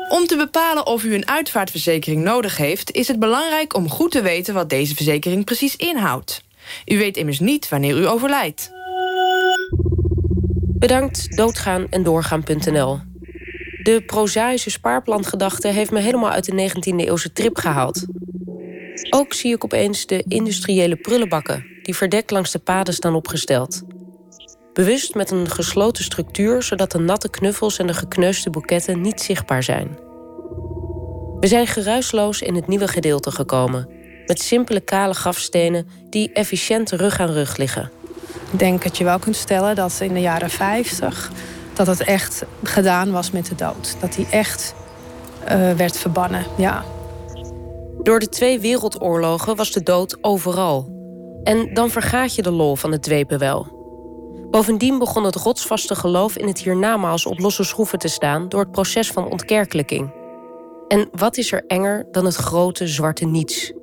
[0.10, 2.92] Om te bepalen of u een uitvaartverzekering nodig heeft...
[2.92, 6.44] is het belangrijk om goed te weten wat deze verzekering precies inhoudt.
[6.86, 8.72] U weet immers niet wanneer u overlijdt.
[10.80, 13.00] Bedankt doodgaan en doorgaan.nl.
[13.84, 18.06] De prozaïsche spaarplangedachte heeft me helemaal uit de 19e eeuwse trip gehaald.
[19.10, 23.82] Ook zie ik opeens de industriële prullenbakken die verdekt langs de paden staan opgesteld.
[24.74, 29.64] Bewust met een gesloten structuur, zodat de natte knuffels en de gekneusde boeketten niet zichtbaar
[29.64, 29.98] zijn.
[31.40, 33.90] We zijn geruisloos in het nieuwe gedeelte gekomen,
[34.26, 37.92] met simpele kale grafstenen die efficiënt rug aan rug liggen.
[38.52, 41.32] Ik denk dat je wel kunt stellen dat in de jaren 50
[41.74, 43.96] dat het echt gedaan was met de dood.
[44.00, 44.76] Dat die echt
[45.44, 46.84] uh, werd verbannen, ja.
[48.04, 50.90] Door de twee wereldoorlogen was de dood overal.
[51.44, 53.80] En dan vergaat je de lol van het dwepen wel.
[54.52, 58.72] Bovendien begon het rotsvaste geloof in het hiernamaals op losse schroeven te staan door het
[58.72, 60.14] proces van ontkerkelijking.
[60.88, 63.74] En wat is er enger dan het grote zwarte niets?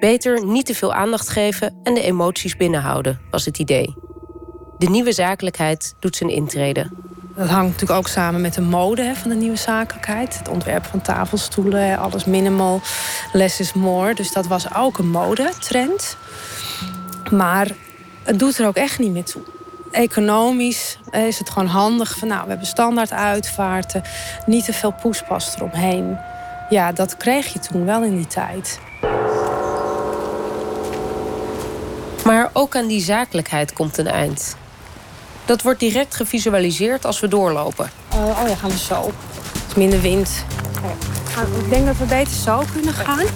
[0.00, 3.94] Beter niet te veel aandacht geven en de emoties binnenhouden, was het idee.
[4.78, 6.90] De nieuwe zakelijkheid doet zijn intrede.
[7.36, 10.38] Dat hangt natuurlijk ook samen met de mode hè, van de nieuwe zakelijkheid.
[10.38, 12.80] Het ontwerp van tafelstoelen, alles minimal,
[13.32, 14.14] less is more.
[14.14, 16.16] Dus dat was ook een modetrend.
[17.30, 17.68] Maar
[18.22, 19.42] het doet er ook echt niet meer toe.
[19.90, 24.02] Economisch is het gewoon handig van, nou, we hebben standaard uitvaarten,
[24.46, 26.18] niet te veel poespas eromheen.
[26.68, 28.80] Ja, dat kreeg je toen wel in die tijd.
[32.24, 34.56] Maar ook aan die zakelijkheid komt een eind.
[35.44, 37.90] Dat wordt direct gevisualiseerd als we doorlopen.
[38.14, 39.12] Uh, oh ja, gaan we zo.
[39.52, 40.44] Het is minder wind.
[41.62, 43.26] Ik denk dat we beter zo kunnen gaan.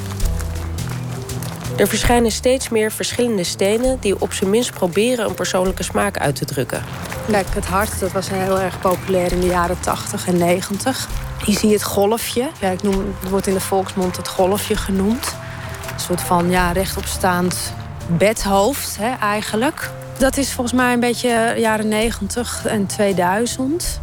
[1.77, 6.37] Er verschijnen steeds meer verschillende stenen die op zijn minst proberen een persoonlijke smaak uit
[6.37, 6.85] te drukken.
[7.31, 11.09] Kijk, het hart dat was heel erg populair in de jaren 80 en 90.
[11.45, 12.51] Hier zie je het golfje.
[12.61, 15.35] Ja, ik noem, het wordt in de volksmond het golfje genoemd.
[15.93, 17.73] Een soort van ja, rechtopstaand
[18.07, 19.91] bedhoofd hè, eigenlijk.
[20.19, 24.01] Dat is volgens mij een beetje jaren 90 en 2000.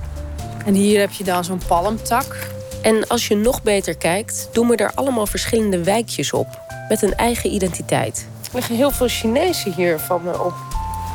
[0.66, 2.50] En hier heb je dan zo'n palmtak.
[2.82, 6.48] En als je nog beter kijkt, doen we er allemaal verschillende wijkjes op.
[6.90, 8.28] Met een eigen identiteit.
[8.44, 10.54] Er liggen heel veel Chinezen hier van me op.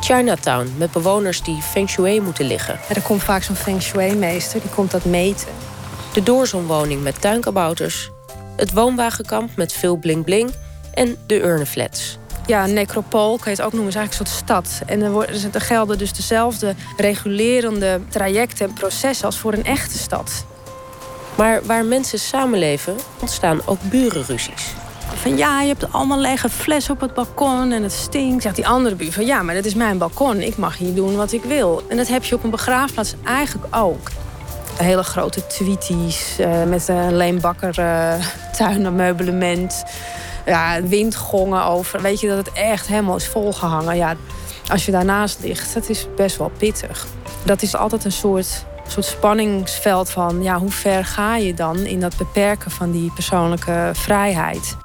[0.01, 2.79] Chinatown, met bewoners die feng shui moeten liggen.
[2.89, 5.47] er komt vaak zo'n feng shui-meester, die komt dat meten.
[6.13, 8.09] De doorzonwoning met tuinkabouters.
[8.55, 10.51] Het woonwagenkamp met veel bling-bling.
[10.93, 12.18] En de urnenflats.
[12.49, 14.81] Ja, necropool kan je het ook noemen, is eigenlijk een soort stad.
[14.85, 19.97] En er, worden, er gelden dus dezelfde regulerende trajecten en processen als voor een echte
[19.97, 20.45] stad.
[21.35, 24.73] Maar waar mensen samenleven, ontstaan ook burenruzies.
[25.15, 28.43] Van ja, je hebt allemaal lege flessen op het balkon en het stinkt.
[28.43, 30.41] Zegt die andere buur van ja, maar dat is mijn balkon.
[30.41, 31.83] Ik mag hier doen wat ik wil.
[31.89, 34.09] En dat heb je op een begraafplaats eigenlijk ook.
[34.77, 38.13] Hele grote tweeties uh, met een leenbakker uh,
[38.57, 39.83] tuinmeublement.
[40.49, 42.01] Ja, windgongen over.
[42.01, 43.95] Weet je dat het echt helemaal is volgehangen.
[43.95, 44.15] Ja,
[44.71, 47.07] als je daarnaast ligt, dat is best wel pittig.
[47.45, 51.99] Dat is altijd een soort soort spanningsveld van ja, hoe ver ga je dan in
[51.99, 54.77] dat beperken van die persoonlijke vrijheid.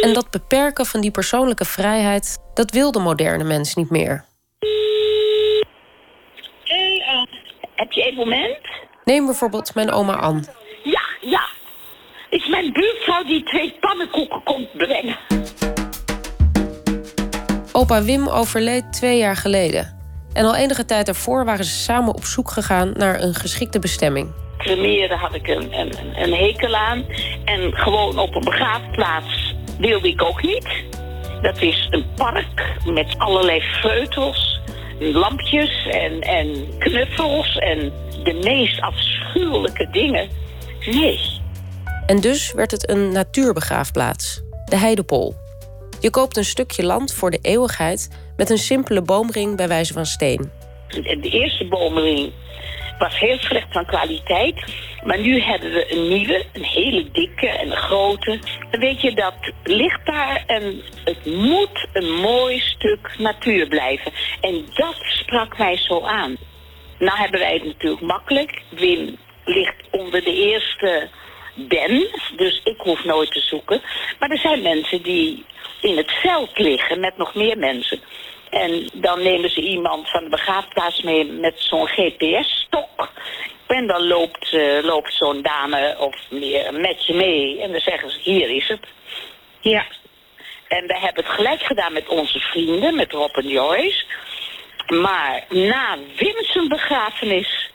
[0.00, 4.24] En dat beperken van die persoonlijke vrijheid, dat wil de moderne mens niet meer.
[6.64, 7.22] Hey, uh,
[7.74, 8.58] heb je een moment?
[9.04, 10.46] Neem bijvoorbeeld mijn oma Ann.
[10.82, 11.48] Ja, ja.
[12.30, 15.18] Is mijn buurvrouw die twee pannenkoeken komt brengen.
[17.72, 19.98] Opa Wim overleed twee jaar geleden.
[20.32, 24.32] En al enige tijd ervoor waren ze samen op zoek gegaan naar een geschikte bestemming.
[24.58, 27.04] Cremeren had ik een, een, een hekel aan.
[27.44, 30.68] En gewoon op een begraafplaats wilde ik ook niet.
[31.42, 34.60] Dat is een park met allerlei feutels,
[34.98, 37.92] lampjes en, en knuffels en
[38.24, 40.28] de meest afschuwelijke dingen.
[40.86, 41.39] Nee.
[42.10, 45.34] En dus werd het een natuurbegraafplaats, de Heidepol.
[46.00, 50.06] Je koopt een stukje land voor de eeuwigheid met een simpele boomring bij wijze van
[50.06, 50.50] steen.
[50.88, 52.32] De eerste boomring
[52.98, 54.64] was heel slecht van kwaliteit.
[55.04, 58.38] Maar nu hebben we een nieuwe, een hele dikke en grote.
[58.70, 64.12] Dan weet je, dat ligt daar en het moet een mooi stuk natuur blijven.
[64.40, 66.36] En dat sprak mij zo aan.
[66.98, 68.62] Nou hebben wij het natuurlijk makkelijk.
[68.70, 71.08] Wim ligt onder de eerste
[71.54, 73.82] ben, dus ik hoef nooit te zoeken.
[74.18, 75.44] Maar er zijn mensen die
[75.80, 78.00] in het veld liggen met nog meer mensen.
[78.50, 83.10] En dan nemen ze iemand van de begraafplaats mee met zo'n GPS-stok.
[83.66, 87.60] En dan loopt, uh, loopt zo'n dame of meer met je mee.
[87.62, 88.86] En dan zeggen ze, hier is het.
[89.60, 89.84] Ja.
[90.68, 94.04] En we hebben het gelijk gedaan met onze vrienden, met Rob en Joyce.
[94.86, 97.70] Maar na Wim's begrafenis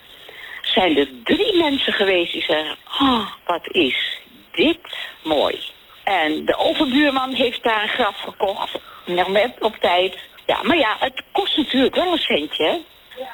[0.76, 2.78] zijn er drie mensen geweest die zeggen...
[3.02, 4.20] Oh, wat is
[4.52, 4.80] dit
[5.24, 5.60] mooi.
[6.04, 8.80] En de overbuurman heeft daar een graf gekocht.
[9.06, 10.18] Nog net op tijd.
[10.46, 12.64] Ja, maar ja, het kost natuurlijk wel een centje.
[12.64, 12.78] Hè?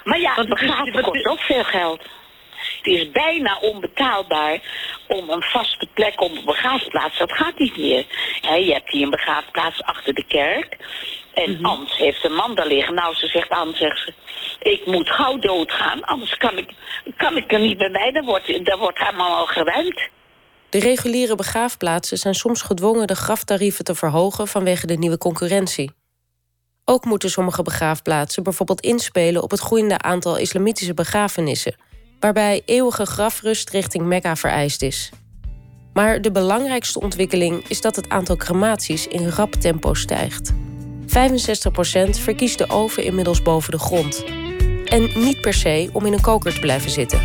[0.03, 2.01] Maar ja, het begraven kost ook veel geld.
[2.81, 4.61] Het is bijna onbetaalbaar
[5.07, 7.17] om een vaste plek op een begraafplaats.
[7.17, 8.05] Dat gaat niet meer.
[8.41, 10.77] je hebt hier een begraafplaats achter de kerk.
[11.33, 12.93] En mm Ans heeft een man daar liggen.
[12.93, 14.13] Nou, ze zegt Ans, zegt ze,
[14.59, 16.03] ik moet gauw doodgaan.
[16.03, 16.69] Anders kan ik,
[17.17, 18.11] kan ik er niet bij mij.
[18.11, 20.09] Dan wordt, dan wordt helemaal al geruimd.
[20.69, 25.91] De reguliere begraafplaatsen zijn soms gedwongen de graftarieven te verhogen vanwege de nieuwe concurrentie.
[26.85, 31.75] Ook moeten sommige begraafplaatsen bijvoorbeeld inspelen op het groeiende aantal islamitische begrafenissen,
[32.21, 35.09] waarbij eeuwige grafrust richting Mekka vereist is.
[35.93, 40.53] Maar de belangrijkste ontwikkeling is dat het aantal crematies in rap tempo stijgt.
[41.05, 41.13] 65%
[42.09, 44.23] verkiest de oven inmiddels boven de grond.
[44.85, 47.21] En niet per se om in een koker te blijven zitten.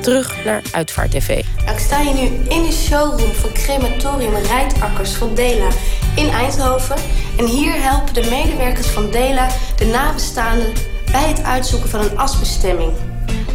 [0.00, 1.44] Terug naar Uitvaart TV.
[1.72, 5.68] Ik sta hier nu in de showroom van crematorium Rijtakkers van Dela
[6.16, 6.96] in Eindhoven.
[7.38, 10.72] En hier helpen de medewerkers van Dela de nabestaanden
[11.12, 12.92] bij het uitzoeken van een asbestemming.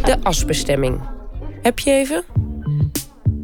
[0.04, 1.00] De asbestemming.
[1.62, 2.24] Heb je even?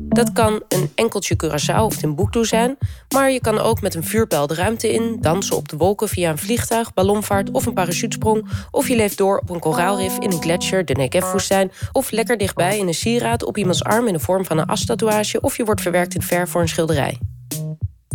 [0.08, 2.78] Dat kan een enkeltje Curaçao of Timbuktu zijn,
[3.14, 6.30] maar je kan ook met een vuurpijl de ruimte in, dansen op de wolken via
[6.30, 10.42] een vliegtuig, ballonvaart of een parachutesprong, of je leeft door op een koraalrif in een
[10.42, 14.44] gletsjer, de Negev-woestijn, of lekker dichtbij in een sieraad op iemands arm in de vorm
[14.44, 17.18] van een astatoeage, of je wordt verwerkt in verf voor een schilderij.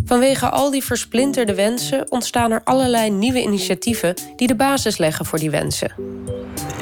[0.04, 5.38] Vanwege al die versplinterde wensen ontstaan er allerlei nieuwe initiatieven die de basis leggen voor
[5.38, 5.94] die wensen.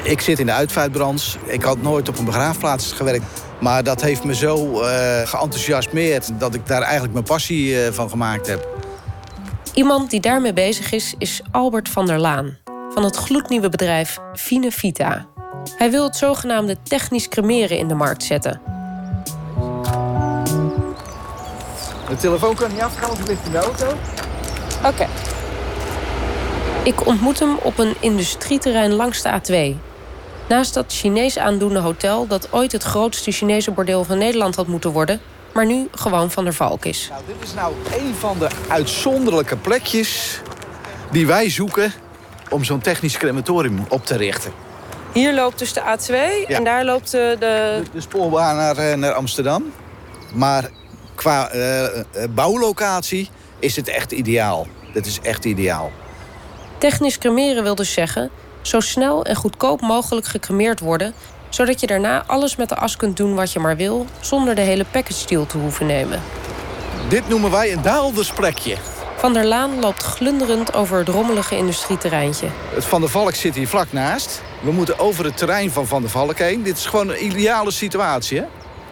[0.03, 1.37] Ik zit in de uitvaartbranche.
[1.45, 3.23] Ik had nooit op een begraafplaats gewerkt.
[3.59, 4.87] Maar dat heeft me zo uh,
[5.25, 8.67] geenthousiasmeerd dat ik daar eigenlijk mijn passie uh, van gemaakt heb.
[9.73, 12.57] Iemand die daarmee bezig is, is Albert van der Laan.
[12.93, 15.27] Van het gloednieuwe bedrijf Fine Vita.
[15.77, 18.70] Hij wil het zogenaamde technisch cremeren in de markt zetten.
[22.11, 23.87] De telefoon kan niet afgaan, want ligt in de auto.
[24.85, 25.07] Oké.
[26.83, 29.79] Ik ontmoet hem op een industrieterrein langs de A2.
[30.49, 34.91] Naast dat Chinees aandoende hotel dat ooit het grootste Chinese bordeel van Nederland had moeten
[34.91, 35.19] worden,
[35.53, 37.07] maar nu gewoon van der Valk is.
[37.09, 40.41] Nou, dit is nou een van de uitzonderlijke plekjes
[41.11, 41.93] die wij zoeken
[42.49, 44.51] om zo'n technisch crematorium op te richten.
[45.11, 47.35] Hier loopt dus de A2 en daar loopt de...
[47.39, 49.71] De, de spoorbaan naar, eh, naar Amsterdam.
[50.33, 50.69] Maar
[51.21, 51.85] qua uh,
[52.29, 53.29] bouwlocatie
[53.59, 54.67] is het echt ideaal.
[54.93, 55.91] Dit is echt ideaal.
[56.77, 58.29] Technisch cremeren wil dus zeggen...
[58.61, 61.13] zo snel en goedkoop mogelijk gecremeerd worden...
[61.49, 64.05] zodat je daarna alles met de as kunt doen wat je maar wil...
[64.19, 66.21] zonder de hele package deal te hoeven nemen.
[67.09, 68.75] Dit noemen wij een daaldersplekje.
[69.17, 72.47] Van der Laan loopt glunderend over het rommelige industrieterreintje.
[72.73, 74.41] Het Van der Valk zit hier vlak naast.
[74.61, 76.63] We moeten over het terrein van Van der Valk heen.
[76.63, 78.45] Dit is gewoon een ideale situatie, hè?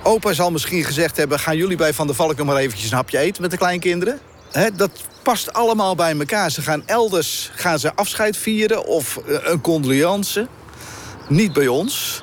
[0.04, 1.40] Opa zal misschien gezegd hebben...
[1.40, 4.20] gaan jullie bij Van der Valk nog maar eventjes een hapje eten met de kleinkinderen?
[4.52, 4.92] He, dat
[5.24, 6.52] past allemaal bij elkaar.
[6.52, 10.48] Ze gaan elders gaan ze afscheid vieren of eh, een condoleance.
[11.28, 12.22] Niet bij ons.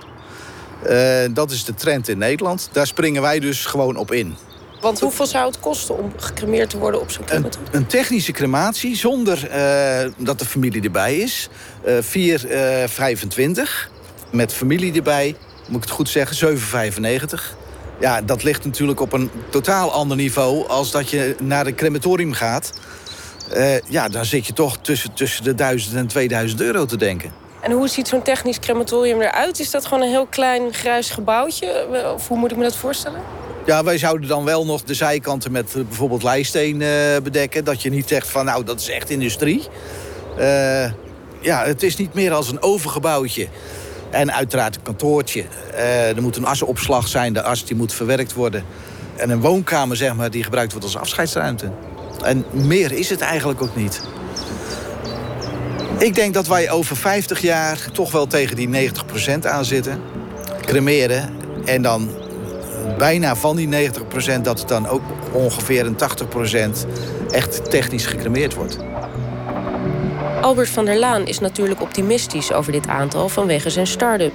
[0.88, 2.68] Uh, dat is de trend in Nederland.
[2.72, 4.36] Daar springen wij dus gewoon op in.
[4.80, 7.68] Want hoeveel zou het kosten om gecremeerd te worden op zo'n crematorium?
[7.72, 11.48] Een, een, technische crematie zonder uh, dat de familie erbij is.
[11.86, 11.98] Uh,
[13.58, 13.90] 4,25.
[14.30, 15.36] Met familie erbij,
[15.66, 17.65] moet ik het goed zeggen, 7,95.
[18.00, 20.68] Ja, dat ligt natuurlijk op een totaal ander niveau...
[20.68, 22.72] als dat je naar een crematorium gaat.
[23.56, 27.32] Uh, ja, dan zit je toch tussen, tussen de 1000 en 2000 euro te denken.
[27.60, 29.60] En hoe ziet zo'n technisch crematorium eruit?
[29.60, 31.86] Is dat gewoon een heel klein grijs gebouwtje?
[32.14, 33.20] Of hoe moet ik me dat voorstellen?
[33.66, 36.88] Ja, wij zouden dan wel nog de zijkanten met uh, bijvoorbeeld leisteen uh,
[37.22, 37.64] bedekken.
[37.64, 39.62] Dat je niet zegt van nou, dat is echt industrie.
[41.40, 43.48] ja, het is niet meer als een overgebouwtje.
[44.16, 45.44] En uiteraard een kantoortje.
[45.74, 48.64] Uh, er moet een asopslag zijn, de as die moet verwerkt worden.
[49.16, 51.70] En een woonkamer, zeg maar, die gebruikt wordt als afscheidsruimte.
[52.24, 54.02] En meer is het eigenlijk ook niet.
[55.98, 58.90] Ik denk dat wij over 50 jaar toch wel tegen die
[59.38, 60.00] 90% aan zitten.
[60.60, 61.30] Cremeren.
[61.64, 62.10] En dan
[62.98, 63.90] bijna van die
[64.38, 65.02] 90% dat het dan ook
[65.32, 66.86] ongeveer een 80%
[67.30, 68.78] echt technisch gecremeerd wordt.
[70.40, 74.32] Albert van der Laan is natuurlijk optimistisch over dit aantal vanwege zijn start-up.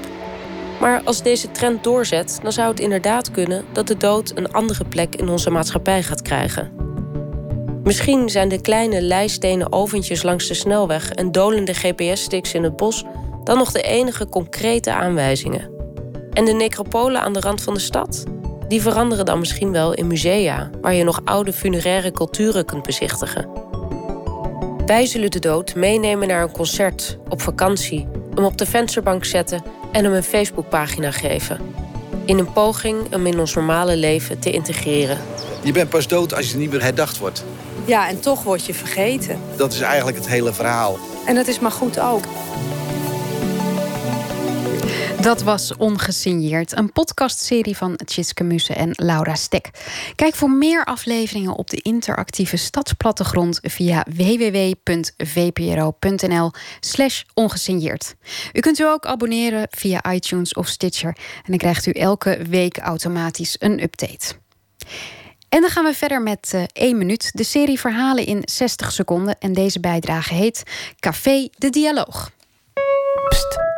[0.80, 4.86] Maar als deze trend doorzet, dan zou het inderdaad kunnen dat de dood een andere
[4.86, 6.72] plek in onze maatschappij gaat krijgen.
[7.84, 13.04] Misschien zijn de kleine leistenen oventjes langs de snelweg en dolende GPS-sticks in het bos
[13.44, 15.70] dan nog de enige concrete aanwijzingen.
[16.32, 18.24] En de necropolen aan de rand van de stad?
[18.68, 23.61] Die veranderen dan misschien wel in musea, waar je nog oude funeraire culturen kunt bezichtigen.
[24.92, 29.64] Wij zullen de dood meenemen naar een concert, op vakantie, hem op de vensterbank zetten
[29.92, 31.60] en hem een Facebookpagina geven.
[32.26, 35.18] In een poging hem in ons normale leven te integreren.
[35.64, 37.46] Je bent pas dood als je niet meer herdacht wordt.
[37.86, 39.40] Ja, en toch word je vergeten.
[39.56, 40.98] Dat is eigenlijk het hele verhaal.
[41.26, 42.24] En dat is maar goed ook.
[45.22, 49.70] Dat was Ongesigneerd, een podcastserie van Tjitske Mussen en Laura Stek.
[50.16, 55.22] Kijk voor meer afleveringen op de interactieve stadsplattegrond via www.vpro.nl
[56.80, 58.16] slash ongesigneerd.
[58.54, 62.78] U kunt u ook abonneren via iTunes of Stitcher en dan krijgt u elke week
[62.78, 64.34] automatisch een update.
[65.50, 69.38] En dan gaan we verder met uh, 1 minuut, de serie verhalen in 60 seconden.
[69.40, 70.64] En deze bijdrage heet
[71.00, 72.32] Café de Dialoog.
[73.30, 73.71] Pst,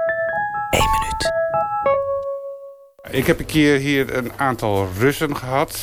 [0.74, 1.32] 1 minuut.
[3.10, 5.80] Ik heb een keer hier een aantal Russen gehad.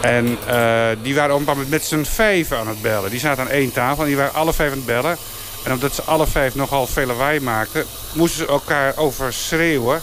[0.00, 3.10] En uh, die waren op een moment met z'n vijf aan het bellen.
[3.10, 5.16] Die zaten aan één tafel en die waren alle vijf aan het bellen.
[5.64, 7.84] En omdat ze alle vijf nogal veel lawaai maakten...
[8.14, 10.00] moesten ze elkaar overschreeuwen.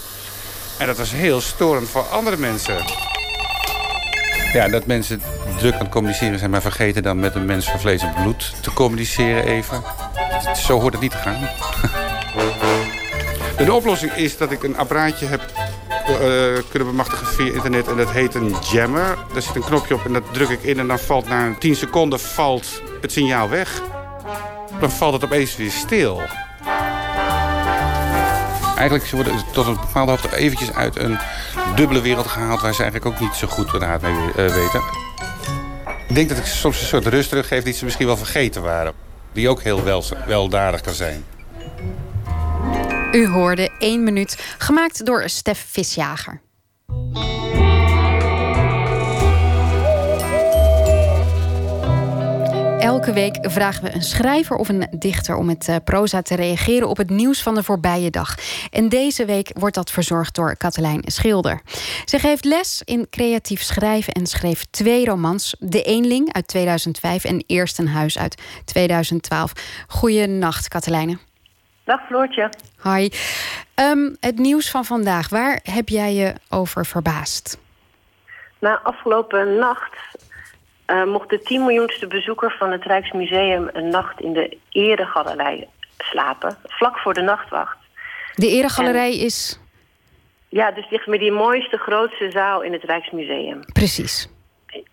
[0.78, 2.78] En dat was heel storend voor andere mensen.
[4.54, 5.22] Ja, dat mensen
[5.58, 6.52] druk aan het communiceren zijn...
[6.52, 9.84] maar vergeten dan met een mens van vlees en bloed te communiceren even.
[10.56, 11.50] Zo hoort het niet te gaan.
[13.58, 15.42] De oplossing is dat ik een apparaatje heb
[16.10, 16.18] uh,
[16.70, 17.88] kunnen bemachtigen via internet.
[17.88, 19.18] En dat heet een jammer.
[19.34, 20.80] Daar zit een knopje op en dat druk ik in.
[20.80, 23.82] En dan valt na 10 seconden valt het signaal weg.
[24.80, 26.22] Dan valt het opeens weer stil.
[28.78, 31.18] Eigenlijk worden ze tot een bepaalde hoogte eventjes uit een
[31.76, 32.62] dubbele wereld gehaald...
[32.62, 34.82] waar ze eigenlijk ook niet zo goed raad mee uh, weten.
[36.08, 38.94] Ik denk dat ik soms een soort rust teruggeef die ze misschien wel vergeten waren.
[39.32, 41.24] Die ook heel wel, weldadig kan zijn.
[43.14, 46.42] U hoorde 1 minuut, gemaakt door Stef Visjager.
[52.80, 56.90] Elke week vragen we een schrijver of een dichter om met uh, proza te reageren
[56.90, 58.36] op het nieuws van de voorbije dag.
[58.70, 61.62] En deze week wordt dat verzorgd door Katelijn Schilder.
[62.06, 67.44] Ze geeft les in creatief schrijven en schreef twee romans: De Eenling uit 2005 en
[67.48, 69.54] Eerst een Huis uit 2012.
[69.88, 71.18] Goeienacht, Katelijne.
[71.84, 72.50] Dag Floortje.
[72.84, 73.10] Hi.
[73.76, 77.60] Um, het nieuws van vandaag, waar heb jij je over verbaasd?
[78.60, 79.96] Na afgelopen nacht
[80.88, 86.58] uh, mocht de 10 miljoenste bezoeker van het Rijksmuseum een nacht in de Eregalerij slapen,
[86.64, 87.78] vlak voor de nachtwacht.
[88.36, 89.60] De Eregalerij is.
[90.50, 93.60] Ja, dus ligt met die mooiste, grootste zaal in het Rijksmuseum.
[93.74, 94.30] Precies.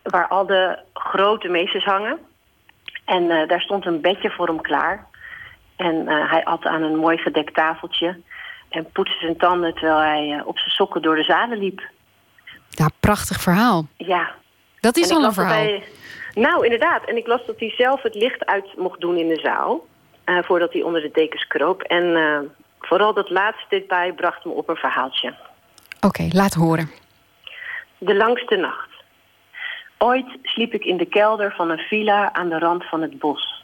[0.02, 2.18] Waar al de grote meesters hangen.
[3.04, 5.09] En uh, daar stond een bedje voor hem klaar.
[5.80, 8.20] En uh, hij at aan een mooi gedekt tafeltje.
[8.68, 11.82] En poetste zijn tanden terwijl hij op zijn sokken door de zalen liep.
[12.68, 13.86] Ja, prachtig verhaal.
[13.96, 14.30] Ja,
[14.80, 15.62] dat is al een verhaal.
[15.62, 15.82] Hij,
[16.34, 17.04] nou, inderdaad.
[17.04, 19.86] En ik las dat hij zelf het licht uit mocht doen in de zaal.
[20.24, 21.82] Uh, voordat hij onder de dekens kroop.
[21.82, 22.38] En uh,
[22.80, 25.28] vooral dat laatste detail bracht me op een verhaaltje.
[25.28, 26.90] Oké, okay, laat horen.
[27.98, 28.88] De langste nacht.
[29.98, 33.59] Ooit sliep ik in de kelder van een villa aan de rand van het bos.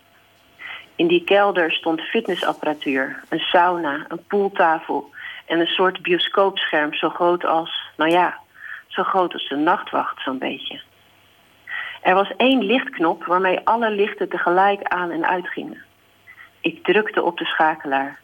[0.97, 5.11] In die kelder stond fitnessapparatuur, een sauna, een pooltafel
[5.47, 8.39] en een soort bioscoopscherm zo groot als, nou ja,
[8.87, 10.81] zo groot als de nachtwacht zo'n beetje.
[12.03, 15.83] Er was één lichtknop waarmee alle lichten tegelijk aan en uitgingen.
[16.61, 18.19] Ik drukte op de schakelaar.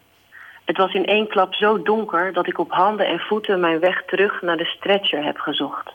[0.65, 4.03] Het was in één klap zo donker dat ik op handen en voeten mijn weg
[4.05, 5.93] terug naar de stretcher heb gezocht.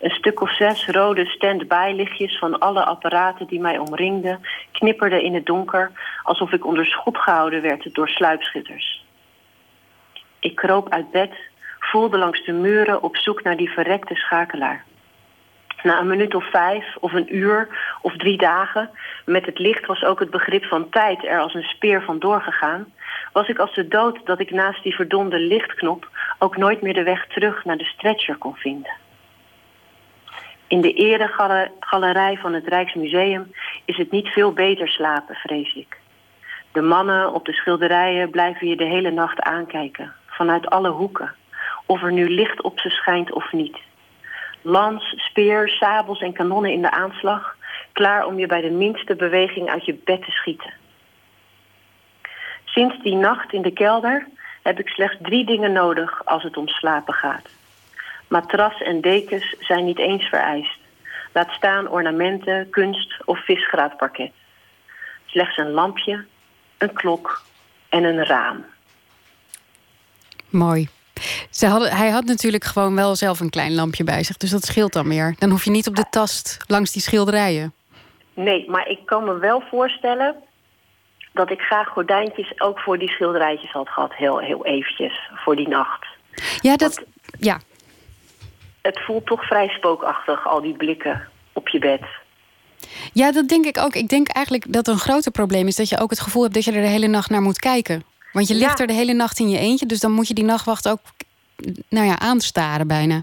[0.00, 4.40] Een stuk of zes rode stand-by lichtjes van alle apparaten die mij omringden
[4.72, 5.92] knipperden in het donker
[6.22, 9.04] alsof ik onder schot gehouden werd door sluipschutters.
[10.38, 11.32] Ik kroop uit bed,
[11.78, 14.84] voelde langs de muren op zoek naar die verrekte schakelaar.
[15.82, 17.68] Na een minuut of vijf, of een uur,
[18.00, 18.90] of drie dagen...
[19.24, 22.92] met het licht was ook het begrip van tijd er als een speer van doorgegaan...
[23.32, 26.08] was ik als de dood dat ik naast die verdomde lichtknop...
[26.38, 29.03] ook nooit meer de weg terug naar de stretcher kon vinden.
[30.74, 33.52] In de eregalerij van het Rijksmuseum
[33.84, 35.98] is het niet veel beter slapen, vrees ik.
[36.72, 41.34] De mannen op de schilderijen blijven je de hele nacht aankijken, vanuit alle hoeken.
[41.86, 43.76] Of er nu licht op ze schijnt of niet
[44.62, 47.56] lans, speer, sabels en kanonnen in de aanslag,
[47.92, 50.72] klaar om je bij de minste beweging uit je bed te schieten.
[52.64, 54.26] Sinds die nacht in de kelder
[54.62, 57.63] heb ik slechts drie dingen nodig als het om slapen gaat.
[58.28, 60.78] Matras en dekens zijn niet eens vereist.
[61.32, 64.32] Laat staan ornamenten, kunst of visgraatparket.
[65.26, 66.24] Slechts een lampje,
[66.78, 67.42] een klok
[67.88, 68.64] en een raam.
[70.48, 70.88] Mooi.
[71.50, 74.36] Ze hadden, hij had natuurlijk gewoon wel zelf een klein lampje bij zich.
[74.36, 75.34] Dus dat scheelt dan meer.
[75.38, 77.72] Dan hoef je niet op de tast langs die schilderijen.
[78.34, 80.34] Nee, maar ik kan me wel voorstellen
[81.32, 84.14] dat ik graag gordijntjes ook voor die schilderijtjes had gehad.
[84.14, 86.06] Heel, heel eventjes, voor die nacht.
[86.60, 86.94] Ja, dat...
[86.94, 87.60] Want ja.
[88.84, 92.00] Het voelt toch vrij spookachtig, al die blikken op je bed.
[93.12, 93.94] Ja, dat denk ik ook.
[93.94, 95.76] Ik denk eigenlijk dat een groter probleem is...
[95.76, 98.04] dat je ook het gevoel hebt dat je er de hele nacht naar moet kijken.
[98.32, 100.44] Want je ligt er de hele nacht in je eentje, dus dan moet je die
[100.44, 101.00] nachtwacht ook
[101.88, 103.22] nou ja, aanstaren bijna.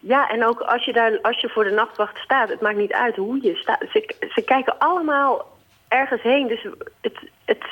[0.00, 2.92] Ja, en ook als je, daar, als je voor de nachtwacht staat, het maakt niet
[2.92, 3.84] uit hoe je staat.
[3.92, 5.46] Ze, ze kijken allemaal
[5.88, 6.62] ergens heen, dus
[7.00, 7.64] het, het,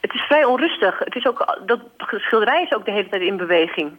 [0.00, 0.98] het is vrij onrustig.
[0.98, 3.98] Het is ook, dat schilderij is ook de hele tijd in beweging.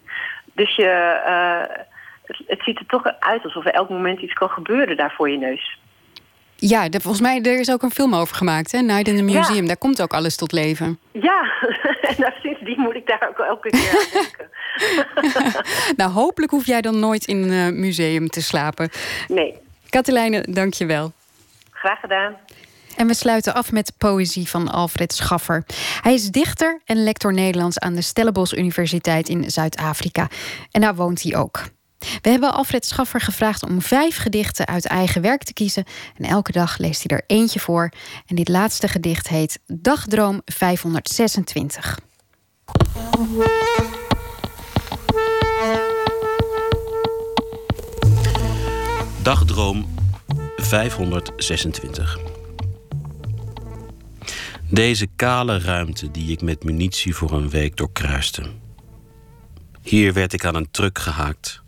[0.53, 1.83] Dus je, uh,
[2.25, 5.29] het, het, ziet er toch uit alsof er elk moment iets kan gebeuren daar voor
[5.29, 5.77] je neus.
[6.55, 8.79] Ja, de, volgens mij er is ook een film over gemaakt, hè?
[8.79, 9.61] Night in the Museum.
[9.61, 9.67] Ja.
[9.67, 10.99] Daar komt ook alles tot leven.
[11.11, 11.41] Ja,
[12.09, 14.49] en nou, sindsdien moet ik daar ook elke keer aan denken.
[15.97, 18.89] nou, hopelijk hoef jij dan nooit in een uh, museum te slapen.
[19.27, 19.53] Nee.
[19.89, 21.11] Katelijne, dank je wel.
[21.71, 22.35] Graag gedaan.
[22.95, 25.63] En we sluiten af met poëzie van Alfred Schaffer.
[26.01, 30.27] Hij is dichter en lector Nederlands aan de Stellenbosch Universiteit in Zuid-Afrika.
[30.71, 31.63] En daar woont hij ook.
[31.99, 35.83] We hebben Alfred Schaffer gevraagd om vijf gedichten uit eigen werk te kiezen.
[36.15, 37.91] En elke dag leest hij er eentje voor.
[38.25, 41.99] En dit laatste gedicht heet Dagdroom 526.
[49.21, 49.85] Dagdroom
[50.55, 52.17] 526.
[54.69, 58.43] Deze kale ruimte die ik met munitie voor een week doorkruiste.
[59.81, 61.63] Hier werd ik aan een truck gehaakt,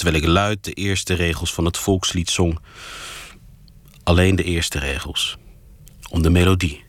[0.00, 2.58] terwijl ik luid de eerste regels van het volkslied zong.
[4.02, 5.36] Alleen de eerste regels,
[6.10, 6.84] om de melodie.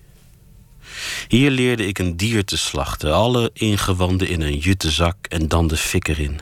[1.27, 5.67] Hier leerde ik een dier te slachten, alle ingewanden in een jute zak en dan
[5.67, 6.39] de fik erin.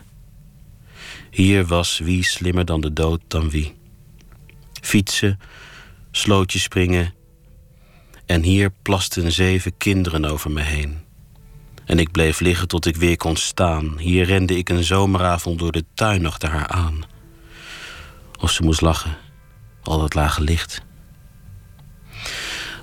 [1.31, 3.75] Hier was wie slimmer dan de dood dan wie.
[4.81, 5.39] Fietsen,
[6.11, 7.13] slootjes springen,
[8.25, 11.08] En hier plasten zeven kinderen over me heen.
[11.89, 13.97] En ik bleef liggen tot ik weer kon staan.
[13.97, 17.03] Hier rende ik een zomeravond door de tuin achter haar aan.
[18.39, 19.17] Of ze moest lachen,
[19.83, 20.81] al dat lage licht.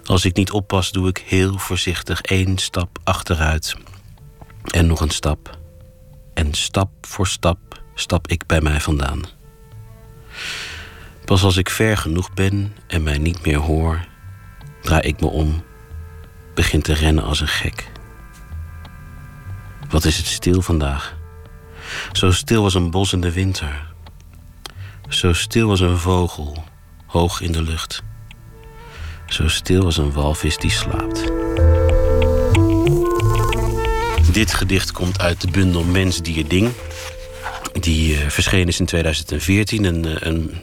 [0.05, 3.77] Als ik niet oppas, doe ik heel voorzichtig één stap achteruit.
[4.65, 5.59] En nog een stap.
[6.35, 9.21] En stap voor stap stap ik bij mij vandaan.
[11.25, 14.07] Pas als ik ver genoeg ben en mij niet meer hoor,
[14.83, 15.63] draai ik me om,
[16.55, 17.95] begin te rennen als een gek.
[19.89, 21.17] Wat is het stil vandaag?
[22.13, 23.87] Zo stil als een bos in de winter.
[25.09, 26.65] Zo stil als een vogel,
[27.07, 28.03] hoog in de lucht.
[29.27, 31.33] Zo stil als een walvis die slaapt.
[34.33, 36.73] Dit gedicht komt uit de bundel Mens, Dier, Ding.
[37.73, 39.85] Die uh, verschenen is in 2014.
[39.85, 40.55] Een, uh, een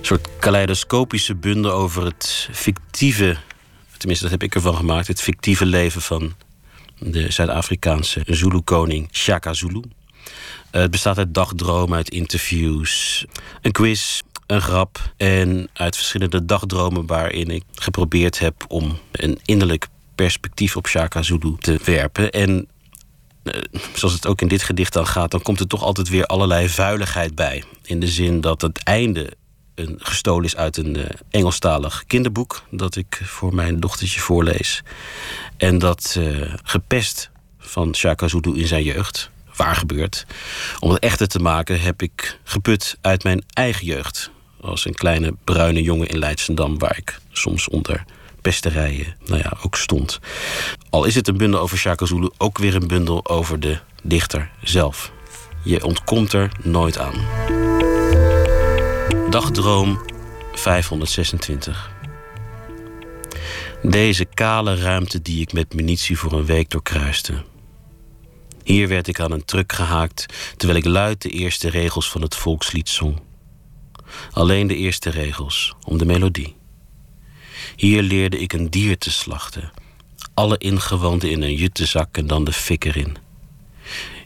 [0.00, 3.36] soort kaleidoscopische bundel over het fictieve...
[3.96, 5.06] tenminste, dat heb ik ervan gemaakt...
[5.06, 6.34] het fictieve leven van
[6.98, 9.82] de Zuid-Afrikaanse Zulu-koning Shaka Zulu.
[10.72, 13.24] Uh, het bestaat uit dagdromen, uit interviews,
[13.62, 19.86] een quiz, een grap en uit verschillende dagdromen waarin ik geprobeerd heb om een innerlijk
[20.14, 22.30] perspectief op Shaka Zulu te werpen.
[22.30, 22.68] En
[23.44, 23.62] uh,
[23.94, 26.68] zoals het ook in dit gedicht dan gaat, dan komt er toch altijd weer allerlei
[26.68, 27.62] vuiligheid bij.
[27.82, 29.32] In de zin dat het einde
[29.78, 34.82] een, gestolen is uit een uh, Engelstalig kinderboek dat ik voor mijn dochtertje voorlees.
[35.56, 40.26] En dat uh, gepest van Shaka Zulu in zijn jeugd, waar gebeurt.
[40.78, 44.30] Om het echter te maken heb ik geput uit mijn eigen jeugd.
[44.60, 48.04] Als een kleine bruine jongen in Leidsendam, waar ik soms onder
[48.42, 50.18] pesterijen nou ja, ook stond.
[50.90, 54.50] Al is het een bundel over Shaka Zulu, ook weer een bundel over de dichter
[54.62, 55.12] zelf.
[55.62, 57.57] Je ontkomt er nooit aan.
[59.30, 60.00] Dagdroom
[60.52, 61.92] 526.
[63.82, 67.44] Deze kale ruimte die ik met munitie voor een week doorkruiste.
[68.64, 70.26] Hier werd ik aan een truck gehaakt
[70.56, 73.20] terwijl ik luid de eerste regels van het volkslied zong.
[74.32, 76.56] Alleen de eerste regels, om de melodie.
[77.76, 79.70] Hier leerde ik een dier te slachten,
[80.34, 83.16] alle ingewanden in een juttezak en dan de fik erin.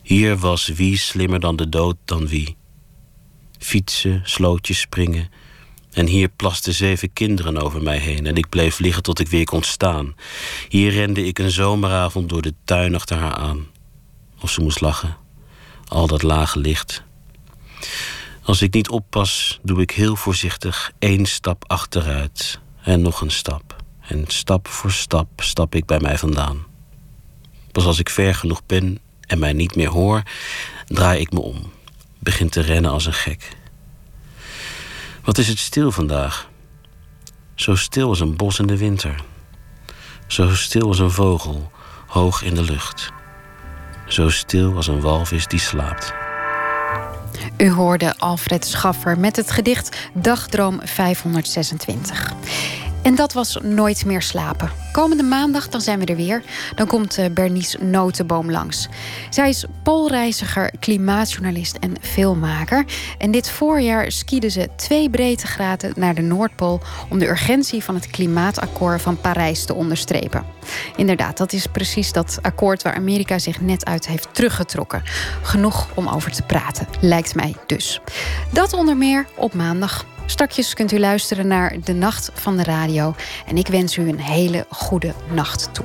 [0.03, 2.57] Hier was wie slimmer dan de dood dan wie.
[3.63, 5.31] Fietsen, slootjes springen,
[5.93, 9.45] en hier plasten zeven kinderen over mij heen en ik bleef liggen tot ik weer
[9.45, 10.15] kon staan.
[10.69, 13.67] Hier rende ik een zomeravond door de tuin achter haar aan.
[14.41, 15.17] Of ze moest lachen.
[15.89, 17.03] Al dat lage licht.
[18.43, 23.77] Als ik niet oppas, doe ik heel voorzichtig één stap achteruit en nog een stap.
[24.01, 26.67] En stap voor stap stap ik bij mij vandaan.
[27.73, 30.23] Pas als ik ver genoeg ben en mij niet meer hoor,
[30.87, 31.73] draai ik me om.
[32.23, 33.49] Begin te rennen als een gek.
[35.25, 36.49] Wat is het stil vandaag?
[37.55, 39.23] Zo stil als een bos in de winter.
[40.27, 41.71] Zo stil als een vogel,
[42.07, 43.13] hoog in de lucht.
[44.07, 46.13] Zo stil als een walvis die slaapt.
[47.57, 52.33] U hoorde Alfred Schaffer met het gedicht Dagdroom 526.
[53.03, 54.71] En dat was Nooit meer slapen.
[54.93, 56.43] Komende maandag dan zijn we er weer.
[56.75, 58.89] Dan komt uh, Bernice Notenboom langs.
[59.31, 62.85] Zij is poolreiziger, klimaatjournalist en filmmaker.
[63.19, 66.81] En dit voorjaar skieden ze twee breedtegraden naar de Noordpool...
[67.09, 70.45] om de urgentie van het klimaatakkoord van Parijs te onderstrepen.
[70.97, 75.03] Inderdaad, dat is precies dat akkoord waar Amerika zich net uit heeft teruggetrokken.
[75.43, 78.01] Genoeg om over te praten, lijkt mij dus.
[78.51, 80.05] Dat onder meer op maandag.
[80.27, 83.15] Strakjes kunt u luisteren naar De Nacht van de Radio.
[83.47, 85.85] En ik wens u een hele goede nacht toe.